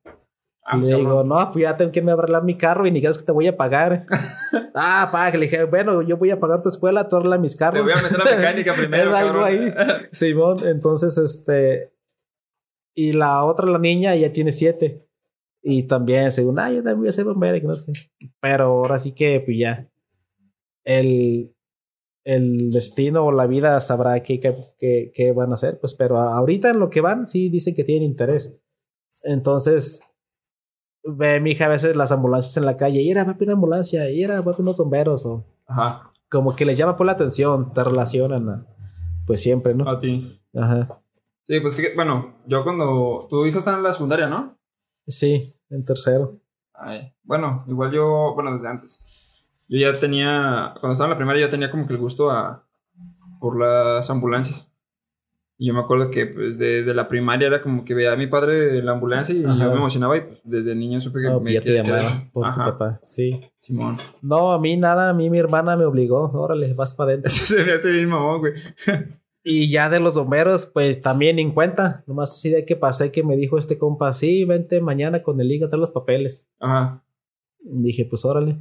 Ah, 0.67 0.77
le 0.77 0.87
digo, 0.95 1.23
no, 1.23 1.51
pues 1.51 1.61
ya 1.61 1.77
tengo 1.77 1.91
que 1.91 1.99
irme 1.99 2.11
a 2.11 2.15
arreglar 2.15 2.43
mi 2.43 2.57
carro 2.57 2.87
y 2.87 2.91
ni 2.91 2.99
creas 2.99 3.19
que 3.19 3.23
te 3.25 3.31
voy 3.31 3.45
a 3.45 3.55
pagar. 3.55 4.07
ah, 4.73 5.07
pa, 5.11 5.31
que 5.31 5.37
le 5.37 5.45
dije, 5.45 5.63
bueno, 5.65 6.01
yo 6.01 6.17
voy 6.17 6.31
a 6.31 6.39
pagar 6.39 6.63
tu 6.63 6.69
escuela, 6.69 7.07
tú 7.07 7.17
arregla 7.17 7.37
mis 7.37 7.51
Te 7.51 7.59
carros. 7.59 7.83
voy 7.83 7.91
a 7.91 8.01
meter 8.01 8.21
a 8.21 8.37
mecánica 8.37 8.73
primero. 8.77 9.11
Es 9.11 9.15
algo 9.15 9.43
ahí. 9.43 9.71
Simón, 10.11 10.65
entonces, 10.67 11.19
este. 11.19 11.93
Y 12.95 13.13
la 13.13 13.43
otra, 13.43 13.67
la 13.67 13.77
niña, 13.77 14.15
ya 14.15 14.31
tiene 14.31 14.51
siete. 14.51 15.05
Y 15.61 15.83
también, 15.83 16.31
según, 16.31 16.57
ah, 16.57 16.71
yo 16.71 16.77
también 16.77 16.99
voy 16.99 17.09
a 17.09 17.11
ser 17.11 17.25
bombero, 17.25 17.57
y 17.57 17.61
que 17.61 17.67
no 17.67 17.75
sé. 17.75 17.93
Pero 18.39 18.63
ahora 18.65 18.97
sí 18.97 19.11
que, 19.11 19.41
pues 19.45 19.57
ya. 19.59 19.87
El, 20.83 21.54
el 22.25 22.71
destino 22.71 23.23
o 23.25 23.31
la 23.31 23.47
vida 23.47 23.79
sabrá 23.79 24.19
qué, 24.19 24.39
qué, 24.41 24.53
qué- 24.77 25.11
qué 25.15 25.31
van 25.31 25.51
a 25.51 25.53
hacer, 25.55 25.79
pues, 25.79 25.93
pero 25.95 26.17
ahorita 26.17 26.71
en 26.71 26.79
lo 26.79 26.89
que 26.89 26.99
van, 27.01 27.27
sí 27.27 27.49
dicen 27.49 27.73
que 27.75 27.83
tienen 27.85 28.03
interés. 28.09 28.57
Entonces, 29.23 30.01
ve 31.03 31.39
mi 31.39 31.51
hija 31.51 31.65
a 31.65 31.69
veces 31.69 31.95
las 31.95 32.11
ambulancias 32.11 32.57
en 32.57 32.65
la 32.65 32.75
calle, 32.77 33.01
y 33.01 33.09
era, 33.11 33.23
va 33.23 33.31
a 33.31 33.37
una 33.39 33.53
ambulancia, 33.53 34.09
y 34.09 34.23
era, 34.23 34.41
va 34.41 34.51
a 34.51 34.55
unos 34.57 34.75
bomberos, 34.77 35.25
o 35.25 35.45
Ajá, 35.67 36.11
como 36.29 36.55
que 36.55 36.65
les 36.65 36.77
llama 36.77 36.97
por 36.97 37.05
la 37.05 37.13
atención, 37.13 37.71
te 37.73 37.83
relacionan 37.83 38.49
a, 38.49 38.65
pues 39.25 39.41
siempre, 39.41 39.73
¿no? 39.73 39.87
a 39.89 39.99
ti. 39.99 40.39
Ajá. 40.53 41.01
Sí, 41.43 41.59
pues 41.59 41.75
bueno, 41.95 42.37
yo 42.47 42.63
cuando. 42.63 43.19
Tu 43.29 43.45
hijo 43.45 43.59
está 43.59 43.75
en 43.75 43.83
la 43.83 43.93
secundaria, 43.93 44.27
¿no? 44.27 44.57
Sí, 45.05 45.53
en 45.69 45.83
tercero. 45.85 46.39
Ay, 46.73 47.13
bueno, 47.23 47.63
igual 47.67 47.91
yo, 47.91 48.33
bueno, 48.33 48.53
desde 48.55 48.67
antes. 48.67 49.34
Yo 49.67 49.79
ya 49.79 49.93
tenía, 49.93 50.73
cuando 50.79 50.93
estaba 50.93 51.07
en 51.07 51.11
la 51.11 51.17
primaria, 51.17 51.45
ya 51.45 51.51
tenía 51.51 51.71
como 51.71 51.87
que 51.87 51.93
el 51.93 51.99
gusto 51.99 52.29
a, 52.29 52.65
por 53.39 53.59
las 53.59 54.09
ambulancias. 54.09 54.71
Y 55.57 55.67
yo 55.67 55.73
me 55.73 55.79
acuerdo 55.79 56.11
que 56.11 56.25
pues 56.25 56.57
desde 56.57 56.93
la 56.93 57.07
primaria 57.07 57.47
era 57.47 57.61
como 57.61 57.85
que 57.85 57.93
veía 57.93 58.11
a 58.11 58.17
mi 58.17 58.27
padre 58.27 58.77
en 58.79 58.85
la 58.85 58.91
ambulancia 58.91 59.33
y 59.33 59.45
Ajá. 59.45 59.63
yo 59.63 59.71
me 59.71 59.77
emocionaba 59.77 60.17
y 60.17 60.21
pues 60.21 60.41
desde 60.43 60.75
niño 60.75 60.99
supe 60.99 61.21
que 61.21 61.29
No, 61.29 61.39
me 61.39 61.53
ya 61.53 61.61
te 61.61 61.73
llamaron 61.73 62.29
por 62.33 62.43
tu 62.43 62.49
Ajá, 62.49 62.63
papá. 62.65 62.99
Sí. 63.03 63.39
Simón. 63.59 63.95
No, 64.21 64.51
a 64.51 64.59
mí 64.59 64.75
nada, 64.75 65.09
a 65.09 65.13
mí 65.13 65.29
mi 65.29 65.39
hermana 65.39 65.77
me 65.77 65.85
obligó. 65.85 66.29
Órale, 66.33 66.73
vas 66.73 66.93
para 66.93 67.11
adentro. 67.11 67.31
Se 67.31 67.63
me 67.63 67.71
hace 67.71 67.89
bien 67.91 68.09
mamón, 68.09 68.41
güey. 68.41 68.53
Y 69.43 69.69
ya 69.69 69.89
de 69.89 70.01
los 70.01 70.15
bomberos, 70.15 70.65
pues 70.65 70.99
también 70.99 71.39
en 71.39 71.51
cuenta. 71.53 72.03
Nomás 72.05 72.31
así 72.31 72.49
de 72.49 72.65
que 72.65 72.75
pasé 72.75 73.11
que 73.11 73.23
me 73.23 73.37
dijo 73.37 73.57
este 73.57 73.77
compa, 73.77 74.11
sí, 74.11 74.43
vente 74.43 74.81
mañana 74.81 75.23
con 75.23 75.39
el 75.39 75.47
liga, 75.47 75.69
trae 75.69 75.79
los 75.79 75.91
papeles. 75.91 76.49
Ajá. 76.59 77.01
Dije, 77.61 78.05
pues 78.05 78.25
órale. 78.25 78.57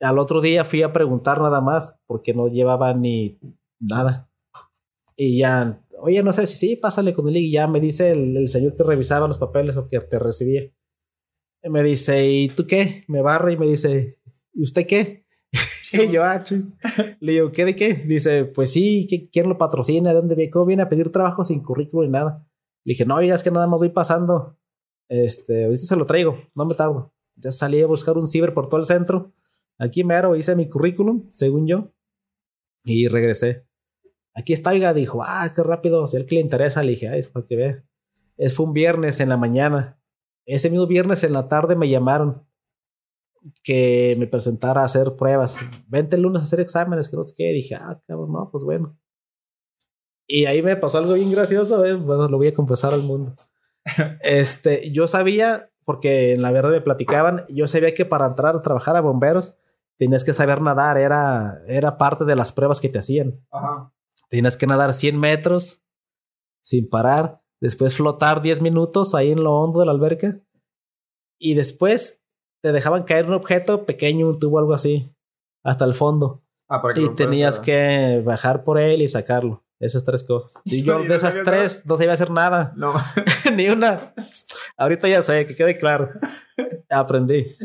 Al 0.00 0.18
otro 0.18 0.40
día 0.40 0.64
fui 0.64 0.82
a 0.82 0.92
preguntar 0.92 1.40
nada 1.40 1.60
más, 1.60 1.98
porque 2.06 2.32
no 2.34 2.48
llevaba 2.48 2.94
ni 2.94 3.38
nada. 3.80 4.30
Y 5.16 5.38
ya, 5.38 5.80
oye, 6.00 6.22
no 6.22 6.32
sé 6.32 6.46
si 6.46 6.56
sí, 6.56 6.76
pásale 6.76 7.12
con 7.12 7.26
liga. 7.26 7.38
Y 7.46 7.50
ya 7.52 7.66
me 7.66 7.80
dice 7.80 8.10
el, 8.12 8.36
el 8.36 8.48
señor 8.48 8.76
que 8.76 8.84
revisaba 8.84 9.26
los 9.28 9.38
papeles 9.38 9.76
o 9.76 9.88
que 9.88 9.98
te 10.00 10.18
recibía. 10.18 10.70
Y 11.62 11.68
me 11.70 11.82
dice, 11.82 12.26
¿y 12.28 12.48
tú 12.48 12.66
qué? 12.66 13.04
Me 13.08 13.20
barra 13.22 13.52
y 13.52 13.56
me 13.56 13.66
dice, 13.66 14.18
¿y 14.54 14.62
usted 14.62 14.86
qué? 14.86 15.26
y 15.92 16.08
yo, 16.12 16.22
ah. 16.22 16.44
Le 17.20 17.32
digo, 17.32 17.50
¿qué 17.50 17.64
de 17.64 17.74
qué? 17.74 17.94
Dice, 17.94 18.44
pues 18.44 18.70
sí, 18.70 19.06
¿qué- 19.10 19.28
¿quién 19.28 19.48
lo 19.48 19.58
patrocina? 19.58 20.10
¿De 20.10 20.16
dónde 20.16 20.36
viene? 20.36 20.50
¿Cómo 20.52 20.66
viene 20.66 20.82
a 20.84 20.88
pedir 20.88 21.10
trabajo 21.10 21.44
sin 21.44 21.62
currículum 21.62 22.06
ni 22.06 22.12
nada? 22.12 22.46
Le 22.84 22.92
dije, 22.92 23.04
no, 23.04 23.16
oiga, 23.16 23.34
es 23.34 23.42
que 23.42 23.50
nada 23.50 23.66
más 23.66 23.80
voy 23.80 23.88
pasando. 23.88 24.56
Este, 25.08 25.64
ahorita 25.64 25.82
se 25.84 25.96
lo 25.96 26.04
traigo, 26.04 26.38
no 26.54 26.64
me 26.66 26.74
tardo. 26.74 27.12
Ya 27.34 27.50
salí 27.50 27.80
a 27.82 27.86
buscar 27.86 28.16
un 28.16 28.28
ciber 28.28 28.54
por 28.54 28.68
todo 28.68 28.78
el 28.78 28.86
centro. 28.86 29.32
Aquí 29.78 30.04
mero 30.04 30.36
hice 30.36 30.56
mi 30.56 30.68
currículum, 30.68 31.26
según 31.30 31.66
yo. 31.66 31.92
Y 32.84 33.08
regresé. 33.08 33.66
Aquí 34.34 34.52
está, 34.52 34.70
oiga, 34.70 34.92
dijo, 34.94 35.22
ah, 35.22 35.50
qué 35.54 35.62
rápido. 35.62 36.06
Si 36.06 36.16
a 36.16 36.20
él 36.20 36.26
que 36.26 36.36
le 36.36 36.40
interesa, 36.40 36.82
le 36.82 36.90
dije, 36.90 37.08
ay, 37.08 37.20
es 37.20 37.28
para 37.28 37.44
que 37.44 37.56
vea. 37.56 37.84
Es 38.36 38.54
fue 38.54 38.66
un 38.66 38.72
viernes 38.72 39.20
en 39.20 39.28
la 39.28 39.36
mañana. 39.36 40.00
Ese 40.46 40.70
mismo 40.70 40.86
viernes 40.86 41.24
en 41.24 41.32
la 41.32 41.46
tarde 41.46 41.76
me 41.76 41.88
llamaron 41.88 42.46
que 43.62 44.16
me 44.18 44.26
presentara 44.26 44.82
a 44.82 44.84
hacer 44.84 45.16
pruebas. 45.16 45.60
Vente 45.88 46.16
el 46.16 46.22
lunes 46.22 46.42
a 46.42 46.44
hacer 46.44 46.60
exámenes, 46.60 47.08
que 47.08 47.16
no 47.16 47.22
sé 47.22 47.34
qué. 47.36 47.52
Dije, 47.52 47.74
ah, 47.74 48.00
cabrón, 48.06 48.32
no, 48.32 48.48
pues 48.50 48.64
bueno. 48.64 48.98
Y 50.26 50.44
ahí 50.44 50.62
me 50.62 50.76
pasó 50.76 50.98
algo 50.98 51.14
bien 51.14 51.30
gracioso, 51.30 51.84
eh, 51.86 51.94
bueno, 51.94 52.28
lo 52.28 52.36
voy 52.36 52.48
a 52.48 52.54
confesar 52.54 52.92
al 52.92 53.02
mundo. 53.02 53.34
este, 54.22 54.90
yo 54.92 55.08
sabía, 55.08 55.70
porque 55.86 56.34
en 56.34 56.42
la 56.42 56.52
verdad 56.52 56.70
me 56.70 56.82
platicaban, 56.82 57.46
yo 57.48 57.66
sabía 57.66 57.94
que 57.94 58.04
para 58.04 58.26
entrar 58.26 58.54
a 58.54 58.60
trabajar 58.60 58.94
a 58.96 59.00
bomberos 59.00 59.56
tenías 59.98 60.24
que 60.24 60.32
saber 60.32 60.62
nadar, 60.62 60.96
era, 60.96 61.60
era 61.66 61.98
parte 61.98 62.24
de 62.24 62.36
las 62.36 62.52
pruebas 62.52 62.80
que 62.80 62.88
te 62.88 62.98
hacían. 62.98 63.44
Ajá. 63.50 63.92
Tienes 64.30 64.56
que 64.56 64.66
nadar 64.66 64.92
100 64.92 65.18
metros 65.18 65.82
sin 66.62 66.88
parar, 66.88 67.42
después 67.60 67.96
flotar 67.96 68.42
10 68.42 68.62
minutos 68.62 69.14
ahí 69.14 69.32
en 69.32 69.42
lo 69.42 69.52
hondo 69.54 69.80
de 69.80 69.86
la 69.86 69.92
alberca 69.92 70.40
y 71.38 71.54
después 71.54 72.22
te 72.62 72.72
dejaban 72.72 73.04
caer 73.04 73.26
un 73.26 73.34
objeto 73.34 73.86
pequeño, 73.86 74.28
un 74.28 74.38
tubo, 74.38 74.58
algo 74.58 74.74
así, 74.74 75.14
hasta 75.64 75.84
el 75.84 75.94
fondo. 75.94 76.42
Ah, 76.68 76.82
para 76.82 76.94
que 76.94 77.02
Y 77.02 77.14
tenías 77.14 77.58
que 77.58 78.22
bajar 78.24 78.64
por 78.64 78.78
él 78.78 79.00
y 79.00 79.08
sacarlo. 79.08 79.64
Esas 79.80 80.02
tres 80.02 80.24
cosas. 80.24 80.60
Y 80.64 80.82
yo 80.82 81.02
de 81.02 81.14
esas 81.14 81.36
tres 81.44 81.86
no 81.86 81.96
sabía 81.96 82.12
hacer 82.12 82.30
nada. 82.30 82.72
No. 82.76 82.92
Ni 83.54 83.68
una. 83.68 84.12
Ahorita 84.76 85.08
ya 85.08 85.22
sé, 85.22 85.46
que 85.46 85.54
quede 85.54 85.78
claro. 85.78 86.10
Aprendí. 86.90 87.56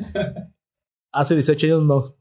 Hace 1.11 1.33
18 1.33 1.65
años 1.65 1.83
no. 1.83 2.15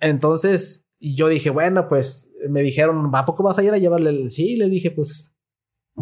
Entonces, 0.00 0.86
y 0.98 1.14
yo 1.14 1.28
dije, 1.28 1.50
bueno, 1.50 1.88
pues 1.88 2.32
me 2.48 2.62
dijeron, 2.62 3.10
¿a 3.14 3.24
poco 3.24 3.42
vas 3.42 3.58
a 3.58 3.62
ir 3.62 3.72
a 3.72 3.78
llevarle? 3.78 4.10
el-?" 4.10 4.30
Sí, 4.30 4.56
le 4.56 4.68
dije, 4.68 4.90
pues, 4.90 5.34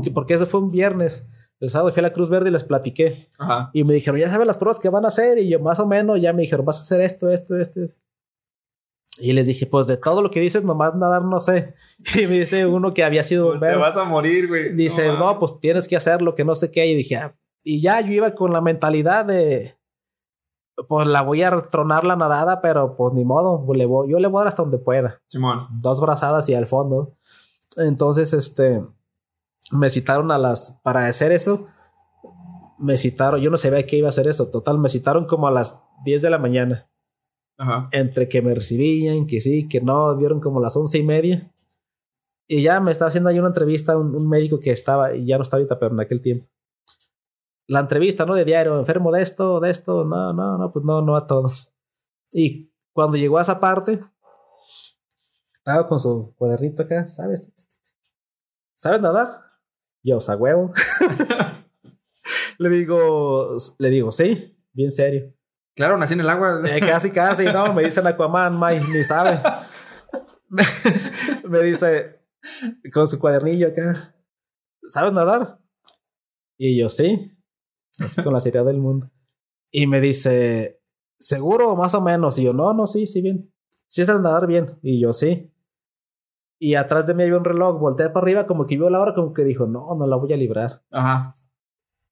que 0.03 0.11
porque 0.11 0.35
eso 0.35 0.47
fue 0.47 0.61
un 0.61 0.71
viernes. 0.71 1.29
El 1.61 1.71
sábado 1.71 1.93
fui 1.93 2.01
a 2.01 2.03
la 2.03 2.13
Cruz 2.13 2.29
Verde 2.29 2.49
y 2.49 2.53
les 2.53 2.65
platiqué. 2.65 3.29
Ajá. 3.39 3.71
Y 3.73 3.85
me 3.85 3.95
dijeron, 3.95 4.21
ya 4.21 4.29
sabes 4.29 4.47
las 4.47 4.59
pruebas 4.59 4.79
que 4.79 4.89
van 4.89 5.05
a 5.05 5.09
hacer. 5.09 5.39
Y 5.39 5.49
yo, 5.49 5.61
más 5.61 5.79
o 5.79 5.87
menos, 5.87 6.21
ya 6.21 6.33
me 6.33 6.43
dijeron, 6.43 6.67
vas 6.67 6.81
a 6.81 6.83
hacer 6.83 7.01
esto, 7.01 7.31
esto, 7.31 7.57
esto. 7.57 7.81
esto. 7.81 8.03
Y 9.19 9.33
les 9.33 9.47
dije, 9.47 9.67
pues 9.67 9.87
de 9.87 9.97
todo 9.97 10.23
lo 10.23 10.31
que 10.31 10.41
dices, 10.41 10.65
nomás 10.65 10.95
nadar 10.95 11.25
no 11.25 11.41
sé. 11.41 11.75
Y 12.21 12.27
me 12.27 12.41
dice 12.41 12.67
uno 12.67 12.93
que 12.93 13.05
había 13.05 13.23
sido 13.23 13.47
Pues 13.47 13.61
te 13.61 13.67
bombero. 13.67 13.81
vas 13.81 13.97
a 13.97 14.05
morir, 14.05 14.49
güey. 14.49 14.75
Dice, 14.75 15.07
no, 15.09 15.39
pues 15.39 15.59
tienes 15.61 15.87
que 15.87 15.97
hacer 15.97 16.21
lo 16.23 16.35
que 16.35 16.45
no 16.45 16.55
sé 16.55 16.71
qué. 16.71 16.87
Y 16.87 16.97
dije, 16.97 17.17
ah. 17.17 17.37
y 17.63 17.81
ya 17.81 18.01
yo 18.01 18.13
iba 18.13 18.35
con 18.35 18.53
la 18.53 18.61
mentalidad 18.61 19.25
de, 19.25 19.77
pues 20.89 21.07
la 21.07 21.23
voy 21.23 21.43
a 21.43 21.51
tronar 21.71 22.05
la 22.05 22.17
nadada, 22.17 22.61
pero 22.61 22.95
pues 22.97 23.13
ni 23.15 23.25
modo, 23.25 23.65
le 23.75 23.87
voy- 23.87 24.11
yo 24.11 24.19
le 24.19 24.29
voy 24.29 24.39
a 24.39 24.45
dar 24.45 24.49
hasta 24.49 24.63
donde 24.63 24.79
pueda. 24.79 25.21
Simón. 25.29 25.67
Dos 25.81 26.01
brazadas 26.01 26.49
y 26.49 26.55
al 26.55 26.67
fondo. 26.67 27.17
Entonces, 27.77 28.33
este, 28.35 28.85
me 29.71 29.91
citaron 29.91 30.31
a 30.31 30.39
las, 30.39 30.79
para 30.83 31.07
hacer 31.07 31.33
eso, 31.33 31.67
me 32.79 32.97
citaron, 32.97 33.41
yo 33.41 33.51
no 33.51 33.59
sabía 33.59 33.87
que 33.87 33.97
iba 33.97 34.09
a 34.09 34.11
hacer 34.11 34.29
eso, 34.29 34.49
total, 34.51 34.79
me 34.79 34.89
citaron 34.89 35.27
como 35.27 35.47
a 35.49 35.51
las 35.53 35.81
10 36.05 36.23
de 36.23 36.31
la 36.31 36.39
mañana, 36.39 36.91
Ajá. 37.59 37.89
entre 37.93 38.29
que 38.29 38.43
me 38.43 38.55
recibían, 38.55 39.27
que 39.27 39.41
sí, 39.41 39.69
que 39.69 39.81
no, 39.81 40.17
dieron 40.17 40.41
como 40.41 40.61
las 40.61 40.77
once 40.77 40.99
y 40.99 41.03
media. 41.05 41.51
Y 42.47 42.63
ya 42.63 42.79
me 42.81 42.93
estaba 42.93 43.09
haciendo 43.09 43.31
ahí 43.31 43.39
una 43.39 43.49
entrevista 43.49 43.97
un, 43.97 44.15
un 44.15 44.29
médico 44.29 44.61
que 44.61 44.71
estaba, 44.71 45.15
y 45.15 45.27
ya 45.27 45.37
no 45.39 45.43
está 45.43 45.57
ahorita, 45.57 45.79
pero 45.79 45.93
en 45.95 46.01
aquel 46.01 46.21
tiempo. 46.21 46.47
La 47.67 47.81
entrevista, 47.81 48.27
¿no? 48.27 48.35
De 48.35 48.45
diario, 48.45 48.79
enfermo 48.79 49.11
de 49.11 49.23
esto, 49.23 49.61
de 49.61 49.71
esto, 49.71 50.05
no, 50.05 50.33
no, 50.33 50.59
no, 50.59 50.73
pues 50.73 50.85
no, 50.85 51.01
no 51.03 51.17
a 51.17 51.27
todo. 51.27 51.51
Y 52.31 52.73
cuando 52.93 53.17
llegó 53.17 53.39
a 53.39 53.43
esa 53.43 53.61
parte, 53.61 54.01
estaba 55.55 55.87
con 55.87 55.99
su 55.99 56.35
cuadernito 56.37 56.83
acá, 56.83 57.07
¿sabes? 57.07 57.53
¿Sabes 58.75 59.01
nadar? 59.01 59.41
Yo, 60.03 60.19
o 60.19 60.21
sea, 60.21 60.37
huevo. 60.37 60.73
le 62.59 62.69
digo, 62.69 63.57
le 63.79 63.91
digo, 63.91 64.13
sí, 64.13 64.59
bien 64.73 64.93
serio. 64.93 65.33
Claro, 65.75 65.97
nací 65.97 66.15
en 66.15 66.21
el 66.21 66.29
agua. 66.29 66.61
Eh, 66.67 66.81
casi, 66.81 67.11
casi, 67.11 67.47
no, 67.47 67.73
me 67.73 67.85
dicen 67.85 68.07
Aquaman, 68.07 68.59
Mike, 68.61 68.87
ni 68.93 69.03
sabe. 69.03 69.41
me 71.49 71.61
dice, 71.61 72.21
con 72.93 73.09
su 73.09 73.19
cuadernillo 73.19 73.69
acá, 73.69 74.15
¿sabes 74.89 75.13
nadar? 75.13 75.59
Y 76.57 76.79
yo, 76.79 76.89
sí, 76.89 77.34
así 78.01 78.23
con 78.23 78.33
la 78.33 78.41
seriedad 78.41 78.65
del 78.65 78.79
mundo. 78.79 79.11
Y 79.71 79.87
me 79.87 80.01
dice, 80.01 80.81
¿seguro 81.19 81.75
más 81.77 81.95
o 81.95 82.01
menos? 82.01 82.39
Y 82.39 82.45
yo, 82.45 82.53
no, 82.53 82.73
no, 82.73 82.87
sí, 82.87 83.07
sí, 83.07 83.21
bien. 83.21 83.53
Sí 83.89 84.05
sabes 84.05 84.23
nadar 84.23 84.47
bien. 84.47 84.79
Y 84.83 85.01
yo, 85.01 85.13
sí. 85.13 85.53
Y 86.59 86.77
atrás 86.77 87.07
de 87.07 87.15
mí 87.15 87.23
había 87.23 87.37
un 87.37 87.45
reloj, 87.45 87.79
volteé 87.79 88.09
para 88.11 88.25
arriba, 88.25 88.47
como 88.47 88.67
que 88.67 88.77
vio 88.77 88.89
la 88.89 89.01
hora, 89.01 89.15
como 89.15 89.33
que 89.33 89.45
dijo, 89.45 89.67
no, 89.67 89.95
no 89.95 90.07
la 90.07 90.17
voy 90.17 90.33
a 90.33 90.37
librar. 90.37 90.83
Ajá. 90.91 91.37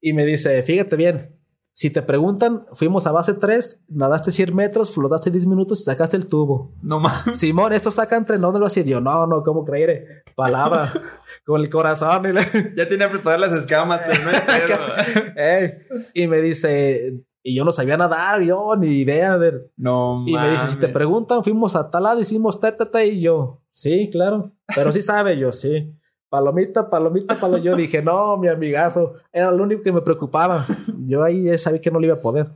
Y 0.01 0.13
me 0.13 0.25
dice, 0.25 0.61
fíjate 0.63 0.95
bien, 0.95 1.39
si 1.75 1.89
te 1.89 2.03
preguntan, 2.03 2.67
fuimos 2.73 3.07
a 3.07 3.11
base 3.11 3.33
3, 3.33 3.85
nadaste 3.89 4.31
100 4.31 4.55
metros, 4.55 4.91
flotaste 4.91 5.31
10 5.31 5.47
minutos 5.47 5.81
y 5.81 5.83
sacaste 5.85 6.15
el 6.15 6.27
tubo. 6.27 6.71
No 6.83 6.99
mames. 6.99 7.35
Simón, 7.35 7.73
esto 7.73 7.89
saca 7.89 8.15
entre 8.15 8.37
no, 8.37 8.51
no 8.51 8.59
lo 8.59 8.67
hacía. 8.67 8.83
Yo, 8.83 9.01
no, 9.01 9.25
no, 9.25 9.41
¿cómo 9.41 9.65
creer? 9.65 10.23
Palabra, 10.35 10.93
con 11.45 11.61
el 11.61 11.71
corazón. 11.71 12.25
Y, 12.27 12.33
Ya 12.77 12.87
tenía 12.87 13.09
preparadas 13.09 13.51
las 13.51 13.63
escamas, 13.63 14.01
pero 14.05 14.19
no. 14.23 15.33
Ey. 15.41 15.73
y 16.13 16.27
me 16.27 16.41
dice, 16.41 17.25
y 17.41 17.55
yo 17.55 17.65
no 17.65 17.71
sabía 17.71 17.97
nadar, 17.97 18.41
yo 18.41 18.75
ni 18.75 18.99
idea. 18.99 19.39
De... 19.39 19.71
No 19.75 20.23
Y 20.27 20.37
me 20.37 20.51
dice, 20.51 20.67
si 20.67 20.77
te 20.77 20.89
preguntan, 20.89 21.43
fuimos 21.43 21.75
a 21.75 21.89
tal 21.89 22.03
lado, 22.03 22.19
hicimos 22.19 22.59
tata 22.59 23.03
y 23.03 23.19
yo, 23.19 23.63
sí, 23.71 24.11
claro. 24.11 24.51
Pero 24.75 24.91
sí 24.91 25.01
sabe, 25.01 25.39
yo, 25.39 25.51
sí. 25.51 25.91
Palomita, 26.33 26.89
palomita, 26.89 27.35
palomita. 27.39 27.63
Yo 27.63 27.75
dije, 27.75 28.01
no, 28.01 28.37
mi 28.37 28.47
amigazo. 28.47 29.17
Era 29.31 29.51
lo 29.51 29.61
único 29.61 29.83
que 29.83 29.91
me 29.91 30.01
preocupaba. 30.01 30.65
Yo 31.05 31.23
ahí 31.23 31.55
sabía 31.59 31.79
que 31.79 31.91
no 31.91 31.99
le 31.99 32.07
iba 32.07 32.15
a 32.15 32.19
poder. 32.19 32.47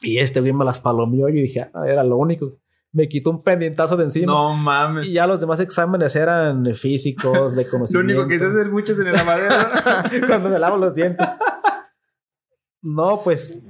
Y 0.00 0.18
este 0.20 0.38
güey 0.40 0.52
me 0.52 0.64
las 0.64 0.80
palomeó 0.80 1.28
y 1.28 1.32
dije, 1.32 1.68
ah, 1.74 1.88
era 1.88 2.04
lo 2.04 2.16
único. 2.18 2.52
Me 2.92 3.08
quitó 3.08 3.30
un 3.30 3.42
pendientazo 3.42 3.96
de 3.96 4.04
encima. 4.04 4.26
No 4.32 4.54
mames. 4.54 5.08
Y 5.08 5.14
ya 5.14 5.26
los 5.26 5.40
demás 5.40 5.58
exámenes 5.58 6.14
eran 6.14 6.72
físicos, 6.76 7.56
de 7.56 7.64
Lo 7.64 7.70
conocimiento. 7.70 8.12
único 8.12 8.28
que 8.28 8.38
sé 8.38 8.46
hacer 8.46 8.70
muchos 8.70 9.00
en 9.00 9.08
el 9.08 9.14
lavadero. 9.14 9.56
Cuando 10.28 10.48
me 10.48 10.58
lavo 10.60 10.76
los 10.76 10.94
dientes. 10.94 11.26
No, 12.82 13.20
pues 13.24 13.60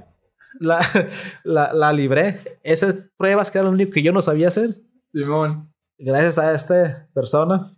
la, 0.59 0.81
la, 1.43 1.73
la 1.73 1.91
libré. 1.91 2.59
Esas 2.61 2.95
pruebas 3.17 3.49
que 3.49 3.57
era 3.57 3.65
lo 3.65 3.73
único 3.73 3.91
que 3.91 4.03
yo 4.03 4.13
no 4.13 4.21
sabía 4.21 4.49
hacer. 4.49 4.75
Simón. 5.11 5.73
Gracias 5.97 6.37
a 6.37 6.53
esta 6.53 7.09
persona. 7.15 7.71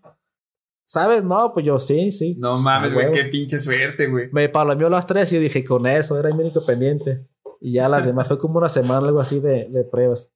¿Sabes? 0.86 1.24
No, 1.24 1.54
pues 1.54 1.66
yo 1.66 1.80
sí, 1.80 2.12
sí. 2.12 2.36
No 2.40 2.58
mames, 2.58 2.94
güey. 2.94 3.12
Qué 3.12 3.26
pinche 3.26 3.58
suerte, 3.60 4.08
güey. 4.08 4.30
Me 4.32 4.50
palomeó 4.50 4.90
las 4.90 5.08
tres 5.08 5.32
y 5.32 5.36
yo 5.36 5.42
dije, 5.42 5.64
con 5.64 5.88
eso, 5.88 6.20
era 6.20 6.30
mi 6.30 6.42
único 6.44 6.66
pendiente. 6.66 7.26
Y 7.62 7.74
ya 7.74 7.88
las 7.88 8.06
demás 8.06 8.28
fue 8.28 8.38
como 8.38 8.58
una 8.58 8.70
semana, 8.70 9.08
algo 9.08 9.20
así 9.20 9.40
de, 9.40 9.70
de 9.70 9.84
pruebas. 9.86 10.34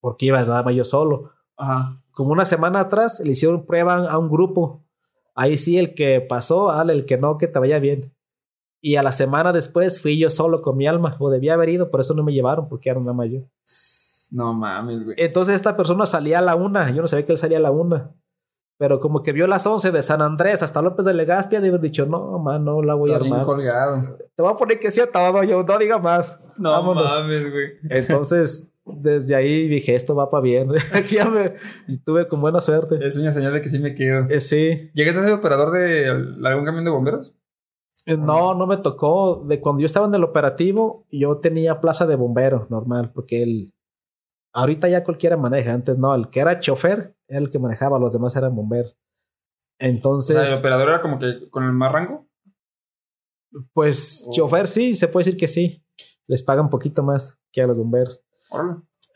Porque 0.00 0.26
iba 0.26 0.42
nada 0.42 0.62
más 0.62 0.74
yo 0.74 0.84
solo. 0.84 1.30
Ajá. 1.56 1.96
como 2.12 2.32
una 2.32 2.44
semana 2.44 2.80
atrás 2.80 3.20
le 3.20 3.32
hicieron 3.32 3.66
prueba 3.66 4.08
a 4.08 4.18
un 4.18 4.28
grupo. 4.28 4.84
Ahí 5.34 5.56
sí, 5.56 5.78
el 5.78 5.94
que 5.94 6.20
pasó, 6.20 6.70
ale, 6.70 6.92
el 6.92 7.04
que 7.04 7.18
no, 7.18 7.38
que 7.38 7.46
te 7.46 7.58
vaya 7.58 7.78
bien. 7.78 8.12
Y 8.80 8.96
a 8.96 9.02
la 9.02 9.12
semana 9.12 9.52
después 9.52 10.02
fui 10.02 10.18
yo 10.18 10.28
solo 10.28 10.60
con 10.60 10.76
mi 10.76 10.86
alma, 10.86 11.16
o 11.20 11.30
debía 11.30 11.54
haber 11.54 11.68
ido, 11.68 11.90
por 11.90 12.00
eso 12.00 12.14
no 12.14 12.24
me 12.24 12.32
llevaron, 12.32 12.68
porque 12.68 12.90
era 12.90 12.98
nada 12.98 13.12
más 13.12 13.30
yo. 13.30 13.42
No 14.32 14.52
mames, 14.54 15.04
güey. 15.04 15.16
Entonces 15.18 15.54
esta 15.54 15.76
persona 15.76 16.04
salía 16.04 16.40
a 16.40 16.42
la 16.42 16.56
una, 16.56 16.90
yo 16.90 17.00
no 17.00 17.06
sabía 17.06 17.24
que 17.24 17.32
él 17.32 17.38
salía 17.38 17.58
a 17.58 17.60
la 17.60 17.70
una. 17.70 18.12
Pero 18.82 18.98
como 18.98 19.22
que 19.22 19.30
vio 19.30 19.46
las 19.46 19.64
11 19.64 19.92
de 19.92 20.02
San 20.02 20.20
Andrés 20.22 20.60
hasta 20.60 20.82
López 20.82 21.06
de 21.06 21.14
Legazpia, 21.14 21.60
de 21.60 21.68
haber 21.68 21.80
dicho, 21.80 22.04
no, 22.04 22.40
man, 22.40 22.64
no 22.64 22.82
la 22.82 22.94
voy 22.94 23.12
a 23.12 23.18
bien 23.20 23.32
armar. 23.32 23.46
colgado. 23.46 24.16
Te 24.34 24.42
voy 24.42 24.50
a 24.52 24.56
poner 24.56 24.80
que 24.80 24.90
sí 24.90 25.00
a 25.00 25.06
todo, 25.08 25.40
yo 25.44 25.62
no 25.62 25.78
diga 25.78 26.00
más. 26.00 26.40
No 26.58 26.72
Vámonos. 26.72 27.04
mames, 27.16 27.48
güey. 27.52 27.66
Entonces, 27.88 28.72
desde 28.84 29.36
ahí 29.36 29.68
dije, 29.68 29.94
esto 29.94 30.16
va 30.16 30.28
para 30.30 30.42
bien. 30.42 30.70
Aquí 30.92 31.14
ya 31.14 31.30
me 31.30 31.54
y 31.86 31.98
tuve 31.98 32.26
con 32.26 32.40
buena 32.40 32.60
suerte. 32.60 32.98
Es 33.06 33.16
una 33.18 33.30
señal 33.30 33.52
de 33.52 33.62
que 33.62 33.68
sí 33.70 33.78
me 33.78 33.94
quedo. 33.94 34.26
Eh, 34.28 34.40
sí. 34.40 34.90
¿Llegaste 34.94 35.20
a 35.20 35.24
ser 35.26 35.32
operador 35.34 35.70
de 35.70 36.08
algún 36.44 36.64
camión 36.64 36.84
de 36.84 36.90
bomberos? 36.90 37.32
Eh, 38.04 38.16
No, 38.16 38.52
no 38.54 38.66
me 38.66 38.78
tocó. 38.78 39.44
De 39.46 39.60
cuando 39.60 39.78
yo 39.80 39.86
estaba 39.86 40.08
en 40.08 40.14
el 40.16 40.24
operativo, 40.24 41.06
yo 41.08 41.38
tenía 41.38 41.80
plaza 41.80 42.04
de 42.04 42.16
bombero 42.16 42.66
normal, 42.68 43.12
porque 43.14 43.44
el 43.44 43.72
ahorita 44.52 44.88
ya 44.88 45.04
cualquiera 45.04 45.36
maneja, 45.36 45.72
antes 45.72 45.98
no, 45.98 46.14
el 46.14 46.28
que 46.30 46.40
era 46.40 46.60
chofer 46.60 47.16
era 47.28 47.40
el 47.40 47.50
que 47.50 47.58
manejaba, 47.58 47.98
los 47.98 48.12
demás 48.12 48.36
eran 48.36 48.54
bomberos. 48.54 48.92
O 48.94 48.98
Entonces, 49.78 50.36
sea, 50.36 50.54
el 50.54 50.60
operador 50.60 50.88
era 50.90 51.00
como 51.00 51.18
que 51.18 51.48
con 51.50 51.64
el 51.64 51.72
más 51.72 51.90
rango. 51.92 52.28
pues 53.72 54.24
Oh. 54.26 54.32
chofer 54.32 54.68
sí, 54.68 54.94
se 54.94 55.08
puede 55.08 55.24
decir 55.24 55.38
que 55.38 55.48
sí. 55.48 55.84
Les 56.26 56.42
pagan 56.42 56.66
un 56.66 56.70
poquito 56.70 57.02
más 57.02 57.38
que 57.50 57.62
a 57.62 57.66
los 57.66 57.78
bomberos. 57.78 58.24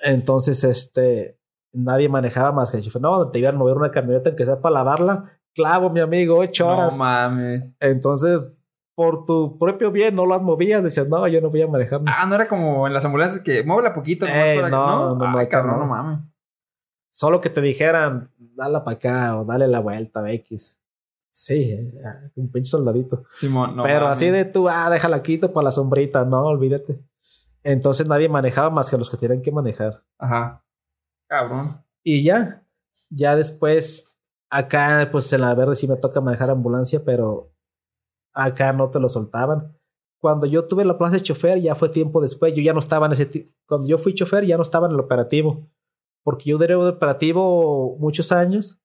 Entonces, 0.00 0.64
este, 0.64 1.38
nadie 1.72 2.08
manejaba 2.08 2.52
más 2.52 2.70
que 2.70 2.78
el 2.78 2.82
chofer. 2.82 3.00
No, 3.00 3.30
te 3.30 3.38
iban 3.38 3.54
a 3.54 3.58
mover 3.58 3.76
una 3.76 3.90
camioneta 3.90 4.34
que 4.34 4.44
sea 4.44 4.60
para 4.60 4.74
lavarla. 4.74 5.40
Clavo, 5.54 5.88
mi 5.88 6.00
amigo, 6.00 6.36
ocho 6.38 6.68
horas. 6.68 6.98
No 6.98 7.04
mames. 7.04 7.64
Entonces, 7.80 8.58
por 8.96 9.24
tu 9.26 9.56
propio 9.58 9.92
bien, 9.92 10.16
no 10.16 10.26
las 10.26 10.42
movías. 10.42 10.82
Decías, 10.82 11.06
no, 11.08 11.28
yo 11.28 11.40
no 11.40 11.50
voy 11.50 11.62
a 11.62 11.68
manejar. 11.68 12.00
Ah, 12.06 12.26
no 12.26 12.34
era 12.34 12.48
como 12.48 12.86
en 12.88 12.94
las 12.94 13.04
ambulancias 13.04 13.42
que 13.42 13.62
muévela 13.62 13.92
poquito. 13.92 14.26
nomás 14.26 14.48
Ey, 14.48 14.56
para 14.56 14.66
que- 14.68 14.70
no, 14.72 15.14
no, 15.14 15.24
Ay, 15.38 15.44
no, 15.44 15.48
cabrón, 15.50 15.74
no. 15.74 15.80
no 15.80 15.86
mames. 15.86 16.18
Solo 17.10 17.40
que 17.40 17.50
te 17.50 17.60
dijeran, 17.60 18.30
dale 18.38 18.80
para 18.80 18.96
acá 18.96 19.38
o 19.38 19.44
dale 19.44 19.68
la 19.68 19.80
vuelta, 19.80 20.28
X. 20.32 20.82
Sí, 21.30 21.70
eh, 21.72 21.90
un 22.36 22.50
pinche 22.50 22.70
soldadito. 22.70 23.24
Simón, 23.30 23.76
no 23.76 23.82
Pero 23.82 24.06
así 24.08 24.30
de 24.30 24.46
tú, 24.46 24.68
ah, 24.68 24.88
déjala 24.90 25.20
quito 25.22 25.52
para 25.52 25.64
la 25.66 25.70
sombrita. 25.70 26.24
No, 26.24 26.44
olvídate. 26.46 26.98
Entonces 27.62 28.06
nadie 28.08 28.28
manejaba 28.30 28.70
más 28.70 28.88
que 28.90 28.96
los 28.96 29.10
que 29.10 29.16
tenían 29.18 29.42
que 29.42 29.52
manejar. 29.52 30.02
Ajá. 30.18 30.64
Cabrón. 31.28 31.82
Y 32.02 32.22
ya, 32.24 32.62
ya 33.10 33.36
después, 33.36 34.10
acá, 34.48 35.08
pues 35.12 35.30
en 35.34 35.42
la 35.42 35.54
verde 35.54 35.76
sí 35.76 35.86
me 35.88 35.96
toca 35.96 36.20
manejar 36.22 36.50
ambulancia, 36.50 37.02
pero 37.04 37.50
acá 38.36 38.72
no 38.72 38.90
te 38.90 39.00
lo 39.00 39.08
soltaban. 39.08 39.76
Cuando 40.20 40.46
yo 40.46 40.66
tuve 40.66 40.84
la 40.84 40.98
plaza 40.98 41.16
de 41.16 41.22
chofer, 41.22 41.60
ya 41.60 41.74
fue 41.74 41.88
tiempo 41.88 42.20
después, 42.20 42.54
yo 42.54 42.62
ya 42.62 42.72
no 42.72 42.80
estaba 42.80 43.06
en 43.06 43.12
ese... 43.12 43.46
Cuando 43.66 43.88
yo 43.88 43.98
fui 43.98 44.14
chofer, 44.14 44.44
ya 44.44 44.56
no 44.56 44.62
estaba 44.62 44.86
en 44.86 44.92
el 44.92 45.00
operativo, 45.00 45.68
porque 46.22 46.50
yo 46.50 46.58
duré 46.58 46.74
de 46.74 46.88
operativo 46.88 47.96
muchos 47.98 48.32
años 48.32 48.80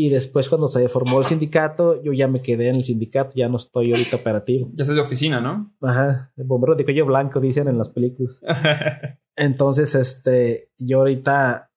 y 0.00 0.10
después 0.10 0.48
cuando 0.48 0.68
se 0.68 0.88
formó 0.88 1.18
el 1.18 1.24
sindicato, 1.24 2.00
yo 2.02 2.12
ya 2.12 2.28
me 2.28 2.40
quedé 2.40 2.68
en 2.68 2.76
el 2.76 2.84
sindicato, 2.84 3.32
ya 3.34 3.48
no 3.48 3.56
estoy 3.56 3.90
ahorita 3.90 4.16
operativo. 4.16 4.68
Ya 4.74 4.82
estás 4.82 4.94
de 4.94 5.02
oficina, 5.02 5.40
¿no? 5.40 5.74
Ajá, 5.82 6.32
el 6.36 6.44
bombero 6.44 6.76
de 6.76 6.84
cuello 6.84 7.04
blanco, 7.04 7.40
dicen 7.40 7.66
en 7.66 7.78
las 7.78 7.88
películas. 7.88 8.40
Entonces, 9.36 9.96
este, 9.96 10.70
yo 10.78 10.98
ahorita 10.98 11.72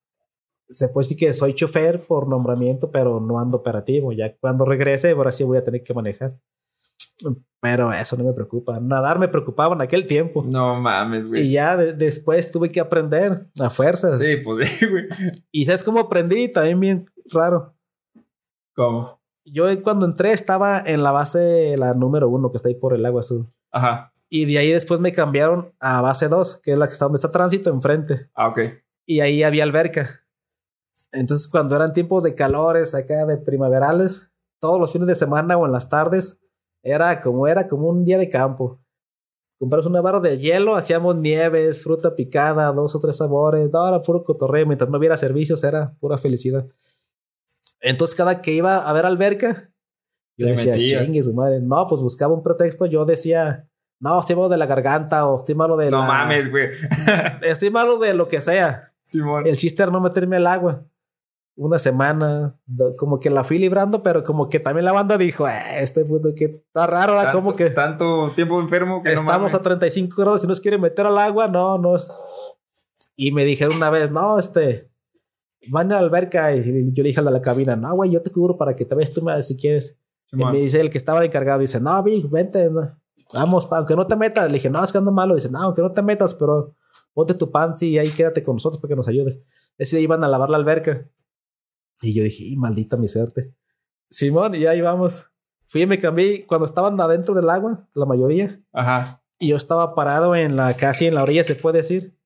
se 0.69 0.87
puede 0.89 1.05
decir 1.05 1.17
que 1.17 1.33
soy 1.33 1.55
chofer 1.55 1.99
por 1.99 2.27
nombramiento, 2.27 2.91
pero 2.91 3.19
no 3.19 3.39
ando 3.39 3.57
operativo. 3.57 4.11
Ya 4.11 4.37
cuando 4.37 4.65
regrese, 4.65 5.11
ahora 5.11 5.31
sí 5.31 5.43
voy 5.43 5.57
a 5.57 5.63
tener 5.63 5.81
que 5.81 5.93
manejar. 5.93 6.39
Pero 7.61 7.93
eso 7.93 8.17
no 8.17 8.23
me 8.23 8.33
preocupa. 8.33 8.79
Nadar 8.79 9.19
me 9.19 9.27
preocupaba 9.27 9.75
en 9.75 9.81
aquel 9.81 10.07
tiempo. 10.07 10.43
No 10.51 10.81
mames, 10.81 11.25
Y 11.25 11.29
güey. 11.29 11.51
ya 11.51 11.77
de- 11.77 11.93
después 11.93 12.51
tuve 12.51 12.71
que 12.71 12.79
aprender 12.79 13.47
a 13.59 13.69
fuerzas. 13.69 14.19
Sí, 14.19 14.37
pues 14.37 14.67
sí, 14.69 14.85
güey. 14.89 15.07
Y 15.51 15.65
¿sabes 15.65 15.83
cómo 15.83 15.99
aprendí? 15.99 16.51
También 16.51 16.79
bien 16.79 17.05
raro. 17.31 17.75
¿Cómo? 18.75 19.21
Yo 19.45 19.65
cuando 19.83 20.05
entré 20.05 20.31
estaba 20.31 20.81
en 20.85 21.03
la 21.03 21.11
base, 21.11 21.75
la 21.77 21.93
número 21.93 22.29
uno, 22.29 22.49
que 22.51 22.57
está 22.57 22.69
ahí 22.69 22.75
por 22.75 22.93
el 22.93 23.05
agua 23.05 23.19
azul. 23.21 23.47
Ajá. 23.71 24.11
Y 24.29 24.45
de 24.45 24.57
ahí 24.59 24.71
después 24.71 24.99
me 24.99 25.11
cambiaron 25.11 25.73
a 25.79 26.01
base 26.01 26.29
2, 26.29 26.61
que 26.63 26.71
es 26.71 26.77
la 26.77 26.87
que 26.87 26.93
está 26.93 27.05
donde 27.05 27.17
está 27.17 27.29
tránsito 27.29 27.69
enfrente. 27.69 28.29
Ah, 28.33 28.47
ok. 28.47 28.59
Y 29.05 29.19
ahí 29.19 29.43
había 29.43 29.63
alberca. 29.63 30.21
Entonces 31.11 31.47
cuando 31.49 31.75
eran 31.75 31.91
tiempos 31.91 32.23
de 32.23 32.33
calores, 32.33 32.95
acá 32.95 33.25
de 33.25 33.37
primaverales, 33.37 34.31
todos 34.61 34.79
los 34.79 34.91
fines 34.91 35.07
de 35.07 35.15
semana 35.15 35.57
o 35.57 35.65
en 35.65 35.73
las 35.73 35.89
tardes, 35.89 36.39
era 36.83 37.21
como 37.21 37.47
era 37.47 37.67
como 37.67 37.87
un 37.89 38.03
día 38.03 38.17
de 38.17 38.29
campo. 38.29 38.79
Compramos 39.59 39.85
una 39.85 40.01
barra 40.01 40.19
de 40.19 40.37
hielo, 40.39 40.75
hacíamos 40.75 41.15
nieves, 41.17 41.83
fruta 41.83 42.15
picada, 42.15 42.71
dos 42.71 42.95
o 42.95 42.99
tres 42.99 43.17
sabores, 43.17 43.71
no, 43.71 43.87
era 43.87 44.01
puro 44.01 44.23
cotorreo, 44.23 44.65
mientras 44.65 44.89
no 44.89 44.97
hubiera 44.97 45.15
servicios 45.17 45.63
era 45.63 45.93
pura 45.99 46.17
felicidad. 46.17 46.65
Entonces 47.79 48.15
cada 48.15 48.41
que 48.41 48.53
iba 48.53 48.77
a 48.77 48.93
ver 48.93 49.05
alberca, 49.05 49.69
yo 50.37 50.47
decía, 50.47 50.73
chingue 50.73 51.21
su 51.23 51.33
madre. 51.33 51.59
No, 51.61 51.85
pues 51.87 52.01
buscaba 52.01 52.33
un 52.33 52.41
pretexto, 52.43 52.85
yo 52.87 53.05
decía, 53.05 53.67
no, 53.99 54.19
estoy 54.19 54.35
malo 54.35 54.49
de 54.49 54.57
la 54.57 54.65
garganta 54.65 55.27
o 55.27 55.37
estoy 55.37 55.53
malo 55.55 55.77
de 55.77 55.91
No 55.91 55.99
la- 55.99 56.07
mames, 56.07 56.49
güey. 56.49 56.69
Estoy 57.43 57.69
malo 57.69 57.99
de 57.99 58.13
lo 58.15 58.27
que 58.27 58.41
sea. 58.41 58.91
Simón. 59.03 59.45
El 59.45 59.57
chiste 59.57 59.83
era 59.83 59.91
no 59.91 59.99
meterme 59.99 60.37
al 60.37 60.47
agua. 60.47 60.85
Una 61.55 61.77
semana, 61.79 62.55
do- 62.65 62.95
como 62.95 63.19
que 63.19 63.29
la 63.29 63.43
fui 63.43 63.57
librando, 63.57 64.01
pero 64.01 64.23
como 64.23 64.47
que 64.49 64.59
también 64.59 64.85
la 64.85 64.93
banda 64.93 65.17
dijo, 65.17 65.47
"Eh, 65.47 65.51
este 65.79 66.05
puto 66.05 66.33
que 66.35 66.45
está 66.45 66.87
raro. 66.87 67.15
Tanto- 67.15 67.31
como 67.37 67.55
que 67.55 67.69
Tanto 67.71 68.31
tiempo 68.35 68.59
enfermo 68.61 69.01
que 69.03 69.09
no 69.09 69.15
estamos 69.15 69.37
mames. 69.41 69.55
a 69.55 69.61
35 69.61 70.21
grados 70.21 70.43
y 70.43 70.47
nos 70.47 70.61
quiere 70.61 70.77
meter 70.77 71.05
al 71.05 71.17
agua, 71.17 71.47
no, 71.47 71.77
no 71.77 71.95
es. 71.97 72.09
Y 73.15 73.31
me 73.31 73.43
dijeron 73.43 73.75
una 73.75 73.89
vez, 73.89 74.11
no, 74.11 74.39
este, 74.39 74.89
van 75.69 75.91
a 75.91 75.95
la 75.95 76.01
alberca 76.01 76.55
y 76.55 76.63
yo 76.93 77.03
le 77.03 77.09
dije 77.09 77.19
al 77.19 77.25
de 77.25 77.31
la 77.31 77.41
cabina, 77.41 77.75
no, 77.75 77.93
güey, 77.95 78.09
yo 78.11 78.21
te 78.21 78.31
cubro 78.31 78.57
para 78.57 78.75
que 78.75 78.85
te 78.85 78.95
veas 78.95 79.11
tú 79.11 79.21
si 79.41 79.57
quieres. 79.57 79.99
Y 80.31 80.37
me 80.37 80.59
dice 80.59 80.79
el 80.79 80.89
que 80.89 80.97
estaba 80.97 81.23
encargado, 81.25 81.59
dice, 81.59 81.79
no, 81.81 82.01
Vic, 82.01 82.29
vente, 82.29 82.69
no. 82.71 82.97
vamos, 83.33 83.67
pa- 83.67 83.77
aunque 83.77 83.95
no 83.95 84.07
te 84.07 84.15
metas. 84.15 84.47
Le 84.47 84.53
dije, 84.55 84.69
no, 84.69 84.81
es 84.83 84.91
que 84.91 84.97
ando 84.97 85.11
malo. 85.11 85.35
Dice, 85.35 85.51
no, 85.51 85.59
aunque 85.59 85.81
no 85.81 85.91
te 85.91 86.01
metas, 86.01 86.33
pero 86.33 86.73
ponte 87.13 87.33
tu 87.33 87.51
pants 87.51 87.83
y 87.83 87.97
ahí 87.99 88.09
quédate 88.09 88.41
con 88.41 88.55
nosotros 88.55 88.79
para 88.81 88.89
que 88.89 88.95
nos 88.95 89.07
ayudes. 89.09 89.41
Ese 89.77 89.97
día 89.97 90.03
iban 90.05 90.23
a 90.23 90.27
lavar 90.29 90.49
la 90.49 90.57
alberca. 90.57 91.05
Y 92.01 92.13
yo 92.13 92.23
dije, 92.23 92.43
"Y, 92.43 92.57
maldita 92.57 92.97
mi 92.97 93.07
suerte. 93.07 93.55
Simón, 94.09 94.55
y 94.55 94.65
ahí 94.65 94.81
vamos. 94.81 95.31
Fui 95.67 95.83
y 95.83 95.85
me 95.85 95.99
cambié 95.99 96.45
cuando 96.45 96.65
estaban 96.65 96.99
adentro 96.99 97.33
del 97.33 97.49
agua, 97.49 97.87
la 97.93 98.05
mayoría. 98.05 98.61
Ajá. 98.73 99.23
Y 99.39 99.49
yo 99.49 99.55
estaba 99.55 99.95
parado 99.95 100.35
en 100.35 100.57
la, 100.57 100.73
casi 100.73 101.07
en 101.07 101.15
la 101.15 101.23
orilla, 101.23 101.43
se 101.43 101.55
puede 101.55 101.77
decir. 101.77 102.17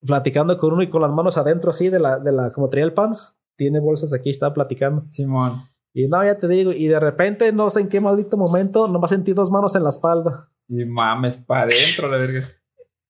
Platicando 0.00 0.56
con 0.56 0.72
uno 0.72 0.82
y 0.82 0.88
con 0.88 1.02
las 1.02 1.12
manos 1.12 1.36
adentro 1.36 1.70
así 1.70 1.90
de 1.90 2.00
la, 2.00 2.18
de 2.18 2.32
la, 2.32 2.52
como 2.52 2.68
traía 2.68 2.86
el 2.86 2.94
pants. 2.94 3.36
Tiene 3.56 3.78
bolsas 3.78 4.14
aquí, 4.14 4.30
estaba 4.30 4.54
platicando. 4.54 5.04
Simón. 5.08 5.60
Y 5.92 6.08
no, 6.08 6.22
ya 6.24 6.36
te 6.36 6.46
digo, 6.46 6.72
y 6.72 6.88
de 6.88 7.00
repente, 7.00 7.52
no 7.52 7.70
sé 7.70 7.80
en 7.80 7.88
qué 7.88 8.00
maldito 8.00 8.36
momento, 8.36 8.86
nomás 8.86 9.10
sentí 9.10 9.32
dos 9.32 9.50
manos 9.50 9.76
en 9.76 9.82
la 9.82 9.88
espalda. 9.88 10.50
Y 10.68 10.84
mames, 10.84 11.38
para 11.38 11.62
adentro 11.62 12.10
la 12.10 12.16
verga. 12.18 12.46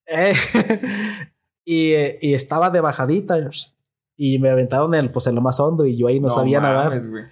Eh, 0.08 0.34
y, 1.64 1.90
eh, 1.90 2.18
y 2.20 2.34
estaba 2.34 2.70
de 2.70 2.80
bajadita. 2.80 3.50
Y 4.16 4.38
me 4.38 4.50
aventaron 4.50 4.94
en, 4.94 5.12
pues, 5.12 5.26
en 5.26 5.34
lo 5.34 5.40
más 5.42 5.60
hondo 5.60 5.84
y 5.84 5.96
yo 5.96 6.06
ahí 6.06 6.20
no, 6.20 6.30
sabía 6.30 6.60
nadar. 6.60 6.88
mames, 6.88 7.08
güey. 7.08 7.24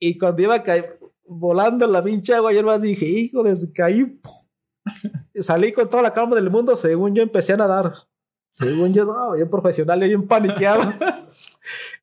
Y 0.00 0.18
cuando 0.18 0.42
iba 0.42 0.62
volando 1.26 1.84
en 1.84 1.92
la 1.92 2.02
pinche 2.02 2.34
agua, 2.34 2.52
yo 2.52 2.62
más 2.62 2.80
dije, 2.80 3.06
hijo 3.06 3.42
de 3.42 3.56
su 3.56 3.72
caí. 3.72 4.20
Salí 5.34 5.72
con 5.72 5.88
toda 5.88 6.02
la 6.02 6.12
calma 6.12 6.36
del 6.36 6.50
mundo. 6.50 6.76
Según 6.76 7.14
yo 7.14 7.22
empecé 7.22 7.54
a 7.54 7.56
nadar. 7.56 7.92
Según 8.52 8.92
yo, 8.92 9.04
no, 9.04 9.36
yo 9.36 9.48
profesional, 9.48 10.00
yo 10.00 10.06
bien 10.06 10.26
paniqueado. 10.26 10.82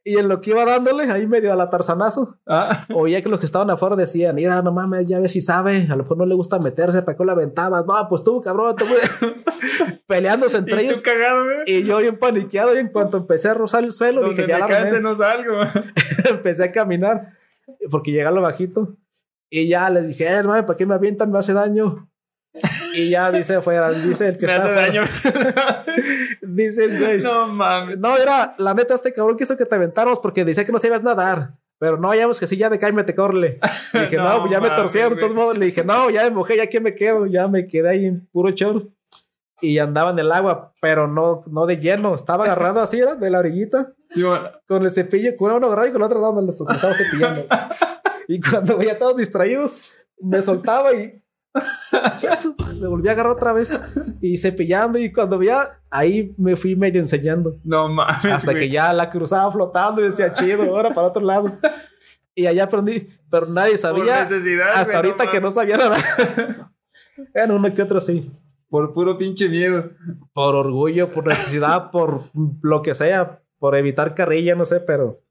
y 0.10 0.18
en 0.18 0.28
lo 0.28 0.42
que 0.42 0.52
iba 0.52 0.66
dándole, 0.66 1.04
ahí 1.12 1.28
medio 1.28 1.52
a 1.54 1.56
la 1.56 1.70
tarzanazo, 1.70 2.38
Ah, 2.48 2.86
oía 2.94 3.22
que 3.22 3.30
los 3.30 3.40
que 3.40 3.46
estaban 3.46 3.70
afuera 3.70 3.96
decían, 3.96 4.36
mira, 4.36 4.62
no 4.62 4.72
mames, 4.72 5.08
ya 5.08 5.20
ves 5.20 5.32
si 5.34 5.42
sabe, 5.42 5.88
a 5.90 5.96
lo 5.96 6.04
mejor 6.04 6.18
no 6.18 6.26
le 6.26 6.36
gusta 6.36 6.60
meterse, 6.60 7.02
¿para 7.04 7.18
qué 7.18 7.26
la 7.26 7.32
aventabas? 7.34 7.86
No, 7.86 8.08
pues 8.10 8.24
tú, 8.24 8.42
cabrón, 8.42 8.76
tú, 8.76 8.86
güey". 8.86 9.34
peleándose 10.08 10.58
entre 10.58 10.82
y 10.82 10.86
ellos. 10.86 11.00
tú 11.02 11.10
cagado, 11.10 11.44
güey. 11.44 11.58
Y 11.68 11.84
yo 11.84 11.98
bien 12.00 12.18
paniqueado, 12.18 12.76
y 12.76 12.80
en 12.80 12.88
cuanto 12.90 13.18
empecé 13.18 13.50
a 13.50 13.54
rozar 13.54 13.84
el 13.84 13.92
suelo, 13.92 14.22
Donde 14.22 14.36
dije, 14.36 14.48
ya 14.48 14.56
me 14.56 14.60
la 14.62 14.68
canse 14.68 14.96
armé". 14.98 15.02
no 15.10 15.16
salgo. 15.16 15.54
empecé 16.30 16.64
a 16.66 16.72
caminar 16.72 17.34
porque 17.92 18.12
llegué 18.12 18.26
a 18.26 18.32
lo 18.32 18.42
bajito 18.42 18.98
y 19.50 19.68
ya 19.68 19.90
les 19.90 20.08
dije, 20.08 20.26
eh, 20.26 20.32
hermano, 20.32 20.66
¿para 20.66 20.78
qué 20.78 20.86
me 20.86 20.96
avientan? 20.96 21.32
Me 21.32 21.40
hace 21.40 21.54
daño. 21.54 22.09
Y 22.96 23.10
ya 23.10 23.32
dice 23.32 23.56
afuera, 23.56 23.92
dice 23.92 24.28
el 24.30 24.38
que 24.38 24.48
Me 24.48 24.56
está 24.56 24.66
hace 24.66 24.74
afuera, 24.74 24.88
daño. 24.88 25.04
dice 26.42 26.86
el 26.86 27.00
güey. 27.00 27.22
No. 27.22 27.48
no 27.48 27.54
mames. 27.54 27.98
era, 28.22 28.56
la 28.58 28.74
neta, 28.74 28.96
este 28.96 29.14
cabrón 29.14 29.38
quiso 29.38 29.56
que 29.56 29.66
te 29.66 29.76
aventáramos 29.76 30.20
porque 30.20 30.44
decía 30.44 30.66
que 30.66 30.72
no 30.72 30.80
sabías 30.80 31.04
nadar. 31.04 31.54
Pero 31.80 31.98
no, 31.98 32.14
ya 32.14 32.28
que 32.38 32.46
sí, 32.46 32.58
ya 32.58 32.70
me 32.70 32.78
cállate, 32.78 33.16
córrele. 33.16 33.60
Le 33.94 34.02
dije, 34.02 34.18
no, 34.18 34.24
No 34.30 34.40
pues 34.42 34.52
ya 34.52 34.60
me 34.60 34.70
torcieron, 34.70 35.16
de 35.16 35.22
todos 35.22 35.34
modos. 35.34 35.58
Le 35.58 35.68
dije, 35.68 35.84
no, 35.84 36.10
ya 36.10 36.24
me 36.24 36.32
mojé, 36.32 36.58
ya 36.58 36.64
aquí 36.64 36.80
me 36.80 36.94
quedo. 36.94 37.26
Ya 37.26 37.48
me 37.48 37.68
quedé 37.68 37.90
ahí 37.90 38.06
en 38.06 38.28
puro 38.28 38.52
chor. 38.52 38.90
Y 39.62 39.78
andaba 39.78 40.12
en 40.12 40.20
el 40.20 40.32
agua, 40.32 40.74
pero 40.82 41.08
no, 41.08 41.42
no 41.50 41.66
de 41.66 41.78
lleno. 41.78 42.16
Estaba 42.16 42.46
agarrado 42.46 42.82
así, 42.82 43.00
era, 43.00 43.16
de 43.16 43.30
la 43.30 43.40
orillita 43.40 43.94
Simón. 44.10 44.40
con 44.68 44.84
el 44.84 44.92
cepillo, 44.92 45.36
con 45.38 45.52
uno 45.52 45.68
agarrado 45.68 45.90
y 45.90 45.92
con 45.92 46.02
el 46.02 46.06
otro 46.06 46.22
dándole, 46.22 46.54
porque 46.54 46.76
estaba 46.76 46.94
cepillando. 46.94 47.46
y 48.28 48.40
cuando 48.40 48.78
veía 48.78 48.98
todos 48.98 49.18
distraídos, 49.18 50.08
me 50.20 50.42
soltaba 50.42 50.94
y. 50.94 51.22
Me 52.80 52.88
volví 52.88 53.10
a 53.10 53.14
agarrar 53.14 53.34
otra 53.34 53.54
vez 53.54 53.80
y 54.22 54.38
cepillando. 54.38 55.00
Y 55.00 55.12
cuando 55.12 55.38
veía, 55.38 55.82
ahí 55.90 56.34
me 56.38 56.56
fui 56.56 56.76
medio 56.76 57.02
enseñando. 57.02 57.58
No 57.64 57.90
mames. 57.90 58.26
Hasta 58.26 58.52
güey. 58.52 58.64
que 58.64 58.70
ya 58.70 58.94
la 58.94 59.10
cruzaba 59.10 59.52
flotando 59.52 60.02
y 60.02 60.06
decía, 60.06 60.34
chido, 60.34 60.64
ahora 60.64 60.94
para 60.94 61.08
otro 61.08 61.24
lado. 61.24 61.52
Y 62.36 62.46
allá 62.46 62.66
aprendí, 62.66 63.10
pero 63.30 63.48
nadie 63.48 63.72
Por 63.72 63.80
sabía. 63.80 64.22
necesidad. 64.22 64.70
Hasta 64.70 64.84
güey, 64.84 64.96
ahorita 64.96 65.30
que 65.30 65.42
no 65.42 65.52
sabía 65.52 65.78
nada. 65.78 65.98
Bueno, 67.34 67.56
uno 67.56 67.74
que 67.74 67.82
otro 67.82 68.00
sí. 68.00 68.32
Por 68.70 68.94
puro 68.94 69.18
pinche 69.18 69.50
miedo. 69.50 69.92
Por 70.32 70.56
orgullo, 70.56 71.10
por 71.10 71.28
necesidad, 71.28 71.92
por 71.92 72.26
lo 72.62 72.82
que 72.82 72.96
sea, 72.96 73.42
por 73.58 73.76
evitar 73.76 74.16
carrilla, 74.16 74.56
no 74.56 74.66
sé, 74.66 74.80
pero 74.80 75.22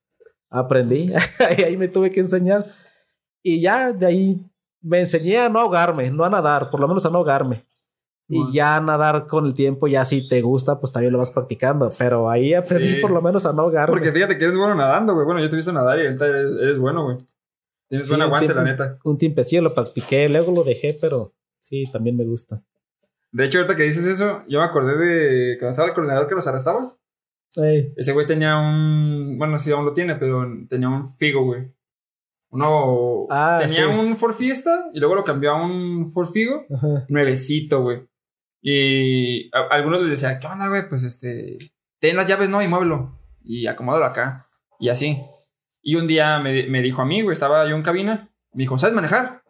aprendí. 0.50 1.10
y 1.58 1.62
ahí 1.62 1.76
me 1.76 1.88
tuve 1.88 2.10
que 2.10 2.20
enseñar. 2.20 2.66
Y 3.42 3.60
ya 3.60 3.92
de 3.92 4.06
ahí 4.06 4.44
me 4.80 5.00
enseñé 5.00 5.38
a 5.38 5.48
no 5.48 5.60
ahogarme, 5.60 6.10
no 6.10 6.24
a 6.24 6.30
nadar, 6.30 6.70
por 6.70 6.80
lo 6.80 6.88
menos 6.88 7.04
a 7.06 7.10
no 7.10 7.18
ahogarme. 7.18 7.66
Bueno. 8.28 8.50
Y 8.50 8.52
ya 8.54 8.78
nadar 8.80 9.26
con 9.26 9.46
el 9.46 9.54
tiempo, 9.54 9.86
ya 9.88 10.04
si 10.04 10.28
te 10.28 10.42
gusta, 10.42 10.78
pues 10.78 10.92
también 10.92 11.12
lo 11.12 11.18
vas 11.18 11.30
practicando. 11.30 11.88
Pero 11.98 12.28
ahí 12.28 12.52
aprendí 12.52 12.88
Sí. 12.96 13.00
por 13.00 13.10
lo 13.10 13.22
menos 13.22 13.46
a 13.46 13.52
no 13.54 13.62
ahogarme. 13.62 13.92
Porque 13.94 14.12
fíjate 14.12 14.36
que 14.36 14.44
eres 14.44 14.56
bueno 14.56 14.74
nadando, 14.74 15.14
güey. 15.14 15.24
Bueno, 15.24 15.40
yo 15.40 15.48
te 15.48 15.54
he 15.54 15.56
visto 15.56 15.72
nadar 15.72 15.98
y 15.98 16.02
eres, 16.02 16.20
eres 16.20 16.78
bueno, 16.78 17.02
güey. 17.02 17.16
Tienes 17.88 18.06
Sí, 18.06 18.12
buen 18.12 18.20
un 18.20 18.26
aguante, 18.26 18.52
la 18.52 18.64
neta. 18.64 18.98
Un 19.04 19.16
tiempecillo 19.16 19.62
lo 19.62 19.74
practiqué, 19.74 20.28
luego 20.28 20.52
lo 20.52 20.62
dejé, 20.62 20.92
pero 21.00 21.28
sí, 21.58 21.84
también 21.90 22.18
me 22.18 22.24
gusta. 22.26 22.60
De 23.32 23.44
hecho, 23.46 23.58
ahorita 23.58 23.76
que 23.76 23.84
dices 23.84 24.06
eso, 24.06 24.40
yo 24.46 24.58
me 24.58 24.66
acordé 24.66 24.96
de 24.98 25.56
cuando 25.58 25.70
estaba 25.70 25.88
el 25.88 25.94
coordinador 25.94 26.28
que 26.28 26.34
nos 26.34 26.46
arrestaba. 26.46 26.94
Ey, 27.56 27.94
Ese 27.96 28.12
güey 28.12 28.26
tenía 28.26 28.58
un. 28.58 29.36
Bueno, 29.38 29.58
sí, 29.58 29.72
aún 29.72 29.86
lo 29.86 29.94
tiene, 29.94 30.16
pero 30.16 30.46
tenía 30.68 30.90
un 30.90 31.10
Figo, 31.10 31.44
güey. 31.46 31.72
Uno. 32.50 33.26
Ah, 33.30 33.58
tenía 33.60 33.76
sí. 33.76 33.82
un 33.82 34.16
Ford 34.16 34.34
Fiesta 34.34 34.86
y 34.94 35.00
luego 35.00 35.14
lo 35.14 35.24
cambió 35.24 35.52
a 35.52 35.62
un 35.64 36.10
Ford 36.10 36.28
Figo 36.28 36.64
ajá. 36.74 37.04
nuevecito, 37.08 37.82
güey. 37.82 38.06
Y 38.62 39.48
a- 39.54 39.68
algunos 39.70 40.00
les 40.02 40.10
decían, 40.10 40.40
¿qué 40.40 40.46
onda, 40.46 40.68
güey? 40.68 40.88
Pues 40.88 41.04
este. 41.04 41.58
Ten 42.00 42.16
las 42.16 42.26
llaves, 42.26 42.48
¿no? 42.48 42.62
Y 42.62 42.68
muévelo. 42.68 43.18
Y 43.42 43.66
acomódalo 43.66 44.04
acá. 44.06 44.46
Y 44.80 44.88
así. 44.88 45.20
Y 45.82 45.96
un 45.96 46.06
día 46.06 46.38
me, 46.38 46.66
me 46.68 46.82
dijo 46.82 47.02
a 47.02 47.06
mí, 47.06 47.22
güey, 47.22 47.32
estaba 47.34 47.68
yo 47.68 47.76
en 47.76 47.82
cabina. 47.82 48.30
Me 48.52 48.62
dijo, 48.62 48.78
¿sabes 48.78 48.94
manejar? 48.94 49.42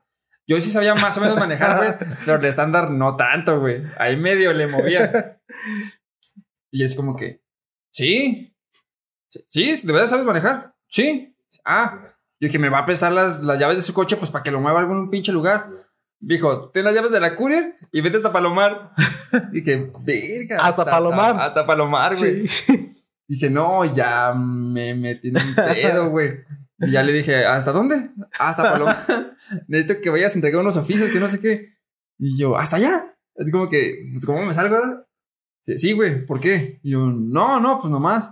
Yo 0.46 0.60
sí 0.60 0.70
sabía 0.70 0.94
más 0.94 1.16
o 1.18 1.20
menos 1.20 1.38
manejar, 1.38 1.76
güey. 1.78 2.10
Pero 2.24 2.38
el 2.38 2.44
estándar 2.46 2.90
no 2.90 3.16
tanto, 3.16 3.60
güey. 3.60 3.82
Ahí 3.98 4.16
medio 4.16 4.52
le 4.52 4.66
movía. 4.66 5.40
Y 6.70 6.84
es 6.84 6.94
como 6.94 7.16
que, 7.16 7.40
sí. 7.90 8.54
Sí, 9.30 9.72
¿de 9.82 9.90
verdad 9.92 10.06
sabes 10.06 10.26
manejar? 10.26 10.74
Sí. 10.86 11.34
Ah, 11.64 11.98
yo 12.40 12.46
dije, 12.46 12.58
me 12.58 12.68
va 12.68 12.78
a 12.80 12.86
prestar 12.86 13.12
las, 13.12 13.42
las 13.42 13.58
llaves 13.58 13.78
de 13.78 13.82
su 13.82 13.92
coche, 13.92 14.16
pues 14.16 14.30
para 14.30 14.44
que 14.44 14.50
lo 14.50 14.60
mueva 14.60 14.78
a 14.78 14.82
algún 14.82 15.10
pinche 15.10 15.32
lugar. 15.32 15.70
Dijo, 16.20 16.70
ten 16.70 16.84
las 16.84 16.94
llaves 16.94 17.12
de 17.12 17.20
la 17.20 17.36
courier 17.36 17.74
y 17.92 18.00
vete 18.00 18.16
hasta 18.16 18.32
Palomar. 18.32 18.92
dije, 19.52 19.90
verga. 20.00 20.58
Hasta 20.60 20.84
Palomar. 20.84 21.40
Hasta 21.40 21.66
Palomar, 21.66 22.16
güey. 22.16 22.46
Sí. 22.46 22.94
Dije, 23.28 23.50
no, 23.50 23.84
ya 23.84 24.32
me 24.32 24.94
metí 24.94 25.28
en 25.28 25.36
un 25.36 25.54
pedo, 25.54 26.08
güey. 26.08 26.32
Y 26.78 26.92
ya 26.92 27.02
le 27.02 27.12
dije, 27.12 27.44
¿hasta 27.44 27.72
dónde? 27.72 28.10
Hasta 28.38 28.62
Palomar. 28.62 29.36
Necesito 29.68 30.00
que 30.00 30.08
vayas 30.08 30.32
a 30.32 30.36
entregar 30.36 30.60
unos 30.62 30.78
oficios, 30.78 31.10
que 31.10 31.20
no 31.20 31.28
sé 31.28 31.38
qué. 31.38 31.74
Y 32.18 32.38
yo, 32.38 32.56
¿hasta 32.56 32.76
allá? 32.76 33.16
Es 33.34 33.52
como 33.52 33.68
que, 33.68 33.92
pues, 34.14 34.24
¿cómo 34.24 34.42
me 34.44 34.54
salgo? 34.54 35.04
Sí, 35.60 35.92
güey, 35.92 36.24
¿por 36.24 36.40
qué? 36.40 36.80
Y 36.82 36.92
yo, 36.92 37.06
no, 37.06 37.60
no, 37.60 37.78
pues 37.78 37.90
nomás. 37.90 38.30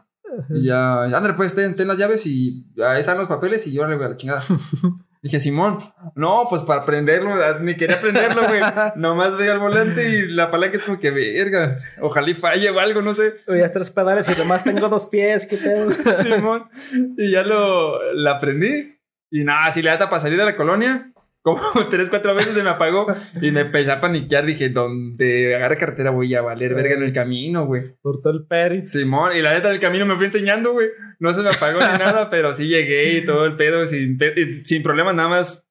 Y 0.51 0.67
ya, 0.67 1.03
ándale, 1.03 1.35
pues, 1.35 1.55
ten, 1.55 1.77
ten 1.77 1.89
las 1.89 1.99
llaves 1.99 2.27
y 2.27 2.67
ahí 2.85 3.01
están 3.01 3.19
los 3.19 3.29
papeles 3.29 3.67
y 3.67 3.73
yo 3.73 3.87
le 3.87 3.97
voy 3.97 4.07
a 4.07 4.09
la 4.11 4.17
chingada. 4.17 4.43
Dije, 5.23 5.41
Simón, 5.41 5.79
no, 6.15 6.47
pues 6.49 6.63
para 6.63 6.83
aprenderlo, 6.83 7.35
ni 7.61 7.77
quería 7.77 7.97
aprenderlo, 7.97 8.47
güey. 8.47 8.61
Nomás 8.97 9.37
veía 9.37 9.55
el 9.55 9.59
volante 9.59 10.09
y 10.09 10.29
la 10.29 10.53
palanca 10.53 10.77
es 10.77 10.85
como 10.85 11.01
que 11.01 11.11
verga. 11.11 11.81
Ojalá 12.01 12.31
y 12.31 12.35
falle 12.35 12.71
o 12.71 12.79
algo, 12.79 13.03
no 13.03 13.13
sé. 13.13 13.35
Voy 13.49 13.61
a 13.61 13.73
tres 13.73 13.91
pedales 13.91 14.29
y 14.29 14.33
además 14.33 14.63
tengo 14.63 14.89
dos 14.89 15.09
pies, 15.09 15.47
qué 15.49 15.57
pedo. 15.57 15.91
Simón. 16.23 16.69
Y 17.17 17.33
ya 17.33 17.43
lo, 17.43 18.13
lo 18.13 18.31
aprendí. 18.31 19.01
Y 19.31 19.43
nada, 19.43 19.69
si 19.73 19.83
le 19.83 19.91
da 19.91 20.09
para 20.09 20.21
salir 20.21 20.39
de 20.39 20.45
la 20.45 20.55
colonia, 20.55 21.13
como 21.47 21.61
tres, 21.91 22.11
cuatro 22.11 22.35
veces 22.35 22.55
se 22.55 22.65
me 22.65 22.71
apagó 22.71 23.07
y 23.41 23.53
me 23.53 23.61
empecé 23.61 23.93
a 23.93 24.01
paniquear. 24.01 24.45
Dije, 24.45 24.69
donde 24.69 25.55
agarre 25.55 25.77
carretera 25.77 26.11
voy 26.11 26.35
a 26.35 26.43
valer 26.43 26.75
verga 26.75 26.97
en 26.97 27.05
el 27.05 27.13
camino, 27.13 27.67
güey. 27.67 27.95
Por 28.03 28.21
todo 28.21 28.33
el 28.33 28.47
peri. 28.49 28.89
Simón, 28.89 29.37
y 29.37 29.43
la 29.43 29.53
neta 29.53 29.69
del 29.69 29.79
camino 29.79 30.05
me 30.07 30.17
fui 30.17 30.27
enseñando, 30.27 30.73
güey. 30.73 30.89
No 31.21 31.33
se 31.33 31.43
me 31.43 31.51
apagó 31.51 31.79
ni 31.79 31.99
nada, 32.01 32.29
pero 32.31 32.53
sí 32.53 32.67
llegué 32.67 33.19
y 33.19 33.25
todo 33.25 33.47
el 33.47 33.55
pedo 33.55 33.87
sin, 33.87 34.19
sin 34.65 34.83
problemas, 34.83 35.15
nada 35.15 35.29
más. 35.29 35.65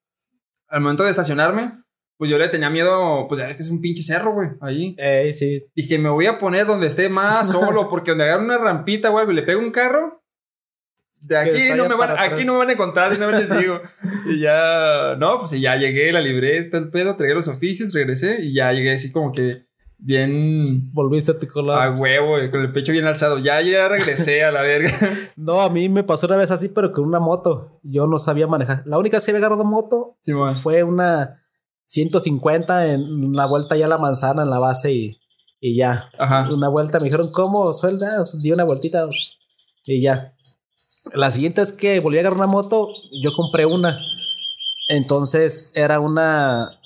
Al 0.68 0.80
momento 0.80 1.04
de 1.04 1.10
estacionarme, 1.10 1.72
pues 2.16 2.30
yo 2.30 2.38
le 2.38 2.48
tenía 2.48 2.70
miedo, 2.70 3.26
pues 3.28 3.42
ya 3.42 3.50
es 3.50 3.56
que 3.56 3.62
es 3.62 3.70
un 3.70 3.82
pinche 3.82 4.02
cerro, 4.02 4.32
güey, 4.32 4.48
ahí. 4.62 4.96
Ey, 4.96 5.34
sí. 5.34 5.62
Dije, 5.74 5.98
me 5.98 6.08
voy 6.08 6.24
a 6.24 6.38
poner 6.38 6.66
donde 6.66 6.86
esté 6.86 7.10
más 7.10 7.52
solo, 7.52 7.90
porque 7.90 8.12
donde 8.12 8.24
agarre 8.24 8.44
una 8.44 8.56
rampita, 8.56 9.10
güey, 9.10 9.30
y 9.30 9.34
le 9.34 9.42
pego 9.42 9.60
un 9.60 9.72
carro. 9.72 10.22
De 11.20 11.36
aquí 11.36 11.70
no, 11.76 11.88
me 11.88 11.96
van, 11.96 12.14
aquí 12.18 12.44
no 12.44 12.52
me 12.52 12.58
van 12.60 12.68
a 12.70 12.72
encontrar, 12.72 13.12
y 13.12 13.18
no 13.18 13.30
les 13.30 13.48
digo. 13.58 13.80
Y 14.30 14.40
ya, 14.40 15.16
no, 15.18 15.38
pues 15.40 15.52
ya 15.52 15.76
llegué, 15.76 16.12
la 16.12 16.20
libré, 16.20 16.64
todo 16.64 16.80
el 16.80 16.90
pedo, 16.90 17.16
tragué 17.16 17.34
los 17.34 17.48
oficios, 17.48 17.92
regresé 17.92 18.42
y 18.42 18.52
ya 18.54 18.72
llegué 18.72 18.92
así 18.92 19.12
como 19.12 19.32
que 19.32 19.66
bien 19.98 20.92
Volviste 20.92 21.32
a 21.32 21.38
tu 21.38 21.46
a 21.46 21.48
color. 21.48 21.94
huevo, 21.96 22.30
güey, 22.30 22.50
con 22.50 22.60
el 22.60 22.72
pecho 22.72 22.92
bien 22.92 23.06
alzado. 23.06 23.38
Ya, 23.38 23.60
ya 23.62 23.88
regresé 23.88 24.44
a 24.44 24.52
la 24.52 24.62
verga. 24.62 24.90
No, 25.36 25.60
a 25.60 25.70
mí 25.70 25.88
me 25.88 26.04
pasó 26.04 26.26
una 26.26 26.36
vez 26.36 26.50
así, 26.50 26.68
pero 26.68 26.92
con 26.92 27.04
una 27.04 27.20
moto. 27.20 27.80
Yo 27.82 28.06
no 28.06 28.18
sabía 28.18 28.46
manejar. 28.46 28.82
La 28.86 28.98
única 28.98 29.16
vez 29.16 29.24
que 29.24 29.32
había 29.32 29.40
agarrado 29.40 29.64
moto 29.64 30.16
Simón. 30.20 30.54
fue 30.54 30.82
una 30.82 31.42
150 31.86 32.86
en 32.92 33.32
la 33.32 33.46
vuelta 33.46 33.76
ya 33.76 33.86
a 33.86 33.88
la 33.88 33.98
manzana 33.98 34.42
en 34.42 34.50
la 34.50 34.58
base 34.58 34.92
y, 34.92 35.20
y 35.60 35.76
ya. 35.76 36.10
Ajá. 36.18 36.48
Una 36.52 36.68
vuelta 36.68 36.98
me 36.98 37.04
dijeron, 37.04 37.30
¿cómo? 37.32 37.72
Suelda, 37.72 38.22
di 38.42 38.52
una 38.52 38.64
vueltita 38.64 39.08
y 39.86 40.02
ya. 40.02 40.32
La 41.14 41.30
siguiente 41.30 41.62
es 41.62 41.72
que 41.72 42.00
volví 42.00 42.18
a 42.18 42.20
agarrar 42.20 42.38
una 42.38 42.46
moto, 42.46 42.88
yo 43.22 43.32
compré 43.34 43.66
una. 43.66 43.98
Entonces 44.88 45.72
era 45.74 46.00
una. 46.00 46.78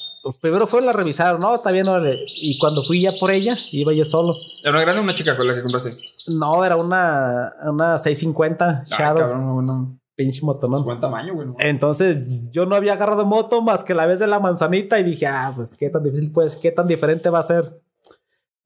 Primero 0.43 0.67
fue 0.67 0.83
la 0.83 0.93
revisaron, 0.93 1.41
no, 1.41 1.55
está 1.55 1.71
bien, 1.73 1.89
órale. 1.89 2.19
Y 2.27 2.59
cuando 2.59 2.83
fui 2.83 3.03
ya 3.03 3.13
por 3.19 3.31
ella, 3.31 3.57
iba 3.71 3.93
yo 3.95 4.05
solo. 4.05 4.35
¿Era 4.63 4.73
una 4.73 4.83
grande 4.83 5.01
o 5.01 5.05
una 5.05 5.15
chica 5.15 5.35
con 5.35 5.47
la 5.47 5.55
que 5.55 5.63
compraste? 5.63 5.93
No, 6.39 6.63
era 6.65 6.77
una, 6.77 7.55
una 7.65 7.99
650 7.99 8.81
Ay, 8.81 8.85
Shadow, 8.87 9.19
cabrón, 9.19 9.47
no, 9.47 9.63
no. 9.63 9.99
pinche 10.15 10.43
motonón. 10.43 10.85
Buen 10.85 11.01
tamaño, 11.01 11.35
güey. 11.35 11.49
Entonces 11.59 12.51
yo 12.51 12.67
no 12.67 12.77
había 12.77 12.93
agarrado 12.93 13.25
moto 13.25 13.63
más 13.63 13.83
que 13.83 13.95
la 13.95 14.07
vez 14.07 14.21
de 14.21 14.27
la 14.27 14.41
manzanita 14.41 14.99
y 15.01 15.05
dije, 15.05 15.27
ah, 15.27 15.53
pues 15.57 15.75
qué 15.75 15.89
tan 15.89 16.03
difícil, 16.03 16.31
pues, 16.33 16.57
qué 16.57 16.71
tan 16.71 16.87
diferente 16.87 17.31
va 17.31 17.39
a 17.39 17.45
ser. 17.45 17.65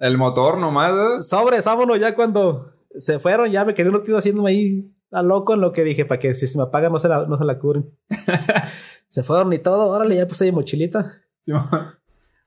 El 0.00 0.18
motor 0.18 0.58
nomás. 0.58 0.92
¿eh? 0.92 1.22
Sobres, 1.22 1.64
vámonos 1.64 2.00
ya 2.00 2.16
cuando 2.16 2.72
se 2.96 3.20
fueron, 3.20 3.50
ya 3.50 3.64
me 3.64 3.74
quedé 3.74 3.88
un 3.90 3.94
ratito 3.94 4.18
haciéndome 4.18 4.50
ahí 4.50 4.90
a 5.14 5.22
loco 5.22 5.54
en 5.54 5.60
lo 5.60 5.72
que 5.72 5.84
dije, 5.84 6.04
para 6.04 6.18
que 6.18 6.34
si 6.34 6.46
se 6.46 6.58
me 6.58 6.64
apaga 6.64 6.90
no 6.90 6.98
se 6.98 7.08
la, 7.08 7.26
no 7.26 7.36
se 7.36 7.44
la 7.44 7.58
cubren. 7.58 7.90
se 9.08 9.22
fueron 9.22 9.52
y 9.52 9.58
todo, 9.58 9.88
órale, 9.88 10.16
ya 10.16 10.26
puse 10.26 10.44
mi 10.44 10.52
mochilita. 10.52 11.10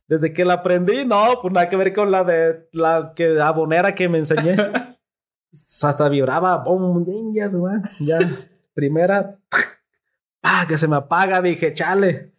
Desde 0.07 0.33
que 0.33 0.45
la 0.45 0.55
aprendí, 0.55 1.05
no, 1.05 1.39
pues 1.41 1.53
nada 1.53 1.69
que 1.69 1.75
ver 1.75 1.93
con 1.93 2.11
la 2.11 2.23
de 2.23 2.67
la 2.73 3.13
que 3.15 3.29
la 3.29 3.51
bonera 3.51 3.95
que 3.95 4.09
me 4.09 4.17
enseñé. 4.17 4.55
Hasta 5.81 6.09
vibraba, 6.09 6.57
boom, 6.57 7.05
se 7.05 7.57
va, 7.57 7.81
ya. 8.01 8.19
Primera, 8.73 9.39
ah, 10.43 10.65
que 10.67 10.77
se 10.77 10.87
me 10.87 10.97
apaga, 10.97 11.41
dije, 11.41 11.73
chale. 11.73 12.33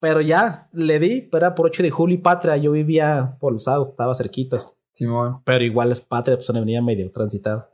Pero 0.00 0.20
ya 0.20 0.68
le 0.72 0.98
di, 0.98 1.20
pero 1.20 1.46
era 1.46 1.54
por 1.54 1.66
8 1.66 1.82
de 1.82 1.90
julio 1.90 2.16
y 2.16 2.20
Patria. 2.20 2.56
Yo 2.56 2.72
vivía 2.72 3.36
por 3.38 3.52
el 3.52 3.60
South, 3.60 3.90
estaba 3.90 4.14
cerquitas. 4.14 4.76
Simón. 4.94 5.42
Pero 5.44 5.62
igual 5.62 5.92
es 5.92 6.00
Patria, 6.00 6.36
pues 6.36 6.50
me 6.52 6.60
venía 6.60 6.82
medio 6.82 7.10
transitado. 7.12 7.68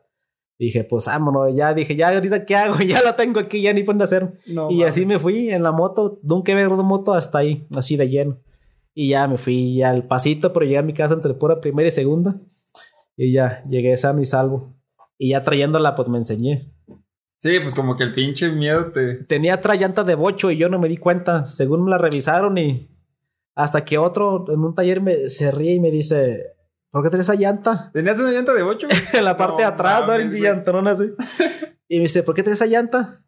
Dije, 0.58 0.84
pues 0.84 1.06
vámonos, 1.06 1.54
ya 1.54 1.74
dije, 1.74 1.96
ya 1.96 2.10
ahorita 2.10 2.44
qué 2.44 2.54
hago, 2.54 2.78
ya 2.86 3.02
la 3.02 3.16
tengo 3.16 3.40
aquí, 3.40 3.62
ya 3.62 3.72
ni 3.72 3.82
pueden 3.82 4.02
hacer. 4.02 4.34
No, 4.48 4.70
y 4.70 4.82
así 4.84 5.06
me 5.06 5.18
fui 5.18 5.50
en 5.50 5.62
la 5.62 5.72
moto, 5.72 6.20
nunca 6.22 6.52
había 6.52 6.64
agarrado 6.64 6.84
moto 6.84 7.14
hasta 7.14 7.38
ahí, 7.38 7.66
así 7.74 7.96
de 7.96 8.08
lleno. 8.08 8.38
Y 8.94 9.10
ya 9.10 9.26
me 9.26 9.38
fui 9.38 9.82
al 9.82 10.06
pasito, 10.06 10.52
pero 10.52 10.66
llegué 10.66 10.78
a 10.78 10.82
mi 10.82 10.92
casa 10.92 11.14
entre 11.14 11.34
pura 11.34 11.60
primera 11.60 11.88
y 11.88 11.92
segunda. 11.92 12.36
Y 13.16 13.32
ya 13.32 13.62
llegué 13.64 13.96
sano 13.96 14.20
y 14.20 14.26
salvo. 14.26 14.74
Y 15.18 15.30
ya 15.30 15.42
trayéndola, 15.42 15.94
pues 15.94 16.08
me 16.08 16.18
enseñé. 16.18 16.72
Sí, 17.38 17.58
pues 17.60 17.74
como 17.74 17.96
que 17.96 18.04
el 18.04 18.14
pinche 18.14 18.50
miedo 18.50 18.92
te. 18.92 19.14
Tenía 19.24 19.56
otra 19.56 19.74
llanta 19.74 20.04
de 20.04 20.14
bocho 20.14 20.50
y 20.50 20.58
yo 20.58 20.68
no 20.68 20.78
me 20.78 20.88
di 20.88 20.96
cuenta. 20.96 21.44
Según 21.44 21.84
me 21.84 21.90
la 21.90 21.98
revisaron 21.98 22.56
y 22.58 22.88
hasta 23.54 23.84
que 23.84 23.98
otro 23.98 24.44
en 24.48 24.60
un 24.60 24.74
taller 24.74 25.00
me, 25.00 25.28
se 25.28 25.50
ríe 25.50 25.72
y 25.72 25.80
me 25.80 25.90
dice, 25.90 26.54
¿por 26.92 27.02
qué 27.02 27.10
traes 27.10 27.28
esa 27.28 27.34
llanta? 27.34 27.90
¿Tenías 27.92 28.20
una 28.20 28.30
llanta 28.30 28.52
de 28.52 28.62
8? 28.62 28.86
en 29.14 29.24
la 29.24 29.36
parte 29.36 29.62
de 29.62 29.68
No 29.68 29.68
atrás, 29.68 30.06
no 30.06 30.12
era 30.12 30.90
así. 30.92 31.12
Y 31.88 31.96
me 31.96 32.02
dice, 32.02 32.22
¿por 32.22 32.34
qué 32.34 32.42
traes 32.42 32.58
esa 32.60 32.70
llanta? 32.70 33.22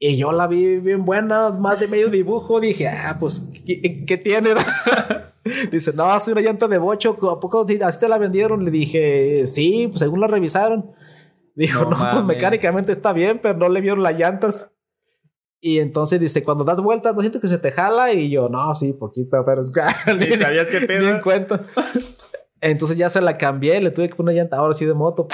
Y 0.00 0.16
yo 0.16 0.32
la 0.32 0.46
vi 0.46 0.78
bien 0.78 1.04
buena, 1.04 1.50
más 1.50 1.78
de 1.78 1.86
medio 1.86 2.08
dibujo. 2.08 2.58
Dije, 2.58 2.88
ah, 2.88 3.16
pues, 3.20 3.48
¿qué, 3.66 4.04
qué 4.04 4.16
tiene? 4.16 4.50
Dice, 5.72 5.92
no, 5.92 6.14
es 6.14 6.26
una 6.28 6.40
llanta 6.40 6.68
de 6.68 6.78
bocho. 6.78 7.16
¿A 7.30 7.40
poco 7.40 7.66
así 7.84 8.00
te 8.00 8.08
la 8.08 8.18
vendieron? 8.18 8.64
Le 8.64 8.70
dije, 8.70 9.46
sí, 9.46 9.86
pues 9.88 10.00
según 10.00 10.20
la 10.20 10.26
revisaron. 10.26 10.92
Dijo, 11.54 11.84
No 11.84 11.90
no, 11.90 11.96
pues 12.12 12.24
mecánicamente 12.24 12.92
está 12.92 13.12
bien, 13.12 13.40
pero 13.42 13.58
no 13.58 13.68
le 13.68 13.80
vieron 13.80 14.02
las 14.02 14.16
llantas. 14.18 14.72
Y 15.60 15.80
entonces 15.80 16.20
dice, 16.20 16.44
cuando 16.44 16.62
das 16.62 16.80
vueltas, 16.80 17.14
¿no 17.14 17.20
sientes 17.20 17.40
que 17.40 17.48
se 17.48 17.58
te 17.58 17.72
jala? 17.72 18.12
Y 18.12 18.30
yo, 18.30 18.48
no, 18.48 18.74
sí, 18.76 18.92
poquito, 18.92 19.42
pero 19.44 19.60
es 19.60 19.72
Ni 20.18 20.38
sabías 20.38 20.70
qué 20.70 20.82
pedo. 20.82 21.20
Cuento. 21.22 21.60
Entonces 22.60 22.96
ya 22.96 23.08
se 23.08 23.20
la 23.20 23.38
cambié, 23.38 23.80
le 23.80 23.90
tuve 23.90 24.08
que 24.08 24.14
poner 24.14 24.34
llanta 24.34 24.56
ahora 24.56 24.74
sí 24.74 24.84
de 24.84 24.94
moto. 24.94 25.28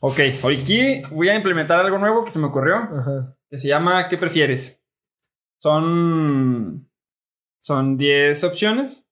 Ok, 0.00 0.20
aquí 0.44 1.02
voy 1.10 1.28
a 1.28 1.34
implementar 1.34 1.80
algo 1.80 1.98
nuevo 1.98 2.24
que 2.24 2.30
se 2.30 2.38
me 2.38 2.46
ocurrió. 2.46 2.76
Ajá. 2.76 3.36
Que 3.48 3.58
se 3.58 3.68
llama 3.68 4.08
¿Qué 4.08 4.18
prefieres? 4.18 4.82
Son. 5.58 6.88
Son 7.58 7.96
10 7.96 8.44
opciones. 8.44 9.04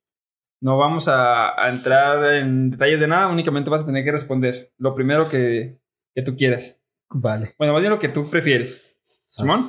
No 0.61 0.79
vamos 0.79 1.09
a, 1.09 1.61
a 1.61 1.69
entrar 1.69 2.35
en 2.35 2.71
detalles 2.71 3.01
de 3.01 3.09
nada, 3.09 3.29
únicamente 3.29 3.71
vas 3.71 3.83
a 3.83 3.87
tener 3.87 4.05
que 4.05 4.13
responder 4.13 4.73
lo 4.79 4.95
primero 4.95 5.29
que, 5.29 5.79
que 6.15 6.23
tú 6.23 6.37
quieras. 6.37 6.81
Vale. 7.11 7.55
Bueno, 7.59 7.73
más 7.75 7.83
bien 7.83 7.93
lo 7.93 7.99
que 7.99 8.09
tú 8.09 8.31
prefieres. 8.31 8.97
¿Simón? 9.27 9.61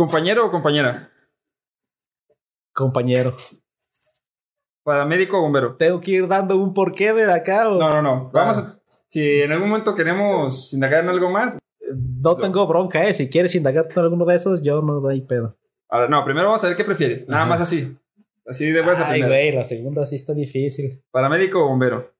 ¿Compañero 0.00 0.40
o 0.46 0.50
compañera? 0.50 1.10
Compañero. 2.74 3.34
¿Paramédico 4.84 5.38
o 5.38 5.42
bombero? 5.42 5.74
¿Tengo 5.76 6.00
que 6.02 6.10
ir 6.12 6.28
dando 6.28 6.56
un 6.58 6.74
porqué 6.74 7.14
de 7.14 7.24
acá 7.32 7.68
o 7.70 7.78
No, 7.78 7.88
no, 7.90 8.02
no. 8.02 8.30
Vamos 8.30 8.58
a- 8.58 8.78
Si 9.08 9.40
en 9.40 9.52
algún 9.52 9.70
momento 9.70 9.94
queremos 9.94 10.74
indagar 10.74 11.02
en 11.04 11.08
algo 11.08 11.30
más. 11.30 11.58
no 12.22 12.36
tengo 12.36 12.66
bronca, 12.66 13.06
eh? 13.08 13.14
Si 13.14 13.30
quieres 13.30 13.54
indagar 13.54 13.88
con 13.92 14.04
alguno 14.04 14.24
de 14.26 14.34
esos, 14.34 14.60
yo 14.62 14.82
no 14.82 15.00
doy 15.00 15.22
pedo. 15.22 15.56
Ahora, 15.88 16.08
no, 16.08 16.24
primero 16.24 16.48
vamos 16.48 16.62
a 16.64 16.68
ver 16.68 16.76
qué 16.76 16.84
prefieres. 16.84 17.26
Nada 17.28 17.42
Ajá. 17.44 17.50
más 17.50 17.60
así. 17.62 17.96
Así 18.44 18.70
de 18.70 18.80
buenas 18.82 19.00
a 19.00 19.08
Ay, 19.10 19.22
güey, 19.22 19.52
la 19.52 19.64
segunda 19.64 20.04
sí 20.04 20.16
está 20.16 20.34
difícil. 20.34 21.02
¿Paramédico 21.10 21.64
o 21.64 21.68
bombero? 21.68 22.12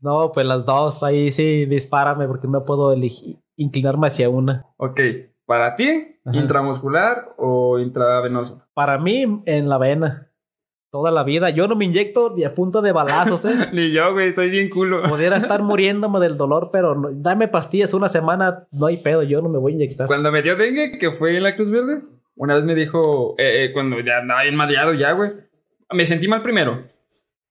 No, 0.00 0.32
pues 0.32 0.46
las 0.46 0.64
dos, 0.66 1.02
ahí 1.02 1.30
sí, 1.32 1.66
dispárame 1.66 2.26
porque 2.26 2.46
no 2.48 2.64
puedo 2.64 2.92
elegir, 2.92 3.38
inclinarme 3.56 4.06
hacia 4.08 4.28
una. 4.28 4.66
Ok. 4.76 5.00
¿Para 5.46 5.76
ti? 5.76 6.16
Ajá. 6.24 6.36
¿Intramuscular 6.38 7.26
o 7.36 7.78
intravenoso? 7.78 8.62
Para 8.74 8.98
mí, 8.98 9.42
en 9.46 9.68
la 9.68 9.78
vena. 9.78 10.30
Toda 10.90 11.10
la 11.10 11.24
vida. 11.24 11.50
Yo 11.50 11.66
no 11.66 11.74
me 11.74 11.84
inyecto 11.86 12.32
ni 12.36 12.44
a 12.44 12.54
punto 12.54 12.80
de 12.80 12.92
balazos, 12.92 13.44
eh. 13.44 13.54
Ni 13.72 13.90
yo, 13.90 14.12
güey, 14.12 14.28
estoy 14.28 14.48
bien 14.48 14.70
culo. 14.70 15.02
Pudiera 15.02 15.36
estar 15.36 15.62
muriéndome 15.64 16.20
del 16.20 16.36
dolor, 16.36 16.70
pero 16.72 16.94
no- 16.94 17.10
dame 17.12 17.48
pastillas 17.48 17.92
una 17.94 18.08
semana, 18.08 18.68
no 18.70 18.86
hay 18.86 18.98
pedo, 18.98 19.22
yo 19.24 19.42
no 19.42 19.48
me 19.48 19.58
voy 19.58 19.72
a 19.72 19.74
inyectar. 19.74 20.06
Cuando 20.06 20.30
me 20.30 20.40
dio 20.42 20.54
dengue, 20.56 20.96
que 20.98 21.10
fue 21.10 21.36
en 21.36 21.42
la 21.42 21.52
Cruz 21.52 21.68
Verde, 21.70 22.02
una 22.36 22.54
vez 22.54 22.64
me 22.64 22.74
dijo, 22.76 23.34
eh, 23.38 23.64
eh, 23.64 23.72
cuando 23.72 23.98
ya 24.00 24.18
andaba 24.18 24.42
bien 24.42 24.54
madreado 24.54 24.94
ya, 24.94 25.12
güey, 25.12 25.32
me 25.92 26.06
sentí 26.06 26.28
mal 26.28 26.42
primero. 26.42 26.84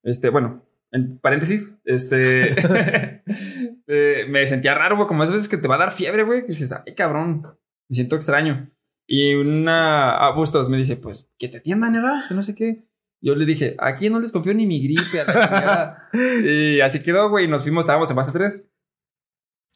Este, 0.04 0.30
bueno, 0.30 0.64
en 0.94 1.18
paréntesis, 1.20 1.76
este, 1.84 2.52
eh, 3.88 4.26
me 4.30 4.46
sentía 4.46 4.76
raro, 4.76 4.96
güey, 4.96 5.08
como 5.08 5.24
esas 5.24 5.34
veces 5.34 5.50
que 5.50 5.58
te 5.58 5.68
va 5.68 5.76
a 5.76 5.80
dar 5.80 5.91
fiebre, 5.91 6.24
güey, 6.24 6.41
que 6.41 6.50
dices, 6.50 6.72
ay, 6.72 6.96
cabrón, 6.96 7.41
me 7.89 7.96
siento 7.96 8.16
extraño. 8.16 8.72
Y 9.06 9.34
una, 9.34 10.16
a 10.16 10.32
Bustos 10.34 10.70
me 10.70 10.78
dice, 10.78 10.96
pues, 10.96 11.30
que 11.38 11.50
te 11.50 11.58
atiendan, 11.58 11.94
¿verdad? 11.94 12.24
Que 12.28 12.36
no 12.36 12.44
sé 12.44 12.56
qué. 12.56 12.88
Yo 13.22 13.36
le 13.36 13.46
dije, 13.46 13.76
aquí 13.80 14.10
no 14.10 14.20
les 14.20 14.32
confío 14.32 14.54
ni 14.54 14.66
mi 14.66 14.82
gripe, 14.84 15.20
a 15.20 15.26
la 15.26 15.34
chingada". 15.34 16.10
Y 16.46 16.80
así 16.82 17.02
quedó, 17.02 17.30
güey, 17.30 17.46
y 17.46 17.48
nos 17.48 17.64
fuimos, 17.64 17.84
estábamos 17.84 18.10
en 18.10 18.16
base 18.16 18.32
3. 18.32 18.64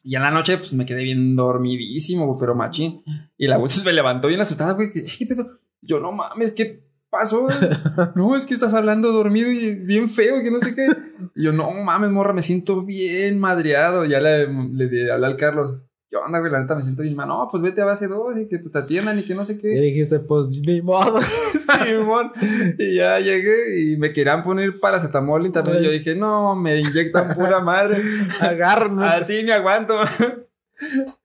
Y 0.04 0.14
en 0.16 0.22
la 0.22 0.30
noche, 0.30 0.56
pues 0.56 0.72
me 0.72 0.86
quedé 0.86 1.02
bien 1.02 1.34
dormidísimo, 1.34 2.26
güey, 2.26 2.38
pero 2.40 2.54
machín. 2.54 3.02
Y 3.36 3.48
la 3.48 3.58
Bustos 3.58 3.84
me 3.84 3.92
levantó 3.92 4.28
bien 4.28 4.40
asustada, 4.40 4.72
güey. 4.72 4.90
"¿Qué 4.92 5.26
pedo?". 5.26 5.46
Yo, 5.80 6.00
no 6.00 6.12
mames, 6.12 6.52
¿qué, 6.52 6.87
pasó? 7.10 7.46
No, 8.14 8.36
es 8.36 8.46
que 8.46 8.54
estás 8.54 8.74
hablando 8.74 9.12
dormido 9.12 9.50
y 9.50 9.74
bien 9.84 10.08
feo, 10.08 10.42
que 10.42 10.50
no 10.50 10.60
sé 10.60 10.74
qué. 10.74 10.86
Y 11.34 11.44
yo, 11.44 11.52
no 11.52 11.70
mames, 11.70 12.10
morra, 12.10 12.32
me 12.32 12.42
siento 12.42 12.82
bien 12.84 13.38
madreado. 13.40 14.04
Ya 14.04 14.20
le, 14.20 14.46
le, 14.48 15.10
hablé 15.12 15.26
al 15.26 15.36
Carlos. 15.36 15.82
Yo, 16.10 16.24
anda, 16.24 16.38
güey, 16.38 16.50
la 16.50 16.60
neta 16.60 16.74
me 16.74 16.82
siento 16.82 17.02
bien 17.02 17.14
mal. 17.16 17.28
No, 17.28 17.46
pues 17.50 17.62
vete 17.62 17.82
a 17.82 17.84
base 17.84 18.08
2 18.08 18.38
y 18.38 18.48
que 18.48 18.58
pues, 18.58 18.72
te 18.72 18.78
atiendan 18.78 19.18
y 19.18 19.24
que 19.24 19.34
no 19.34 19.44
sé 19.44 19.54
Y 19.54 19.58
qué. 19.58 19.68
dijiste, 19.68 20.20
pues 20.20 20.62
ni 20.66 20.80
modo. 20.80 21.20
Simón. 21.84 22.32
Y 22.78 22.96
ya 22.96 23.18
llegué 23.20 23.80
y 23.82 23.96
me 23.98 24.12
querían 24.14 24.42
poner 24.42 24.80
paracetamol 24.80 25.44
y 25.46 25.50
también 25.52 25.82
yo 25.82 25.90
dije, 25.90 26.14
no, 26.14 26.56
me 26.56 26.78
inyectan 26.80 27.34
pura 27.36 27.60
madre. 27.60 27.98
Agárrenme. 28.40 29.06
Así 29.06 29.42
me 29.44 29.52
aguanto. 29.52 29.94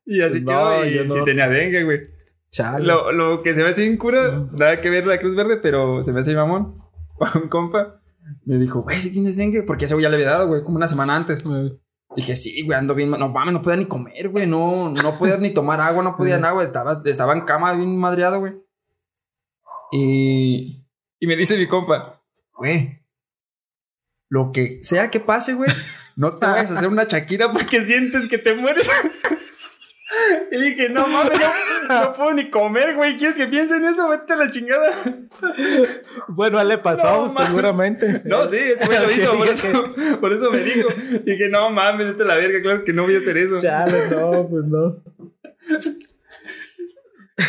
y 0.06 0.22
así 0.22 0.42
No, 0.42 0.52
quedó. 0.52 0.86
Y 0.86 0.94
yo 0.96 1.06
no. 1.06 1.14
sí 1.14 1.20
tenía 1.24 1.48
dengue, 1.48 1.84
güey. 1.84 2.00
Chale. 2.54 2.86
Lo, 2.86 3.12
lo 3.12 3.42
que 3.42 3.56
se 3.56 3.64
me 3.64 3.70
hace 3.70 3.82
bien 3.82 3.98
cura, 3.98 4.48
nada 4.52 4.80
que 4.80 4.90
ver 4.90 5.08
la 5.08 5.20
Cruz 5.20 5.36
Verde, 5.36 5.58
pero 5.58 6.04
se 6.04 6.14
me 6.14 6.22
hace 6.22 6.36
mamón. 6.36 6.82
Un 7.36 7.50
compa 7.50 8.00
me 8.46 8.58
dijo, 8.58 8.82
güey, 8.84 9.02
si 9.02 9.12
tienes 9.12 9.36
dengue, 9.36 9.64
porque 9.64 9.86
ese 9.86 9.96
güey 9.96 10.04
ya 10.04 10.10
le 10.10 10.16
había 10.16 10.30
dado, 10.30 10.48
güey, 10.48 10.64
como 10.64 10.78
una 10.78 10.88
semana 10.88 11.16
antes. 11.16 11.44
Dije, 12.16 12.36
sí, 12.36 12.64
güey, 12.64 12.78
ando 12.78 12.96
bien. 12.96 13.10
No 13.10 13.30
mames, 13.30 13.54
no 13.54 13.62
podía 13.62 13.78
ni 13.78 13.86
comer, 13.86 14.30
güey. 14.30 14.46
No, 14.48 14.92
no 14.92 15.18
podía 15.18 15.38
ni 15.38 15.52
tomar 15.52 15.82
agua, 15.82 16.04
no 16.04 16.16
podía 16.16 16.38
nada, 16.38 16.54
güey. 16.54 16.68
Estaba, 16.68 17.02
estaba 17.04 17.34
en 17.34 17.42
cama 17.42 17.74
bien 17.74 17.98
madreado, 17.98 18.40
güey. 18.40 18.54
Y, 19.92 20.86
y 21.20 21.28
me 21.28 21.36
dice 21.36 21.58
mi 21.58 21.68
compa, 21.68 22.22
güey, 22.56 23.04
lo 24.30 24.52
que 24.52 24.80
sea 24.82 25.12
que 25.12 25.20
pase, 25.20 25.54
güey, 25.54 25.70
no 26.18 26.38
te 26.38 26.46
vayas 26.46 26.72
a 26.72 26.74
hacer 26.74 26.88
una 26.88 27.08
chaquira 27.08 27.52
porque 27.52 27.82
sientes 27.82 28.28
que 28.28 28.38
te 28.38 28.56
mueres. 28.56 28.90
Y 30.52 30.58
dije, 30.62 30.90
no 30.90 31.08
mames, 31.08 31.40
no, 31.88 32.02
no 32.02 32.14
puedo 32.18 32.34
ni 32.34 32.50
comer, 32.50 32.96
güey. 32.96 33.18
¿Quieres 33.18 33.38
que 33.38 33.48
piense 33.48 33.76
en 33.78 33.86
eso? 33.86 34.08
Vete 34.10 34.34
a 34.34 34.36
la 34.36 34.50
chingada. 34.50 34.92
Bueno, 36.28 36.64
le 36.64 36.78
pasó, 36.78 37.26
No, 37.26 37.32
seguramente. 37.32 38.22
No, 38.26 38.48
sí, 38.48 38.58
ese 38.58 38.86
güey 38.86 39.00
lo 39.00 39.12
hizo, 39.12 39.38
por 39.38 39.48
eso, 39.48 40.18
por 40.22 40.34
eso 40.34 40.52
me 40.52 40.60
dijo. 40.60 40.90
Dije, 41.24 41.50
no 41.50 41.70
mames, 41.72 42.08
vete 42.10 42.24
a 42.24 42.26
la 42.28 42.36
verga, 42.36 42.62
claro 42.62 42.84
que 42.84 42.94
no 42.94 43.04
voy 43.04 43.16
a 43.16 43.20
hacer 43.20 43.38
eso. 43.38 43.60
Chale, 43.60 43.98
no, 44.12 44.48
pues 44.50 44.66
no. 44.66 45.04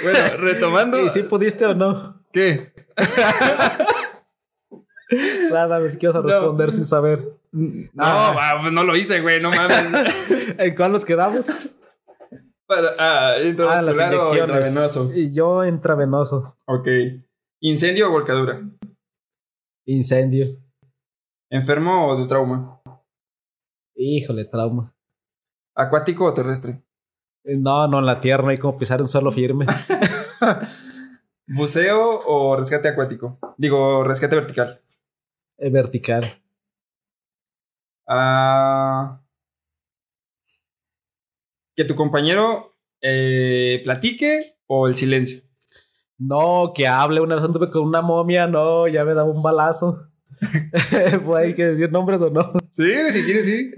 Bueno, 0.03 0.19
retomando. 0.39 1.05
¿Y 1.05 1.11
si 1.11 1.23
pudiste 1.25 1.67
o 1.67 1.75
no? 1.75 2.23
¿Qué? 2.33 2.73
Nada, 5.51 5.79
me 5.79 5.89
quiero 5.97 6.23
responder 6.23 6.73
sin 6.73 6.87
saber. 6.87 7.21
No, 7.53 7.71
Ah. 7.99 8.35
ah, 8.37 8.57
pues 8.61 8.73
no 8.73 8.83
lo 8.83 8.97
hice, 8.97 9.21
güey, 9.21 9.41
no 9.41 9.51
mames. 9.51 10.31
¿En 10.59 10.75
cuál 10.75 10.93
nos 10.93 11.05
quedamos? 11.05 11.47
Para, 12.75 12.89
ah, 12.99 13.35
Ah, 13.37 13.83
las 13.83 13.97
inyecciones. 13.97 14.67
intravenoso. 14.67 15.11
Y 15.15 15.33
yo 15.33 15.65
intravenoso. 15.65 16.57
Ok. 16.67 16.89
Incendio 17.61 18.09
o 18.09 18.13
volcadura. 18.13 18.61
Incendio. 19.87 20.47
Enfermo 21.51 22.09
o 22.09 22.21
de 22.21 22.27
trauma. 22.27 22.81
Híjole, 23.97 24.45
trauma. 24.47 24.95
Acuático 25.77 26.25
o 26.25 26.35
terrestre. 26.35 26.83
No, 27.45 27.87
no, 27.89 27.99
en 27.99 28.07
la 28.07 28.21
tierra 28.21 28.43
no 28.45 28.51
hay 28.51 28.59
como 28.59 28.79
pisar 28.79 29.01
un 29.03 29.09
suelo 29.09 29.31
firme. 29.31 29.67
Buceo 31.47 32.21
o 32.27 32.57
rescate 32.57 32.89
acuático. 32.89 33.39
Digo, 33.59 34.03
rescate 34.03 34.35
vertical. 34.37 34.81
Eh, 35.59 35.71
vertical. 35.71 36.43
Ah, 38.09 39.21
que 41.77 41.85
tu 41.85 41.95
compañero 41.95 42.73
eh, 43.01 43.81
platique 43.85 44.57
o 44.67 44.87
el 44.89 44.97
silencio. 44.97 45.43
No, 46.19 46.73
que 46.75 46.87
hable. 46.87 47.21
Una 47.21 47.35
vez 47.35 47.45
anduve 47.45 47.71
con 47.71 47.83
una 47.83 48.01
momia, 48.03 48.47
no, 48.47 48.87
ya 48.89 49.05
me 49.05 49.15
daba 49.15 49.31
un 49.31 49.43
balazo. 49.43 50.09
pues 51.25 51.45
hay 51.45 51.55
que 51.55 51.67
decir 51.67 51.91
nombres 51.93 52.21
o 52.21 52.31
no. 52.31 52.53
Sí, 52.73 52.93
si 53.11 53.23
quieres, 53.25 53.47
sí. 53.47 53.71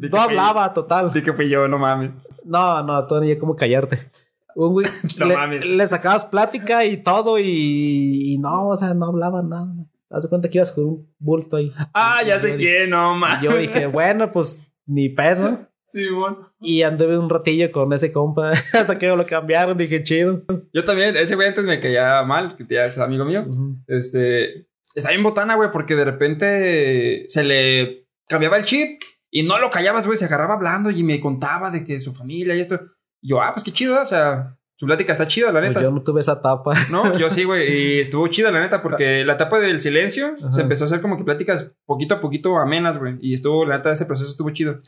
Que 0.00 0.08
No 0.08 0.16
fui- 0.18 0.18
hablaba, 0.18 0.72
total. 0.72 1.12
Di 1.12 1.22
que 1.22 1.32
fui 1.32 1.48
yo, 1.48 1.68
no 1.68 1.78
mames. 1.78 2.10
No, 2.44 2.82
no, 2.82 3.06
tú 3.06 3.22
ya 3.24 3.38
como 3.38 3.54
callarte. 3.56 4.10
Un 4.54 4.72
güey, 4.72 4.86
No 5.18 5.26
le, 5.26 5.36
mames. 5.36 5.64
le 5.64 5.86
sacabas 5.88 6.24
plática 6.24 6.84
y 6.84 6.98
todo 7.02 7.38
y, 7.38 8.34
y 8.34 8.38
no, 8.38 8.68
o 8.68 8.76
sea, 8.76 8.94
no 8.94 9.06
hablaba 9.06 9.42
nada. 9.42 9.72
Haz 10.10 10.24
de 10.24 10.28
cuenta 10.28 10.48
que 10.50 10.58
ibas 10.58 10.72
con 10.72 10.84
un 10.84 11.14
bulto 11.18 11.56
ahí. 11.56 11.72
Ah, 11.94 12.20
ya 12.26 12.38
sé 12.38 12.56
quién, 12.56 12.90
no 12.90 13.16
Y 13.16 13.18
mames. 13.18 13.40
yo 13.40 13.56
dije, 13.56 13.86
bueno, 13.86 14.30
pues 14.30 14.70
ni 14.86 15.08
pedo. 15.08 15.68
Sí, 15.92 16.08
bueno. 16.08 16.50
Y 16.58 16.82
anduve 16.82 17.18
un 17.18 17.28
ratillo 17.28 17.70
con 17.70 17.92
ese 17.92 18.10
compa 18.12 18.52
hasta 18.72 18.96
que 18.96 19.08
lo 19.08 19.26
cambiaron. 19.26 19.76
Dije, 19.76 20.02
chido. 20.02 20.42
Yo 20.72 20.84
también, 20.84 21.14
ese 21.16 21.34
güey 21.34 21.48
antes 21.48 21.66
me 21.66 21.80
caía 21.80 22.22
mal, 22.22 22.56
que 22.56 22.64
ya 22.68 22.86
es 22.86 22.96
amigo 22.96 23.26
mío. 23.26 23.44
Este, 23.86 24.68
está 24.94 25.10
bien 25.10 25.22
botana, 25.22 25.54
güey, 25.56 25.70
porque 25.70 25.94
de 25.94 26.06
repente 26.06 27.24
se 27.28 27.44
le 27.44 28.06
cambiaba 28.26 28.56
el 28.56 28.64
chip 28.64 29.02
y 29.30 29.42
no 29.42 29.58
lo 29.58 29.70
callabas, 29.70 30.06
güey, 30.06 30.16
se 30.18 30.24
agarraba 30.24 30.54
hablando 30.54 30.90
y 30.90 31.02
me 31.02 31.20
contaba 31.20 31.70
de 31.70 31.84
que 31.84 32.00
su 32.00 32.14
familia 32.14 32.54
y 32.54 32.60
esto. 32.60 32.80
Y 33.20 33.28
yo, 33.30 33.42
ah, 33.42 33.50
pues 33.52 33.62
qué 33.64 33.70
chido, 33.72 34.02
o 34.02 34.06
sea, 34.06 34.58
su 34.76 34.86
plática 34.86 35.12
está 35.12 35.26
chida, 35.26 35.52
la 35.52 35.60
Pues 35.60 35.68
neta. 35.68 35.82
yo 35.82 35.90
no 35.90 36.02
tuve 36.02 36.22
esa 36.22 36.32
etapa. 36.32 36.72
No, 36.90 37.16
yo 37.18 37.28
sí, 37.30 37.44
güey, 37.44 37.70
y 37.70 38.00
estuvo 38.00 38.26
chida, 38.28 38.50
la 38.50 38.60
neta, 38.60 38.82
porque 38.82 39.24
la 39.24 39.34
etapa 39.34 39.60
del 39.60 39.78
silencio 39.80 40.34
Ajá. 40.38 40.52
se 40.52 40.62
empezó 40.62 40.84
a 40.84 40.86
hacer 40.86 41.00
como 41.02 41.16
que 41.18 41.24
pláticas 41.24 41.70
poquito 41.84 42.14
a 42.14 42.20
poquito 42.20 42.56
amenas, 42.56 42.98
güey, 42.98 43.16
y 43.20 43.34
estuvo, 43.34 43.64
la 43.66 43.76
neta, 43.76 43.92
ese 43.92 44.06
proceso 44.06 44.30
estuvo 44.30 44.50
chido. 44.50 44.78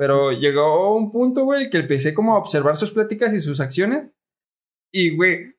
Pero 0.00 0.32
llegó 0.32 0.96
un 0.96 1.12
punto, 1.12 1.44
güey, 1.44 1.68
que 1.68 1.76
empecé 1.76 2.14
como 2.14 2.34
a 2.34 2.38
observar 2.38 2.74
sus 2.74 2.90
pláticas 2.90 3.34
y 3.34 3.40
sus 3.40 3.60
acciones 3.60 4.08
y, 4.90 5.14
güey, 5.14 5.54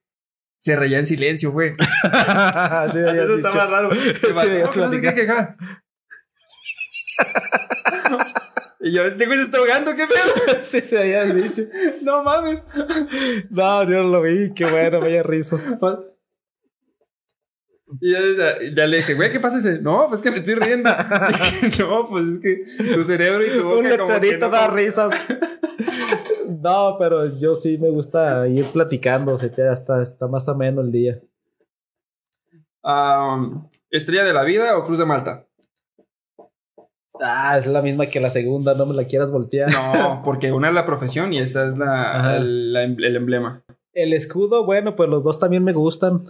se 0.57 0.75
reía 0.75 0.97
en 0.97 1.05
silencio, 1.05 1.51
güey. 1.51 1.73
sí, 2.91 2.97
Eso 2.97 3.37
dicho. 3.37 3.49
más 3.49 3.69
raro. 3.69 3.89
Va, 3.89 3.95
Sí, 3.95 4.77
"No, 4.79 4.89
sé 4.89 4.99
qué, 4.99 5.11
platicado. 5.11 5.15
que 5.15 5.21
acá". 5.21 5.57
y 8.79 8.91
yo, 8.93 9.03
este 9.03 9.27
güey 9.27 9.37
se 9.37 9.43
está 9.43 9.59
ahogando, 9.59 9.95
¿qué 9.95 10.07
pedo? 10.07 10.57
sí, 10.63 10.81
sí, 10.81 10.95
habías 10.95 11.35
dicho. 11.35 11.61
No 12.01 12.23
mames. 12.23 12.63
No, 13.51 13.83
yo 13.83 14.01
no 14.01 14.09
lo 14.09 14.21
vi. 14.23 14.51
Qué 14.55 14.65
bueno, 14.65 15.01
vaya 15.01 15.21
risa. 15.21 15.57
Y 17.99 18.11
ya, 18.11 18.19
ya- 18.37 18.75
ya 18.75 18.85
le 18.87 18.97
dije, 18.97 19.13
güey, 19.15 19.31
¿qué 19.31 19.39
pasa? 19.39 19.57
Ese? 19.57 19.81
No, 19.81 20.05
pues 20.07 20.21
que 20.21 20.31
me 20.31 20.37
estoy 20.37 20.55
riendo. 20.55 20.89
Dije, 21.61 21.83
no, 21.83 22.07
pues 22.07 22.25
es 22.27 22.39
que 22.39 22.63
tu 22.93 23.03
cerebro 23.03 23.45
y 23.45 23.49
tu 23.49 23.63
boca 23.63 23.79
Un 23.79 23.97
como 23.97 24.07
que 24.07 24.13
letrerito 24.13 24.45
no, 24.47 24.51
da 24.51 24.65
como- 24.67 24.77
risas. 24.77 25.25
No, 26.61 26.95
pero 26.99 27.37
yo 27.39 27.55
sí 27.55 27.77
me 27.79 27.89
gusta 27.89 28.47
ir 28.47 28.65
platicando. 28.65 29.37
Se 29.37 29.49
te 29.49 29.67
hasta 29.67 30.01
está 30.01 30.27
más 30.27 30.47
ameno 30.49 30.81
el 30.81 30.91
día. 30.91 31.19
¿Estrella 33.89 34.23
de 34.23 34.33
la 34.33 34.43
vida 34.43 34.77
o 34.77 34.83
Cruz 34.83 34.97
de 34.99 35.05
Malta? 35.05 35.45
Ah, 37.21 37.57
es 37.57 37.67
la 37.67 37.81
misma 37.81 38.07
que 38.07 38.19
la 38.19 38.29
segunda. 38.29 38.73
No 38.73 38.85
me 38.85 38.93
la 38.95 39.05
quieras 39.05 39.31
voltear. 39.31 39.69
No, 39.71 40.21
porque 40.23 40.51
una 40.51 40.67
es 40.69 40.73
la 40.73 40.85
profesión 40.85 41.31
y 41.33 41.39
esta 41.39 41.67
es 41.67 41.77
la, 41.77 42.19
Ajá. 42.19 42.37
el, 42.37 42.73
la 42.73 42.83
em- 42.83 42.97
el 42.99 43.15
emblema. 43.15 43.63
El 43.93 44.13
escudo, 44.13 44.65
bueno, 44.65 44.95
pues 44.95 45.09
los 45.09 45.23
dos 45.23 45.39
también 45.39 45.63
me 45.63 45.73
gustan. 45.73 46.23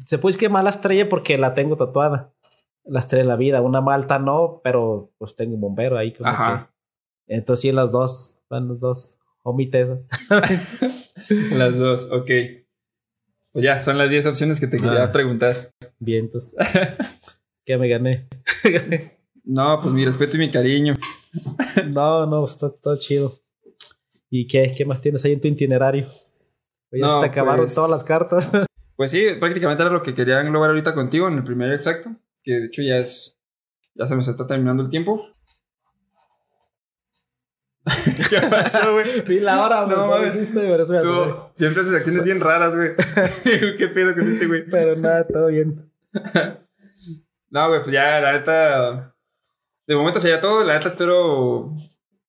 Se 0.00 0.18
puede 0.18 0.36
quemar 0.36 0.64
la 0.64 0.70
estrella 0.70 1.08
porque 1.08 1.38
la 1.38 1.54
tengo 1.54 1.76
tatuada. 1.76 2.32
La 2.84 3.00
estrella 3.00 3.22
de 3.24 3.28
la 3.28 3.36
vida. 3.36 3.60
Una 3.62 3.80
malta 3.80 4.18
no, 4.18 4.60
pero 4.64 5.12
pues 5.18 5.36
tengo 5.36 5.54
un 5.54 5.60
bombero 5.60 5.96
ahí. 5.98 6.12
Como 6.14 6.28
Ajá. 6.30 6.72
que- 7.26 7.36
Entonces 7.36 7.62
sí, 7.62 7.72
las 7.72 7.92
dos. 7.92 8.38
Van 8.50 8.68
los 8.68 8.80
dos. 8.80 9.18
Homites. 9.42 9.88
Las 11.52 11.76
dos, 11.78 12.08
ok. 12.12 12.30
Pues 13.52 13.64
ya, 13.64 13.80
son 13.82 13.98
las 13.98 14.10
10 14.10 14.26
opciones 14.26 14.60
que 14.60 14.66
te 14.66 14.76
quería 14.78 15.04
Ah. 15.04 15.12
preguntar. 15.12 15.70
Vientos. 15.98 16.54
que 17.64 17.76
me 17.78 17.88
gané. 17.88 18.28
No, 19.50 19.80
pues 19.80 19.94
mi 19.94 20.04
respeto 20.04 20.36
y 20.36 20.40
mi 20.40 20.50
cariño. 20.50 20.94
no, 21.88 22.26
no, 22.26 22.44
está 22.44 22.70
todo 22.70 22.98
chido. 22.98 23.32
¿Y 24.28 24.46
qué? 24.46 24.74
¿Qué 24.76 24.84
más 24.84 25.00
tienes 25.00 25.24
ahí 25.24 25.32
en 25.32 25.40
tu 25.40 25.48
itinerario? 25.48 26.06
Oye, 26.92 27.00
No, 27.00 27.14
se 27.14 27.20
te 27.26 27.30
acabaron 27.32 27.64
pues- 27.64 27.74
todas 27.74 27.90
las 27.90 28.04
cartas. 28.04 28.50
Pues 28.98 29.12
sí, 29.12 29.24
prácticamente 29.38 29.80
era 29.84 29.92
lo 29.92 30.02
que 30.02 30.12
quería 30.12 30.40
englobar 30.40 30.70
ahorita 30.70 30.92
contigo 30.92 31.28
en 31.28 31.34
el 31.34 31.44
primer 31.44 31.72
exacto. 31.72 32.16
Que 32.42 32.54
de 32.54 32.66
hecho 32.66 32.82
ya 32.82 32.96
es. 32.96 33.38
Ya 33.94 34.08
se 34.08 34.16
nos 34.16 34.26
está 34.26 34.44
terminando 34.44 34.82
el 34.82 34.90
tiempo. 34.90 35.24
¿Qué 38.28 38.40
pasó, 38.50 38.94
güey? 38.94 39.20
Vi 39.20 39.38
la 39.38 39.64
hora, 39.64 39.86
No, 39.86 39.96
no 39.96 40.08
mames. 40.08 40.34
dijiste, 40.34 40.68
por 40.68 40.80
eso 40.80 40.92
me 40.94 41.00
Tú 41.00 41.36
siempre 41.54 41.82
haces 41.82 41.94
acciones 41.94 42.24
bien 42.24 42.40
raras, 42.40 42.74
güey. 42.74 42.96
¿Qué 43.78 43.86
pedo 43.86 44.14
con 44.14 44.32
este, 44.32 44.48
güey? 44.48 44.68
Pero 44.68 44.96
nada, 44.96 45.24
todo 45.28 45.46
bien. 45.46 45.92
No, 47.50 47.68
güey, 47.68 47.80
pues 47.82 47.94
ya, 47.94 48.20
la 48.20 48.32
neta. 48.32 49.14
De 49.86 49.94
momento 49.94 50.18
sería 50.18 50.40
todo. 50.40 50.64
La 50.64 50.74
neta 50.74 50.88
espero 50.88 51.72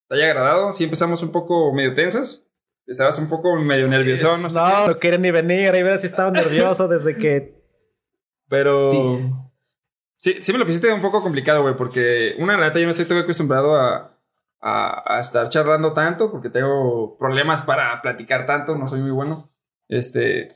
te 0.08 0.16
haya 0.16 0.26
agradado. 0.28 0.72
Sí, 0.72 0.84
empezamos 0.84 1.24
un 1.24 1.32
poco 1.32 1.74
medio 1.74 1.96
tensos. 1.96 2.46
Estabas 2.90 3.20
un 3.20 3.30
poco 3.30 3.56
medio 3.56 3.88
nervioso, 3.88 4.36
no 4.38 4.44
no, 4.44 4.50
sé. 4.50 4.88
no, 4.88 4.98
quería 4.98 5.20
ni 5.20 5.30
venir. 5.30 5.70
Ahí 5.70 5.84
verás 5.84 6.02
si 6.02 6.08
estaba 6.08 6.32
nervioso 6.32 6.88
desde 6.88 7.16
que. 7.16 7.56
Pero. 8.48 8.92
Sí. 8.92 9.32
Sí, 10.22 10.38
sí 10.42 10.52
me 10.52 10.60
lo 10.60 10.66
pusiste 10.66 10.92
un 10.92 11.02
poco 11.02 11.22
complicado, 11.22 11.62
güey, 11.62 11.78
porque 11.78 12.36
una, 12.40 12.58
neta, 12.58 12.78
yo 12.78 12.86
no 12.86 12.92
estoy 12.92 13.20
acostumbrado 13.20 13.76
a, 13.76 14.18
a, 14.60 15.16
a 15.16 15.20
estar 15.20 15.48
charlando 15.48 15.94
tanto, 15.94 16.30
porque 16.30 16.50
tengo 16.50 17.16
problemas 17.18 17.62
para 17.62 18.02
platicar 18.02 18.46
tanto, 18.46 18.76
no 18.76 18.88
soy 18.88 19.02
muy 19.02 19.12
bueno. 19.12 19.50
Este. 19.88 20.48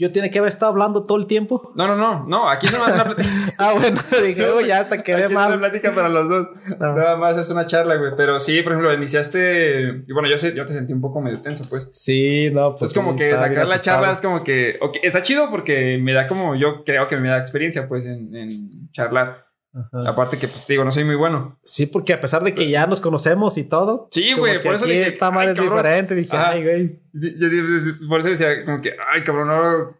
Yo 0.00 0.12
tiene 0.12 0.30
que 0.30 0.38
haber 0.38 0.50
estado 0.50 0.70
hablando 0.70 1.02
todo 1.02 1.18
el 1.18 1.26
tiempo. 1.26 1.72
No, 1.74 1.88
no, 1.88 1.96
no, 1.96 2.24
no, 2.24 2.48
aquí 2.48 2.68
no 2.70 2.76
es 2.86 2.92
una 2.92 3.04
plática. 3.04 3.28
Ah, 3.58 3.72
bueno, 3.72 3.98
dije, 4.24 4.52
"Uy, 4.52 4.68
ya 4.68 4.78
hasta 4.78 5.02
quedé 5.02 5.24
Aquí 5.24 5.24
es 5.24 5.30
una 5.38 5.48
mal. 5.48 5.58
plática 5.58 5.92
para 5.92 6.08
los 6.08 6.28
dos. 6.28 6.48
Ah. 6.80 6.94
Nada 6.96 7.16
más 7.16 7.36
es 7.36 7.50
una 7.50 7.66
charla, 7.66 7.96
güey. 7.96 8.12
Pero 8.16 8.38
sí, 8.38 8.62
por 8.62 8.72
ejemplo, 8.72 8.94
iniciaste. 8.94 10.04
Y 10.06 10.12
bueno, 10.12 10.28
yo, 10.28 10.38
sé, 10.38 10.54
yo 10.54 10.64
te 10.64 10.72
sentí 10.72 10.92
un 10.92 11.00
poco 11.00 11.20
medio 11.20 11.40
tenso, 11.40 11.64
pues. 11.68 11.88
Sí, 11.92 12.48
no, 12.52 12.70
pues. 12.76 12.92
Pues 12.92 12.94
como 12.94 13.16
que 13.16 13.36
sacar 13.36 13.66
la 13.66 13.80
charla 13.80 14.12
es 14.12 14.20
como 14.22 14.44
que. 14.44 14.76
ok, 14.80 14.98
está 15.02 15.22
chido 15.24 15.50
porque 15.50 15.98
me 16.00 16.12
da 16.12 16.28
como. 16.28 16.54
Yo 16.54 16.84
creo 16.84 17.08
que 17.08 17.16
me 17.16 17.28
da 17.28 17.38
experiencia, 17.38 17.88
pues, 17.88 18.06
en, 18.06 18.32
en 18.36 18.70
charlar. 18.92 19.47
Ajá. 19.74 20.10
Aparte 20.10 20.38
que, 20.38 20.48
pues, 20.48 20.64
te 20.66 20.72
digo, 20.72 20.84
no 20.84 20.92
soy 20.92 21.04
muy 21.04 21.14
bueno. 21.14 21.58
Sí, 21.62 21.86
porque 21.86 22.12
a 22.14 22.20
pesar 22.20 22.42
de 22.42 22.54
que 22.54 22.68
ya 22.70 22.86
nos 22.86 23.00
conocemos 23.00 23.58
y 23.58 23.64
todo. 23.64 24.08
Sí, 24.10 24.32
güey, 24.34 24.60
por 24.60 24.74
eso 24.74 24.86
dije, 24.86 25.08
esta 25.08 25.26
"Ay, 25.28 25.32
madre 25.34 25.50
es 25.50 25.56
cabrón". 25.56 25.76
diferente. 25.76 26.14
Dije, 26.14 26.36
Ajá. 26.36 26.50
ay, 26.50 26.62
güey. 26.64 27.00
Yo, 27.12 27.46
yo- 27.48 28.08
por 28.08 28.20
eso 28.20 28.28
decía, 28.30 28.64
como 28.64 28.78
que, 28.80 28.94
ay, 29.14 29.22
cabrón, 29.24 29.48
no. 29.48 29.98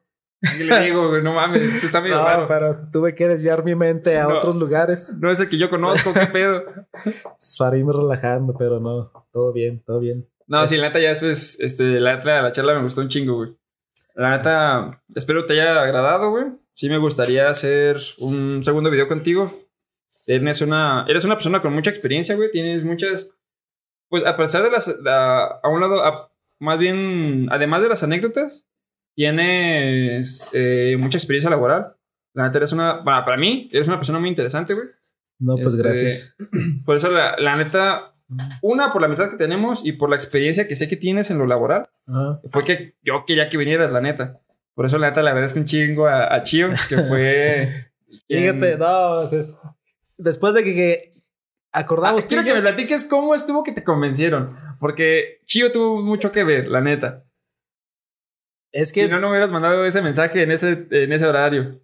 ¿Qué 0.57 0.65
le 0.65 0.81
digo, 0.81 1.09
güey? 1.09 1.23
No 1.23 1.33
mames, 1.35 1.63
esto 1.63 1.87
está 1.87 2.01
medio 2.01 2.17
No, 2.19 2.25
raro. 2.25 2.47
pero 2.47 2.79
tuve 2.93 3.15
que 3.15 3.27
desviar 3.29 3.65
mi 3.65 3.75
mente 3.75 4.19
a 4.19 4.25
No. 4.29 4.39
otros 4.39 4.55
lugares 4.55 5.17
No 5.19 5.31
es 5.33 5.41
el 5.41 5.49
que 5.49 5.59
yo 5.59 5.69
conozco, 5.69 6.15
qué 6.15 6.27
pedo. 6.27 6.63
para 7.59 7.77
irme 7.77 7.93
relajando, 7.93 8.55
pero 8.57 8.79
no, 8.81 9.11
todo 9.33 9.53
bien, 9.53 9.83
todo 9.85 9.99
bien. 10.01 10.29
No, 10.47 10.67
sí, 10.67 10.77
la 10.77 10.85
neta 10.89 10.99
ya 11.01 11.09
después, 11.11 11.59
este, 11.61 12.01
la 12.01 12.17
neta, 12.17 12.41
la 12.41 12.53
charla 12.53 12.75
me 12.75 12.83
gustó 12.85 13.01
un 13.01 13.09
chingo, 13.09 13.35
güey. 13.35 13.51
La 14.15 14.31
neta, 14.37 15.03
espero 15.15 15.45
te 15.45 15.53
haya 15.55 15.83
agradado, 15.83 16.31
güey. 16.31 16.47
Sí 16.79 16.89
me 16.89 16.99
gustaría 16.99 17.49
hacer 17.49 17.97
un 18.19 18.63
segundo 18.63 18.89
video 18.89 19.09
contigo. 19.09 19.51
Eres 20.29 20.61
una, 20.61 21.05
eres 21.09 21.25
una 21.25 21.35
persona 21.35 21.61
con 21.61 21.73
mucha 21.75 21.91
experiencia, 21.91 22.37
güey. 22.37 22.53
Tienes 22.53 22.85
muchas, 22.85 23.33
pues 24.09 24.25
a 24.25 24.37
pesar 24.37 24.63
de 24.63 24.71
las, 24.71 24.89
a, 25.05 25.59
a 25.61 25.69
un 25.71 25.81
lado, 25.81 26.05
a- 26.05 26.31
más 26.61 26.79
bien, 26.79 27.49
además 27.51 27.83
de 27.83 27.89
las 27.89 28.05
anécdotas, 28.05 28.69
tienes 29.17 30.51
eh, 30.53 30.97
mucha 31.01 31.19
experiencia 31.19 31.51
laboral. 31.51 31.97
La 32.33 32.45
neta 32.45 32.59
eres 32.59 32.71
una, 32.71 33.03
para, 33.03 33.25
para 33.25 33.37
mí, 33.39 33.69
eres 33.73 33.89
una 33.89 33.97
persona 33.99 34.21
muy 34.21 34.29
interesante, 34.29 34.75
güey. 34.75 34.87
No, 35.41 35.57
pues 35.57 35.75
Este, 35.75 35.83
gracias. 35.83 36.37
Por 36.85 36.95
eso, 36.95 37.11
la, 37.11 37.37
la 37.39 37.57
neta, 37.57 38.15
una, 38.63 38.93
por 38.93 39.01
la 39.01 39.09
amistad 39.09 39.31
que 39.31 39.37
tenemos 39.37 39.85
y 39.85 39.95
por 39.95 40.11
la 40.11 40.15
experiencia 40.17 40.69
que 40.69 40.77
sé 40.77 40.87
que 40.89 40.97
tienes 40.97 41.33
en 41.33 41.39
lo 41.39 41.47
laboral, 41.47 41.89
Ajá. 42.07 42.41
fue 42.45 42.63
que 42.65 42.95
yo 43.03 43.25
quería 43.27 43.49
que 43.49 43.57
vinieras, 43.57 43.91
la 43.91 44.01
neta. 44.01 44.39
Por 44.79 44.87
eso, 44.87 44.97
la 44.97 45.09
neta, 45.09 45.23
le 45.25 45.31
agradezco 45.31 45.59
un 45.59 45.65
chingo 45.65 46.07
a, 46.07 46.33
a 46.33 46.41
Chio, 46.45 46.69
que 46.89 46.99
fue. 46.99 47.91
quien- 48.29 48.43
Fíjate, 48.59 48.77
no, 48.79 49.23
es- 49.23 49.33
es- 49.33 49.57
después 50.17 50.55
de 50.55 50.63
que, 50.63 50.73
que 50.73 51.03
acordamos 51.73 52.23
Ah, 52.23 52.27
quiero 52.29 52.45
que 52.45 52.55
me 52.55 52.61
platiques 52.61 53.05
cómo 53.05 53.35
estuvo 53.35 53.65
que 53.65 53.73
te 53.73 53.83
convencieron. 53.83 54.51
Porque 54.79 55.41
Chio 55.47 55.73
tuvo 55.73 56.01
mucho 56.05 56.31
que 56.31 56.45
ver, 56.45 56.69
la 56.69 56.81
neta. 56.81 57.25
es 58.71 58.93
que 58.93 59.07
Si 59.07 59.09
no, 59.11 59.19
no 59.19 59.31
hubieras 59.31 59.51
mandado 59.51 59.85
ese 59.85 60.01
mensaje 60.01 60.43
en 60.45 60.53
ese, 60.53 60.87
en 60.93 61.13
ese 61.13 61.27
horario. 61.27 61.63
en 61.63 61.81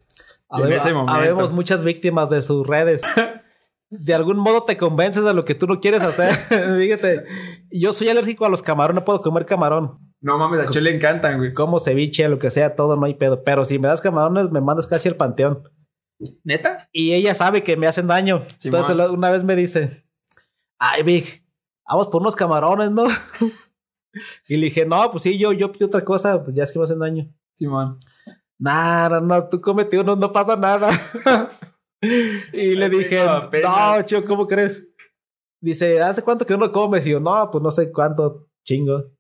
habe- 0.51 0.77
ese 0.77 0.93
momento. 0.93 1.13
habemos 1.15 1.53
muchas 1.53 1.83
víctimas 1.83 2.31
de 2.31 2.43
sus 2.43 2.65
redes. 2.65 3.03
De 3.91 4.15
algún 4.15 4.39
modo 4.39 4.65
te 4.65 4.77
convences 4.77 5.25
de 5.25 5.35
lo 5.35 5.45
que 5.45 5.55
tú 5.55 5.67
no 5.67 5.79
quieres 5.81 6.01
hacer. 6.03 6.33
Fíjate, 6.79 7.25
yo 7.71 7.93
soy 7.93 8.09
alérgico 8.09 8.45
a 8.45 8.49
los 8.49 8.63
camarones, 8.63 9.01
no 9.01 9.05
puedo 9.05 9.21
comer 9.21 9.47
camarón. 9.47 9.99
No 10.25 10.39
mames, 10.39 10.67
a 10.67 10.71
Chio 10.71 10.81
le 10.81 10.97
encantan, 10.97 11.37
güey. 11.37 11.53
Como 11.53 11.79
ceviche, 11.79 12.27
lo 12.29 12.39
que 12.39 12.51
sea, 12.51 12.75
todo 12.75 12.97
no 12.97 13.05
hay 13.05 13.13
pedo. 13.13 13.45
Pero 13.45 13.67
si 13.67 13.79
me 13.79 13.89
das 13.89 14.01
camarones, 14.01 14.51
me 14.51 14.63
mandas 14.63 14.87
casi 14.87 15.07
al 15.07 15.17
panteón. 15.17 15.69
¿Neta? 16.43 16.89
Y 16.93 17.13
ella 17.13 17.35
sabe 17.35 17.63
que 17.63 17.77
me 17.77 17.87
hacen 17.87 18.07
daño. 18.07 18.47
Entonces 18.63 18.97
una 19.11 19.29
vez 19.29 19.45
me 19.45 19.55
dice, 19.55 20.07
ay, 20.79 21.03
Vic, 21.03 21.45
vamos 21.87 22.09
por 22.09 22.23
unos 22.23 22.35
camarones, 22.35 22.91
¿no? 22.91 23.05
y 24.49 24.57
le 24.57 24.65
dije, 24.65 24.87
no, 24.87 25.11
pues 25.11 25.25
sí, 25.25 25.37
yo, 25.37 25.53
yo 25.53 25.71
pido 25.71 25.89
otra 25.89 26.03
cosa, 26.03 26.43
pues 26.43 26.57
ya 26.57 26.63
es 26.63 26.73
que 26.73 26.79
me 26.79 26.87
hacen 26.87 27.01
daño. 27.01 27.31
Simón. 27.53 27.99
Nah, 28.59 29.11
no, 29.11 29.21
no, 29.21 29.47
tú 29.47 29.61
cómete 29.61 29.99
uno, 29.99 30.17
no 30.17 30.33
pasa 30.33 30.57
nada. 30.57 30.89
y 32.01 32.75
le 32.77 32.89
dije, 32.89 33.23
no, 33.63 34.03
chico, 34.05 34.25
¿cómo 34.27 34.47
crees? 34.47 34.89
Dice, 35.61 36.01
¿hace 36.01 36.23
cuánto 36.23 36.47
que 36.47 36.55
no 36.55 36.61
lo 36.61 36.73
comes? 36.73 37.07
Y 37.07 37.11
yo, 37.11 37.21
no, 37.21 37.51
pues 37.51 37.63
no 37.63 37.71
sé 37.71 37.93
cuánto, 37.93 38.49
chingo. 38.65 39.14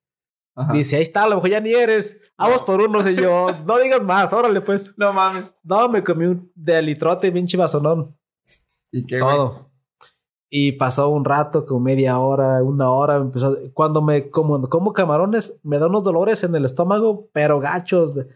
Ajá. 0.57 0.72
Dice, 0.72 0.96
ahí 0.96 1.02
está, 1.02 1.24
a 1.24 1.28
lo 1.28 1.36
mejor 1.36 1.50
ya 1.50 1.61
ni 1.61 1.72
eres. 1.72 2.20
Vamos 2.38 2.62
por 2.62 2.80
unos. 2.80 3.09
Y 3.11 3.16
yo, 3.16 3.48
no 3.66 3.78
digas 3.78 4.02
más, 4.05 4.32
órale, 4.32 4.61
pues. 4.61 4.94
No 4.96 5.12
mames. 5.12 5.52
No, 5.62 5.88
me 5.88 6.05
comí 6.05 6.26
un 6.26 6.52
de 6.55 6.80
litrote, 6.80 7.30
bien 7.30 7.46
chivazonón. 7.46 8.16
¿Y 8.92 9.05
qué, 9.05 9.20
güey? 9.20 9.34
Todo. 9.34 9.70
Y 10.48 10.72
pasó 10.72 11.09
un 11.09 11.24
rato, 11.24 11.66
como 11.66 11.80
media 11.80 12.18
hora, 12.20 12.62
una 12.62 12.88
hora. 12.90 13.16
Empezó, 13.16 13.57
cuando 13.72 14.00
me 14.00 14.30
como, 14.30 14.61
como 14.68 14.92
camarones, 14.92 15.59
me 15.64 15.80
da 15.80 15.88
unos 15.88 16.05
dolores 16.05 16.44
en 16.44 16.55
el 16.55 16.64
estómago, 16.64 17.28
pero 17.32 17.59
gachos. 17.59 18.12
güey. 18.12 18.26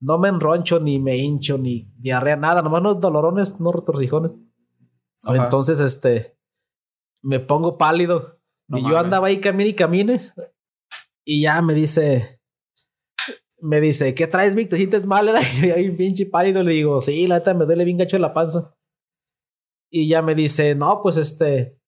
No 0.00 0.18
me 0.18 0.28
enroncho, 0.28 0.80
ni 0.80 0.98
me 0.98 1.16
hincho, 1.16 1.58
ni 1.58 1.88
diarrea, 1.96 2.36
nada. 2.36 2.62
Nomás 2.62 2.80
unos 2.80 2.98
dolorones, 3.00 3.54
unos 3.58 3.74
retorcijones. 3.74 4.34
Ajá. 5.24 5.44
Entonces, 5.44 5.78
este, 5.78 6.36
me 7.22 7.38
pongo 7.38 7.78
pálido. 7.78 8.40
No 8.66 8.78
y 8.78 8.82
yo 8.82 8.88
mames. 8.88 9.04
andaba 9.04 9.28
ahí, 9.28 9.40
camine 9.40 9.70
y 9.70 9.74
camine. 9.74 10.20
Y 11.30 11.42
ya 11.42 11.60
me 11.60 11.74
dice, 11.74 12.40
me 13.60 13.82
dice, 13.82 14.14
¿qué 14.14 14.26
traes, 14.26 14.54
Vic? 14.54 14.70
¿Te 14.70 14.78
sientes 14.78 15.04
mal? 15.04 15.28
edad?" 15.28 15.42
Y 15.62 15.70
ahí 15.70 15.90
pinche 15.90 16.24
pálido 16.24 16.62
le 16.62 16.72
digo, 16.72 17.02
sí, 17.02 17.26
la 17.26 17.34
neta 17.40 17.52
me 17.52 17.66
duele 17.66 17.84
bien 17.84 17.98
gacho 17.98 18.18
la 18.18 18.32
panza. 18.32 18.74
Y 19.90 20.08
ya 20.08 20.22
me 20.22 20.34
dice, 20.34 20.74
no, 20.74 21.02
pues 21.02 21.18
este, 21.18 21.78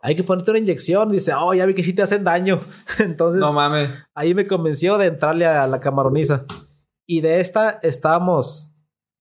hay 0.00 0.16
que 0.16 0.24
ponerte 0.24 0.50
una 0.50 0.60
inyección. 0.60 1.10
Dice, 1.12 1.34
oh, 1.34 1.52
ya 1.52 1.66
vi 1.66 1.74
que 1.74 1.82
sí 1.84 1.92
te 1.92 2.00
hacen 2.00 2.24
daño. 2.24 2.58
Entonces, 3.00 3.38
No 3.38 3.52
mames. 3.52 3.90
ahí 4.14 4.34
me 4.34 4.46
convenció 4.46 4.96
de 4.96 5.08
entrarle 5.08 5.44
a 5.44 5.66
la 5.66 5.80
camaroniza. 5.80 6.46
Y 7.06 7.20
de 7.20 7.40
esta 7.40 7.78
estábamos, 7.82 8.72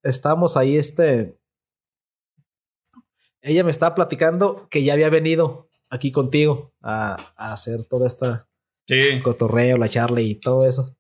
estábamos 0.04 0.56
ahí, 0.56 0.78
este. 0.78 1.38
Ella 3.42 3.66
me 3.66 3.72
estaba 3.72 3.94
platicando 3.94 4.70
que 4.70 4.86
ya 4.86 4.94
había 4.94 5.10
venido 5.10 5.68
aquí 5.90 6.14
contigo 6.14 6.72
a, 6.82 7.18
a 7.36 7.52
hacer 7.52 7.84
toda 7.84 8.08
esta 8.08 8.48
Sí. 8.88 9.22
cotorreo, 9.24 9.78
la 9.78 9.90
charla 9.90 10.22
y 10.22 10.36
todo 10.36 10.68
eso. 10.68 10.96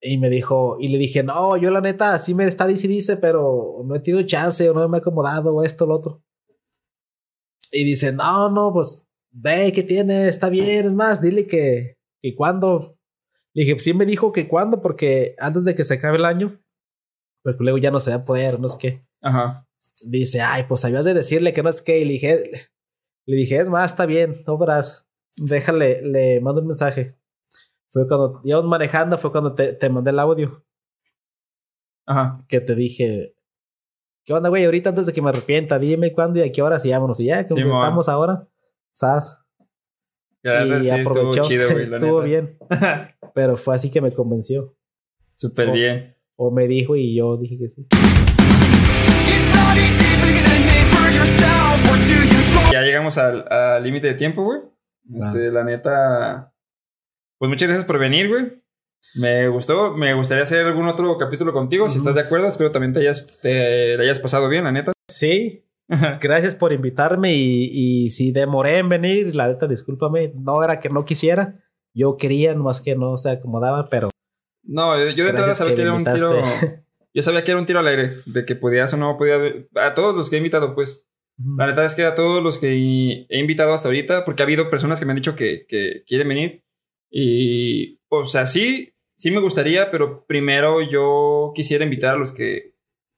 Y 0.00 0.18
me 0.18 0.28
dijo, 0.28 0.76
y 0.78 0.88
le 0.88 0.98
dije, 0.98 1.22
no, 1.22 1.56
yo 1.56 1.70
la 1.70 1.80
neta, 1.80 2.18
sí 2.18 2.34
me 2.34 2.46
está 2.46 2.66
dice 2.66 2.86
dice, 2.86 3.16
pero 3.16 3.82
no 3.84 3.94
he 3.94 4.00
tenido 4.00 4.24
chance 4.26 4.68
o 4.68 4.74
no 4.74 4.86
me 4.88 4.98
he 4.98 5.00
acomodado 5.00 5.54
o 5.54 5.64
esto, 5.64 5.86
lo 5.86 5.94
otro. 5.94 6.22
Y 7.72 7.84
dice, 7.84 8.12
no, 8.12 8.50
no, 8.50 8.72
pues 8.72 9.08
ve 9.30 9.72
que 9.72 9.82
tiene, 9.82 10.28
está 10.28 10.48
bien, 10.48 10.86
es 10.86 10.94
más, 10.94 11.20
dile 11.20 11.46
que, 11.46 11.96
que 12.22 12.34
cuando. 12.34 12.96
Le 13.54 13.64
dije, 13.64 13.78
sí 13.80 13.94
me 13.94 14.04
dijo 14.04 14.32
que 14.32 14.46
cuando, 14.46 14.80
porque 14.80 15.34
antes 15.38 15.64
de 15.64 15.74
que 15.74 15.84
se 15.84 15.94
acabe 15.94 16.18
el 16.18 16.24
año, 16.24 16.60
porque 17.42 17.62
luego 17.62 17.78
ya 17.78 17.90
no 17.90 18.00
se 18.00 18.10
va 18.10 18.16
a 18.16 18.24
poder, 18.24 18.60
no 18.60 18.68
sé 18.68 18.78
qué. 18.78 19.06
Ajá. 19.22 19.66
Dice, 20.06 20.40
ay, 20.40 20.64
pues 20.68 20.84
habías 20.84 21.04
de 21.04 21.14
decirle 21.14 21.52
que 21.52 21.62
no 21.62 21.70
es 21.70 21.82
que. 21.82 21.98
Y 21.98 22.04
le 22.04 22.12
dije, 22.14 22.50
le 23.26 23.36
dije, 23.36 23.58
es 23.58 23.68
más, 23.68 23.92
está 23.92 24.06
bien, 24.06 24.42
no 24.46 24.58
verás. 24.58 25.08
Déjale, 25.36 26.02
le 26.02 26.40
mando 26.40 26.60
un 26.60 26.68
mensaje. 26.68 27.16
Fue 27.90 28.06
cuando 28.08 28.40
íbamos 28.44 28.66
manejando, 28.66 29.18
fue 29.18 29.30
cuando 29.30 29.54
te, 29.54 29.72
te 29.72 29.88
mandé 29.88 30.10
el 30.10 30.18
audio 30.18 30.64
Ajá. 32.06 32.44
que 32.48 32.60
te 32.60 32.74
dije, 32.74 33.34
¿qué 34.24 34.32
onda, 34.34 34.48
güey? 34.48 34.64
Ahorita 34.64 34.88
antes 34.90 35.06
de 35.06 35.12
que 35.12 35.22
me 35.22 35.28
arrepienta, 35.30 35.78
dime 35.78 36.12
cuándo 36.12 36.38
y 36.40 36.42
a 36.48 36.52
qué 36.52 36.60
hora 36.62 36.78
sí 36.78 36.90
vámonos. 36.90 37.20
Y 37.20 37.26
ya, 37.26 37.46
Simón. 37.46 37.70
completamos 37.70 38.08
ahora. 38.08 38.48
Sas. 38.90 39.44
Neta 40.42 40.78
y 40.78 40.82
sí 40.84 40.90
aprovechó. 40.90 41.30
estuvo 41.30 41.48
chido, 41.48 41.70
güey. 41.72 41.86
La 41.86 41.96
Estuvo 41.98 42.22
neta. 42.22 42.28
bien. 42.28 42.58
Pero 43.34 43.56
fue 43.56 43.74
así 43.76 43.90
que 43.90 44.00
me 44.00 44.12
convenció. 44.12 44.76
Súper 45.34 45.70
bien. 45.72 46.16
O 46.36 46.50
me 46.50 46.66
dijo 46.68 46.96
y 46.96 47.16
yo 47.16 47.36
dije 47.36 47.56
que 47.58 47.68
sí. 47.68 47.86
Ya 52.72 52.82
llegamos 52.82 53.18
al 53.18 53.46
al 53.52 53.82
límite 53.82 54.08
de 54.08 54.14
tiempo, 54.14 54.42
güey. 54.44 54.60
Este, 55.12 55.50
la 55.50 55.64
neta. 55.64 56.54
Pues 57.38 57.48
muchas 57.48 57.68
gracias 57.68 57.86
por 57.86 57.98
venir, 57.98 58.28
güey. 58.28 58.62
Me 59.16 59.48
gustó. 59.48 59.94
Me 59.96 60.14
gustaría 60.14 60.44
hacer 60.44 60.66
algún 60.66 60.88
otro 60.88 61.18
capítulo 61.18 61.52
contigo, 61.52 61.88
si 61.88 61.98
estás 61.98 62.14
de 62.14 62.22
acuerdo. 62.22 62.46
Espero 62.48 62.70
también 62.70 62.92
te 62.92 63.00
hayas, 63.00 63.26
te, 63.42 63.96
te 63.96 64.02
hayas 64.02 64.18
pasado 64.18 64.48
bien, 64.48 64.64
la 64.64 64.72
neta. 64.72 64.92
Sí. 65.08 65.66
Gracias 66.20 66.54
por 66.54 66.72
invitarme 66.72 67.34
y, 67.34 67.68
y 68.04 68.10
si 68.10 68.32
demoré 68.32 68.78
en 68.78 68.88
venir, 68.88 69.36
la 69.36 69.48
neta, 69.48 69.66
discúlpame. 69.66 70.32
No 70.34 70.64
era 70.64 70.80
que 70.80 70.88
no 70.88 71.04
quisiera. 71.04 71.60
Yo 71.92 72.16
quería, 72.16 72.54
más 72.54 72.80
que 72.80 72.96
no 72.96 73.16
se 73.18 73.30
acomodaba, 73.30 73.88
pero 73.90 74.08
No, 74.62 74.96
yo 75.10 75.24
de 75.24 75.30
entrada 75.30 75.54
sabía 75.54 75.74
que 75.74 75.82
era 75.82 75.92
un 75.92 76.04
tiro. 76.04 76.38
Yo 77.12 77.22
sabía 77.22 77.44
que 77.44 77.52
era 77.52 77.60
un 77.60 77.66
tiro 77.66 77.78
al 77.78 77.86
aire, 77.86 78.16
de 78.26 78.44
que 78.44 78.56
podías 78.56 78.92
o 78.94 78.96
no 78.96 79.16
podías. 79.16 79.40
A 79.76 79.94
todos 79.94 80.16
los 80.16 80.28
que 80.28 80.36
he 80.36 80.38
invitado, 80.38 80.74
pues. 80.74 81.04
La 81.56 81.66
neta 81.66 81.84
es 81.84 81.94
que 81.94 82.04
a 82.04 82.14
todos 82.14 82.42
los 82.42 82.58
que 82.58 83.26
he 83.28 83.38
invitado 83.40 83.74
hasta 83.74 83.88
ahorita, 83.88 84.24
porque 84.24 84.42
ha 84.42 84.46
habido 84.46 84.70
personas 84.70 85.00
que 85.00 85.06
me 85.06 85.12
han 85.12 85.16
dicho 85.16 85.34
que, 85.34 85.66
que 85.68 86.04
quieren 86.06 86.28
venir. 86.28 86.64
Y, 87.10 88.00
o 88.08 88.24
sea, 88.24 88.46
sí, 88.46 88.94
sí 89.16 89.30
me 89.30 89.40
gustaría, 89.40 89.90
pero 89.90 90.24
primero 90.26 90.78
yo 90.82 91.52
quisiera 91.54 91.84
invitar 91.84 92.14
a 92.14 92.18
los 92.18 92.32
que, 92.32 92.74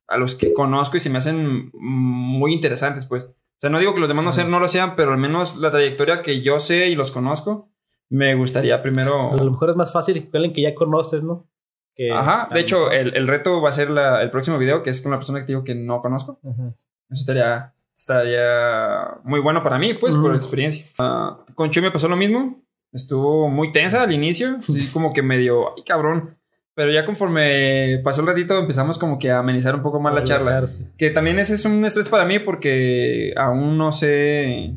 a 0.08 0.16
los 0.16 0.34
que 0.34 0.52
conozco 0.52 0.96
y 0.96 1.00
se 1.00 1.10
me 1.10 1.18
hacen 1.18 1.70
muy 1.74 2.52
interesantes, 2.52 3.06
pues. 3.06 3.24
O 3.24 3.58
sea, 3.58 3.70
no 3.70 3.78
digo 3.78 3.94
que 3.94 4.00
los 4.00 4.08
demás 4.08 4.24
no, 4.24 4.32
sean, 4.32 4.50
no 4.50 4.60
lo 4.60 4.68
sean, 4.68 4.96
pero 4.96 5.12
al 5.12 5.18
menos 5.18 5.56
la 5.56 5.70
trayectoria 5.70 6.20
que 6.22 6.42
yo 6.42 6.60
sé 6.60 6.88
y 6.88 6.94
los 6.94 7.10
conozco, 7.10 7.70
me 8.10 8.34
gustaría 8.34 8.82
primero. 8.82 9.32
a 9.32 9.36
lo 9.42 9.50
mejor 9.50 9.70
es 9.70 9.76
más 9.76 9.92
fácil 9.92 10.30
que 10.30 10.36
alguien 10.36 10.52
que 10.52 10.62
ya 10.62 10.74
conoces, 10.74 11.22
¿no? 11.22 11.48
Que 11.94 12.12
Ajá, 12.12 12.48
de 12.52 12.60
hecho, 12.60 12.90
el, 12.90 13.16
el 13.16 13.26
reto 13.26 13.62
va 13.62 13.70
a 13.70 13.72
ser 13.72 13.88
la- 13.88 14.22
el 14.22 14.30
próximo 14.30 14.58
video, 14.58 14.82
que 14.82 14.90
es 14.90 15.00
con 15.00 15.10
la 15.12 15.16
persona 15.18 15.40
que 15.40 15.46
digo 15.52 15.64
que 15.64 15.74
no 15.74 16.00
conozco. 16.02 16.38
Ujú. 16.42 16.74
Eso 17.08 17.20
estaría, 17.20 17.72
estaría 17.96 19.18
muy 19.24 19.40
bueno 19.40 19.62
para 19.62 19.78
mí, 19.78 19.94
pues, 19.94 20.14
por 20.14 20.34
experiencia. 20.36 20.84
Ah, 20.98 21.44
con 21.54 21.70
Chuy 21.70 21.82
me 21.82 21.90
pasó 21.90 22.08
lo 22.08 22.16
mismo. 22.16 22.62
Estuvo 22.92 23.48
muy 23.48 23.72
tensa 23.72 24.02
al 24.02 24.12
inicio, 24.12 24.58
así 24.60 24.86
como 24.92 25.12
que 25.12 25.22
medio, 25.22 25.74
ay 25.76 25.82
cabrón. 25.84 26.38
Pero 26.74 26.92
ya 26.92 27.06
conforme 27.06 28.00
pasó 28.04 28.20
el 28.20 28.26
ratito 28.26 28.58
empezamos 28.58 28.98
como 28.98 29.18
que 29.18 29.30
a 29.30 29.38
amenizar 29.38 29.74
un 29.74 29.82
poco 29.82 29.98
más 29.98 30.14
la 30.14 30.24
charla. 30.24 30.62
Que 30.98 31.08
también 31.10 31.38
ese 31.38 31.54
es 31.54 31.64
un 31.64 31.82
estrés 31.86 32.10
para 32.10 32.26
mí 32.26 32.38
porque 32.38 33.32
aún 33.36 33.78
no 33.78 33.92
sé. 33.92 34.74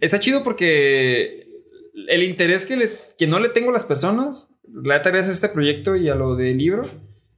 Está 0.00 0.20
chido 0.20 0.42
porque 0.44 1.46
el 2.08 2.22
interés 2.22 2.66
que, 2.66 2.76
le- 2.76 2.90
que 3.16 3.26
no 3.26 3.38
le 3.40 3.48
tengo 3.48 3.70
a 3.70 3.72
las 3.72 3.84
personas, 3.84 4.50
la 4.70 4.98
neta 4.98 5.08
gracias 5.10 5.30
a 5.30 5.34
este 5.34 5.48
proyecto 5.48 5.96
y 5.96 6.10
a 6.10 6.14
lo 6.14 6.36
del 6.36 6.58
libro, 6.58 6.84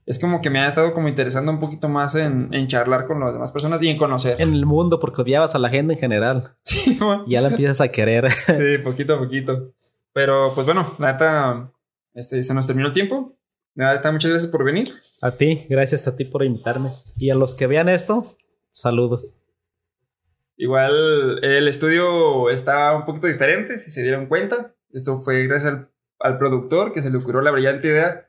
es 0.07 0.21
como 0.21 0.41
que 0.41 0.51
me 0.51 0.61
ha 0.61 0.69
estado 0.69 0.93
como 0.93 1.09
interesando 1.09 1.51
un 1.51 1.59
poquito 1.59 1.89
más 1.89 2.15
en, 2.15 2.55
en 2.55 2.69
charlar 2.69 3.07
con 3.07 3.19
las 3.19 3.33
demás 3.33 3.51
personas 3.51 3.83
y 3.83 3.89
en 3.89 3.99
conocer. 3.99 4.41
En 4.41 4.55
el 4.55 4.65
mundo, 4.65 5.01
porque 5.01 5.23
odiabas 5.23 5.57
a 5.57 5.59
la 5.59 5.69
gente 5.69 5.95
en 5.95 5.99
general. 5.99 6.55
Sí, 6.63 6.97
bueno. 7.01 7.25
Y 7.27 7.33
ya 7.33 7.41
la 7.41 7.49
empiezas 7.49 7.81
a 7.81 7.89
querer. 7.89 8.31
Sí, 8.31 8.79
poquito 8.85 9.15
a 9.15 9.19
poquito. 9.19 9.75
Pero 10.13 10.53
pues 10.55 10.65
bueno, 10.65 10.95
la 10.99 11.13
neta, 11.13 11.73
este, 12.15 12.43
se 12.43 12.55
nos 12.55 12.67
terminó 12.67 12.89
el 12.89 12.95
tiempo. 12.95 13.37
La 13.75 13.95
neta, 13.95 14.13
muchas 14.13 14.31
gracias 14.31 14.51
por 14.51 14.65
venir. 14.65 14.89
A 15.21 15.33
ti, 15.33 15.67
gracias 15.69 16.07
a 16.07 16.15
ti 16.15 16.25
por 16.25 16.45
invitarme. 16.45 16.91
Y 17.17 17.31
a 17.31 17.35
los 17.35 17.57
que 17.57 17.67
vean 17.67 17.89
esto, 17.89 18.37
saludos. 18.71 19.41
Igual 20.57 21.41
el 21.43 21.67
estudio 21.67 22.49
está 22.49 22.95
un 22.97 23.05
poquito 23.05 23.27
diferente, 23.27 23.77
si 23.77 23.91
se 23.91 24.03
dieron 24.03 24.27
cuenta. 24.27 24.75
Esto 24.93 25.17
fue 25.17 25.47
gracias 25.47 25.75
al, 25.75 25.91
al 26.21 26.39
productor 26.39 26.93
que 26.93 27.03
se 27.03 27.11
le 27.11 27.19
ocurrió 27.19 27.41
la 27.41 27.51
brillante 27.51 27.89
idea 27.89 28.26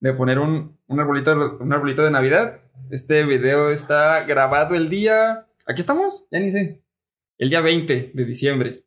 de 0.00 0.12
poner 0.14 0.38
un, 0.38 0.78
un, 0.86 1.00
arbolito, 1.00 1.58
un 1.60 1.72
arbolito 1.72 2.02
de 2.02 2.10
Navidad. 2.10 2.60
Este 2.90 3.24
video 3.24 3.70
está 3.70 4.24
grabado 4.24 4.74
el 4.74 4.88
día... 4.88 5.46
¿Aquí 5.66 5.80
estamos? 5.80 6.26
Ya 6.30 6.40
ni 6.40 6.50
sé. 6.50 6.82
El 7.38 7.50
día 7.50 7.60
20 7.60 8.10
de 8.12 8.24
diciembre. 8.24 8.84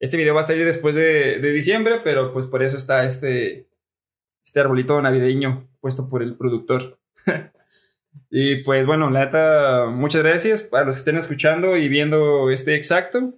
Este 0.00 0.16
video 0.16 0.34
va 0.34 0.40
a 0.40 0.44
salir 0.44 0.64
después 0.64 0.94
de, 0.94 1.40
diciembre, 1.52 1.96
pero 2.02 2.32
pues 2.32 2.46
por 2.46 2.62
eso 2.62 2.76
está 2.78 3.04
este, 3.04 3.68
este 4.44 4.60
arbolito 4.60 5.00
navideño 5.00 5.68
puesto 5.80 6.08
por 6.08 6.22
el 6.22 6.36
productor. 6.36 6.98
Y 8.32 8.56
pues 8.62 8.86
bueno, 8.86 9.10
la 9.10 9.24
neta, 9.24 9.86
muchas 9.86 10.22
gracias 10.22 10.62
para 10.62 10.84
los 10.84 10.96
que 10.96 10.98
estén 11.00 11.16
escuchando 11.16 11.76
y 11.76 11.88
viendo 11.88 12.50
este 12.50 12.76
exacto. 12.76 13.34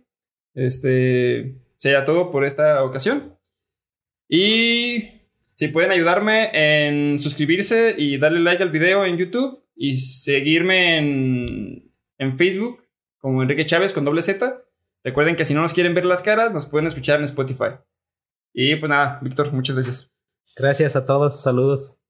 Este 0.55 1.57
sería 1.79 2.05
todo 2.05 2.31
por 2.31 2.45
esta 2.45 2.85
ocasión. 2.85 3.39
Y 4.29 5.22
si 5.55 5.69
pueden 5.69 5.91
ayudarme 5.91 6.51
en 6.53 7.19
suscribirse 7.19 7.95
y 7.97 8.19
darle 8.19 8.41
like 8.41 8.63
al 8.63 8.71
video 8.71 9.05
en 9.05 9.17
YouTube 9.17 9.63
y 9.77 9.95
seguirme 9.95 10.99
en, 10.99 11.93
en 12.19 12.37
Facebook 12.37 12.85
como 13.19 13.43
Enrique 13.43 13.67
Chávez 13.67 13.93
con 13.93 14.05
doble 14.05 14.23
Z. 14.23 14.53
Recuerden 15.05 15.37
que 15.37 15.45
si 15.45 15.55
no 15.55 15.63
nos 15.63 15.73
quieren 15.73 15.95
ver 15.95 16.05
las 16.05 16.23
caras, 16.23 16.53
nos 16.53 16.67
pueden 16.67 16.87
escuchar 16.87 17.19
en 17.19 17.25
Spotify. 17.25 17.77
Y 18.53 18.77
pues 18.77 18.91
nada, 18.91 19.19
Víctor, 19.23 19.53
muchas 19.53 19.77
gracias. 19.77 20.13
Gracias 20.57 20.97
a 20.97 21.05
todos, 21.05 21.43
saludos. 21.43 22.01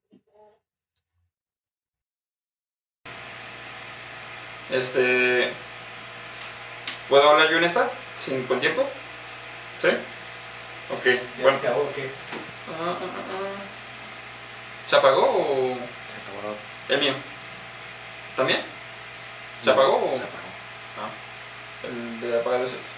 Este. 4.73 5.49
¿Puedo 7.09 7.29
hablar 7.29 7.51
yo 7.51 7.59
en 7.59 7.65
esta? 7.65 7.91
¿Sin, 8.17 8.43
¿Con 8.45 8.59
tiempo? 8.59 8.83
¿Sí? 9.79 9.89
Ok, 9.89 11.05
¿Ya 11.05 11.43
bueno. 11.43 11.59
se 11.59 11.67
acabó? 11.67 11.89
Ah, 12.69 12.97
ah, 13.01 13.05
ah. 13.05 13.83
¿Se 14.87 14.97
apagó 14.97 15.23
o.? 15.23 15.77
Se 16.09 16.17
acabó. 16.21 16.57
El 16.89 17.01
mío. 17.01 17.15
¿También? 18.37 18.61
¿Se 19.63 19.71
apagó 19.71 19.97
o.? 19.97 20.17
Se 20.17 20.25
apagó. 20.25 20.43
Ah, 20.99 21.87
el 21.87 22.21
de 22.21 22.41
apagado 22.41 22.65
es 22.65 22.73
este. 22.73 22.89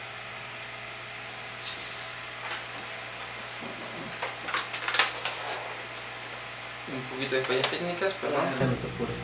Un 6.93 7.01
poquito 7.11 7.37
de 7.37 7.43
fallas 7.43 7.69
técnicas, 7.69 8.13
perdón. 8.15 8.45
No 8.51 8.57
te 8.57 8.65
apures. 8.65 9.19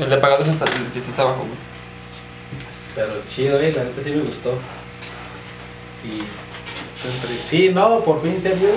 El 0.00 0.08
de 0.08 0.14
apagado 0.16 0.42
es 0.42 0.48
hasta 0.48 0.64
el 0.64 0.92
que 0.92 0.98
está 0.98 1.22
abajo, 1.22 1.44
güey. 1.44 1.58
Pero 2.94 3.22
chido, 3.28 3.60
eh, 3.60 3.72
la 3.72 3.84
neta 3.84 4.02
sí 4.02 4.10
me 4.12 4.22
gustó. 4.22 4.58
Y. 6.04 6.47
Sí, 7.42 7.70
no, 7.72 8.00
por 8.00 8.22
fin 8.22 8.40
se 8.40 8.54
vio 8.54 8.68